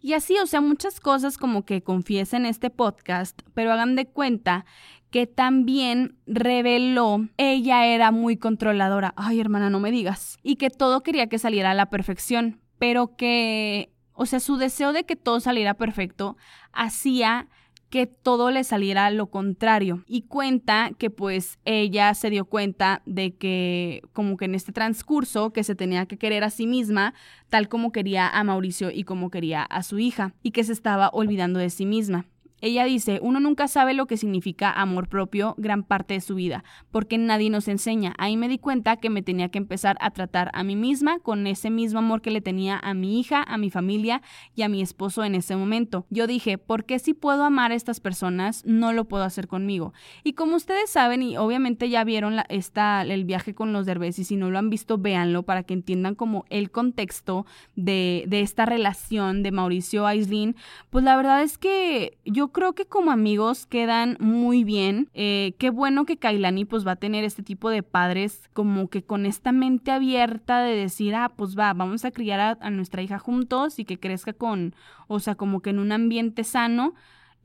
Y 0.01 0.15
así, 0.15 0.39
o 0.39 0.47
sea, 0.47 0.63
muchas 0.63 0.99
cosas 0.99 1.37
como 1.37 1.65
que 1.67 1.83
confiesa 1.83 2.39
en 2.39 2.47
este 2.47 2.71
podcast, 2.71 3.43
pero 3.53 3.71
hagan 3.71 3.97
de 3.97 4.07
cuenta 4.07 4.65
que 5.11 5.27
también 5.27 6.17
reveló 6.27 7.29
ella 7.37 7.87
era 7.87 8.11
muy 8.11 8.39
controladora. 8.39 9.13
Ay, 9.17 9.41
hermana, 9.41 9.69
no 9.69 9.79
me 9.79 9.91
digas. 9.91 10.39
Y 10.43 10.57
que 10.57 10.71
todo 10.71 11.03
quería 11.03 11.29
que 11.29 11.39
saliera 11.39 11.73
a 11.73 11.75
la 11.75 11.91
perfección, 11.91 12.61
pero 12.79 13.15
que, 13.17 13.93
o 14.15 14.25
sea, 14.25 14.41
su 14.41 14.57
deseo 14.57 14.95
de 14.95 15.05
que 15.05 15.17
todo 15.17 15.39
saliera 15.41 15.75
perfecto 15.75 16.39
hacía 16.73 17.49
que 17.97 18.07
todo 18.07 18.51
le 18.51 18.63
saliera 18.63 19.11
lo 19.11 19.29
contrario. 19.29 20.05
Y 20.07 20.23
cuenta 20.23 20.91
que 20.99 21.09
pues 21.09 21.59
ella 21.65 22.13
se 22.13 22.29
dio 22.29 22.45
cuenta 22.45 23.01
de 23.07 23.35
que 23.37 24.03
como 24.13 24.37
que 24.37 24.45
en 24.45 24.55
este 24.55 24.71
transcurso 24.71 25.51
que 25.55 25.65
se 25.65 25.75
tenía 25.75 26.05
que 26.05 26.19
querer 26.19 26.45
a 26.45 26.51
sí 26.51 26.67
misma, 26.67 27.15
tal 27.49 27.71
como 27.71 27.93
quería 27.93 28.29
a 28.29 28.45
Mauricio 28.45 28.91
y 28.91 29.05
como 29.05 29.31
quería 29.31 29.63
a 29.63 29.83
su 29.83 29.99
hija, 29.99 30.35
y 30.43 30.51
que 30.51 30.63
se 30.63 30.75
estaba 30.75 31.09
olvidando 31.09 31.59
de 31.59 31.71
sí 31.71 31.87
misma. 31.87 32.27
Ella 32.61 32.85
dice, 32.85 33.19
uno 33.23 33.39
nunca 33.39 33.69
sabe 33.69 33.93
lo 33.93 34.07
que 34.07 34.17
significa 34.17 34.73
amor 34.73 35.09
propio 35.09 35.55
gran 35.59 35.83
parte 35.83 36.15
de 36.15 36.21
su 36.21 36.35
vida, 36.35 36.65
porque 36.91 37.19
nadie 37.19 37.51
nos 37.51 37.69
enseña. 37.69 38.15
Ahí 38.19 38.37
me 38.37 38.49
di 38.49 38.59
cuenta 38.59 38.97
que 38.97 39.11
me 39.11 39.23
tenía 39.23 39.51
que 39.51 39.59
empezar 39.59 39.97
a 40.01 40.11
tratar 40.11 40.51
a 40.55 40.63
mí 40.63 40.75
misma 40.75 41.19
con 41.19 41.47
ese 41.47 41.71
mismo 41.71 41.99
amor 41.99 42.23
que 42.23 42.31
le 42.31 42.41
tenía 42.41 42.79
a 42.79 42.95
mi 42.95 43.21
hija, 43.21 43.43
a 43.43 43.59
mi 43.59 43.71
familia 43.71 44.23
y 44.55 44.63
a 44.63 44.69
mi 44.69 44.81
esposo 44.81 45.25
en 45.25 45.35
ese 45.35 45.55
momento. 45.55 46.07
Yo 46.09 46.27
dije, 46.27 46.57
¿por 46.57 46.85
qué 46.85 46.99
si 46.99 47.13
puedo 47.13 47.45
amar 47.45 47.73
a 47.73 47.75
estas 47.75 48.01
personas, 48.01 48.65
no 48.65 48.93
lo 48.93 49.05
puedo 49.05 49.25
hacer 49.25 49.49
conmigo? 49.49 49.93
Y 50.25 50.33
como 50.33 50.57
ustedes 50.57 50.89
saben, 50.89 51.23
y 51.23 51.37
obviamente 51.37 51.91
ya 51.91 52.05
vieron 52.05 52.37
la, 52.37 52.47
esta, 52.49 53.03
el 53.03 53.25
viaje 53.25 53.55
con 53.55 53.73
los 53.75 53.85
derbés, 53.85 54.19
y 54.19 54.25
si 54.25 54.37
no 54.37 54.51
lo 54.51 54.59
han 54.59 54.71
visto, 54.71 54.97
véanlo 54.97 55.43
para 55.43 55.63
que 55.63 55.75
entiendan 55.75 56.15
como 56.15 56.45
el 56.49 56.71
contexto 56.71 57.45
de, 57.75 58.25
de 58.29 58.41
esta 58.41 58.65
relación 58.65 59.43
de 59.43 59.53
Mauricio 59.53 60.07
Aislin, 60.07 60.57
pues 60.89 61.05
la 61.05 61.17
verdad 61.17 61.43
es 61.43 61.59
que 61.59 62.17
yo 62.25 62.46
creo 62.53 62.75
que 62.75 62.87
como 62.87 63.11
amigos 63.11 63.67
quedan 63.67 64.17
muy 64.21 64.65
bien. 64.65 65.09
Eh, 65.15 65.55
qué 65.59 65.71
bueno 65.71 66.05
que 66.05 66.17
Kailani 66.17 66.65
pues 66.65 66.87
va 66.87 66.93
a 66.93 66.97
tener 66.97 67.25
este 67.25 67.43
tipo 67.43 67.71
de 67.71 67.83
padres 67.83 68.49
como 68.53 68.89
que 68.89 69.03
con 69.03 69.27
esta 69.27 69.53
mente 69.53 69.91
abierta 69.91 70.63
de 70.63 70.77
decir, 70.77 71.15
ah, 71.15 71.33
pues 71.35 71.57
va, 71.59 71.73
vamos 71.73 72.05
a 72.05 72.11
criar 72.11 72.41
a, 72.41 72.59
a 72.61 72.71
nuestra 72.71 73.03
hija 73.03 73.19
juntos 73.19 73.79
y 73.79 73.85
que 73.85 73.99
crezca 73.99 74.33
con, 74.33 74.75
o 75.09 75.21
sea, 75.21 75.35
como 75.35 75.61
que 75.61 75.71
en 75.71 75.79
un 75.79 75.93
ambiente 75.93 76.45
sano 76.45 76.95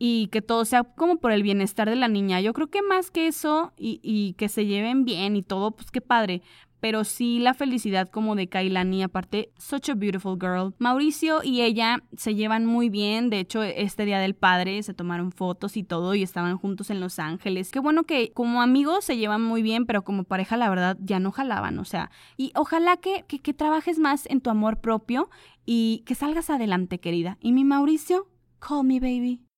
y 0.04 0.30
que 0.30 0.42
todo 0.42 0.66
sea 0.66 0.84
como 0.84 1.18
por 1.18 1.32
el 1.32 1.44
bienestar 1.44 1.88
de 1.88 1.96
la 1.96 2.08
niña. 2.08 2.42
Yo 2.42 2.54
creo 2.54 2.72
que 2.72 2.82
más 2.82 3.12
que 3.12 3.28
eso 3.28 3.72
y, 3.78 4.00
y, 4.02 4.34
que 4.34 4.50
se 4.50 4.66
lleven 4.66 5.06
bien 5.06 5.36
y 5.36 5.44
todo, 5.44 5.70
pues 5.70 5.92
qué 5.92 6.02
padre 6.02 6.42
pero 6.82 7.06
sí 7.06 7.40
la 7.40 7.54
felicidad 7.54 8.10
como 8.10 8.36
de 8.36 8.50
Kailani, 8.50 9.04
aparte, 9.04 9.54
such 9.58 9.90
a 9.90 9.94
beautiful 9.94 10.38
girl. 10.38 10.74
Mauricio 10.80 11.42
y 11.44 11.62
ella 11.62 12.04
se 12.18 12.36
llevan 12.36 12.66
muy 12.66 12.90
bien, 12.90 13.30
de 13.30 13.40
hecho, 13.40 13.64
este 13.64 14.04
día 14.04 14.20
del 14.20 14.36
padre 14.36 14.84
se 14.84 14.94
tomaron 14.94 15.32
fotos 15.32 15.78
y 15.78 15.84
todo 15.84 16.16
y 16.16 16.24
estaban 16.24 16.58
juntos 16.58 16.90
en 16.90 17.00
Los 17.00 17.20
Ángeles. 17.20 17.72
Qué 17.72 17.80
bueno 17.80 18.04
que 18.04 18.34
como 18.34 18.62
amigos 18.62 19.06
se 19.06 19.16
llevan 19.16 19.42
muy 19.42 19.62
bien, 19.62 19.86
pero 19.86 20.04
como 20.04 20.26
pareja 20.26 20.58
la 20.58 20.70
verdad 20.70 20.98
ya 21.00 21.20
no 21.20 21.32
jalaban, 21.32 21.80
o 21.80 21.86
sea, 21.86 22.12
y 22.36 22.52
ojalá 22.56 22.98
que, 22.98 23.24
que, 23.28 23.40
que 23.40 23.54
trabajes 23.54 24.00
más 24.00 24.26
en 24.26 24.42
tu 24.42 24.50
amor 24.50 24.82
propio 24.82 25.30
y 25.66 26.04
que 26.06 26.16
salgas 26.16 26.50
adelante, 26.50 27.00
querida. 27.00 27.38
Y 27.40 27.52
mi 27.52 27.64
Mauricio, 27.64 28.28
call 28.60 28.84
me 28.84 29.00
baby. 29.00 29.51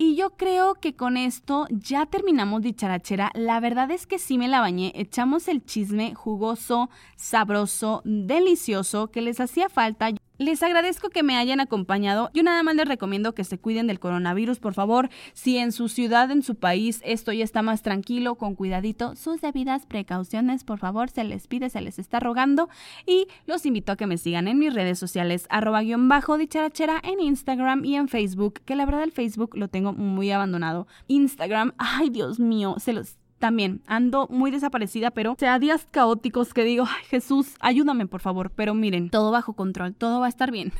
Y 0.00 0.14
yo 0.14 0.30
creo 0.30 0.76
que 0.76 0.94
con 0.94 1.16
esto 1.16 1.66
ya 1.70 2.06
terminamos 2.06 2.62
dicharachera. 2.62 3.32
La 3.34 3.58
verdad 3.58 3.90
es 3.90 4.06
que 4.06 4.20
sí 4.20 4.38
me 4.38 4.46
la 4.46 4.60
bañé. 4.60 4.92
Echamos 4.94 5.48
el 5.48 5.64
chisme 5.64 6.14
jugoso, 6.14 6.88
sabroso, 7.16 8.02
delicioso 8.04 9.08
que 9.10 9.22
les 9.22 9.40
hacía 9.40 9.68
falta. 9.68 10.10
Les 10.38 10.62
agradezco 10.62 11.10
que 11.10 11.24
me 11.24 11.36
hayan 11.36 11.58
acompañado. 11.58 12.30
Yo 12.32 12.44
nada 12.44 12.62
más 12.62 12.76
les 12.76 12.86
recomiendo 12.86 13.34
que 13.34 13.42
se 13.42 13.58
cuiden 13.58 13.88
del 13.88 13.98
coronavirus, 13.98 14.60
por 14.60 14.72
favor. 14.72 15.10
Si 15.32 15.58
en 15.58 15.72
su 15.72 15.88
ciudad, 15.88 16.30
en 16.30 16.42
su 16.42 16.54
país, 16.54 17.00
esto 17.04 17.32
ya 17.32 17.42
está 17.42 17.60
más 17.60 17.82
tranquilo, 17.82 18.36
con 18.36 18.54
cuidadito, 18.54 19.16
sus 19.16 19.40
debidas 19.40 19.84
precauciones, 19.86 20.62
por 20.62 20.78
favor, 20.78 21.10
se 21.10 21.24
les 21.24 21.48
pide, 21.48 21.70
se 21.70 21.80
les 21.80 21.98
está 21.98 22.20
rogando. 22.20 22.68
Y 23.04 23.26
los 23.46 23.66
invito 23.66 23.90
a 23.90 23.96
que 23.96 24.06
me 24.06 24.16
sigan 24.16 24.46
en 24.46 24.60
mis 24.60 24.72
redes 24.72 25.00
sociales, 25.00 25.46
arroba 25.50 25.82
guion 25.82 26.08
bajo 26.08 26.38
dicharachera 26.38 27.00
en 27.02 27.18
Instagram 27.18 27.84
y 27.84 27.96
en 27.96 28.06
Facebook, 28.06 28.60
que 28.64 28.76
la 28.76 28.86
verdad 28.86 29.02
el 29.02 29.10
Facebook 29.10 29.56
lo 29.56 29.66
tengo 29.66 29.92
muy 29.92 30.30
abandonado. 30.30 30.86
Instagram, 31.08 31.72
ay 31.78 32.10
Dios 32.10 32.38
mío, 32.38 32.76
se 32.78 32.92
los 32.92 33.16
también 33.38 33.82
ando 33.86 34.26
muy 34.30 34.50
desaparecida, 34.50 35.10
pero 35.10 35.36
sea 35.38 35.58
días 35.58 35.86
caóticos 35.90 36.54
que 36.54 36.64
digo, 36.64 36.86
Jesús, 37.08 37.54
ayúdame 37.60 38.06
por 38.06 38.20
favor, 38.20 38.50
pero 38.54 38.74
miren, 38.74 39.10
todo 39.10 39.30
bajo 39.30 39.54
control, 39.54 39.94
todo 39.94 40.20
va 40.20 40.26
a 40.26 40.30
estar 40.30 40.50
bien. 40.50 40.72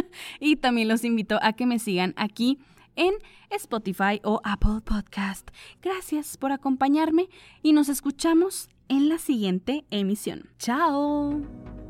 y 0.40 0.56
también 0.56 0.88
los 0.88 1.04
invito 1.04 1.38
a 1.42 1.52
que 1.52 1.66
me 1.66 1.78
sigan 1.78 2.14
aquí 2.16 2.58
en 2.96 3.14
Spotify 3.50 4.20
o 4.24 4.40
Apple 4.44 4.80
Podcast. 4.84 5.48
Gracias 5.82 6.36
por 6.36 6.52
acompañarme 6.52 7.28
y 7.62 7.72
nos 7.72 7.88
escuchamos 7.88 8.68
en 8.88 9.08
la 9.08 9.18
siguiente 9.18 9.84
emisión. 9.90 10.48
Chao. 10.58 11.85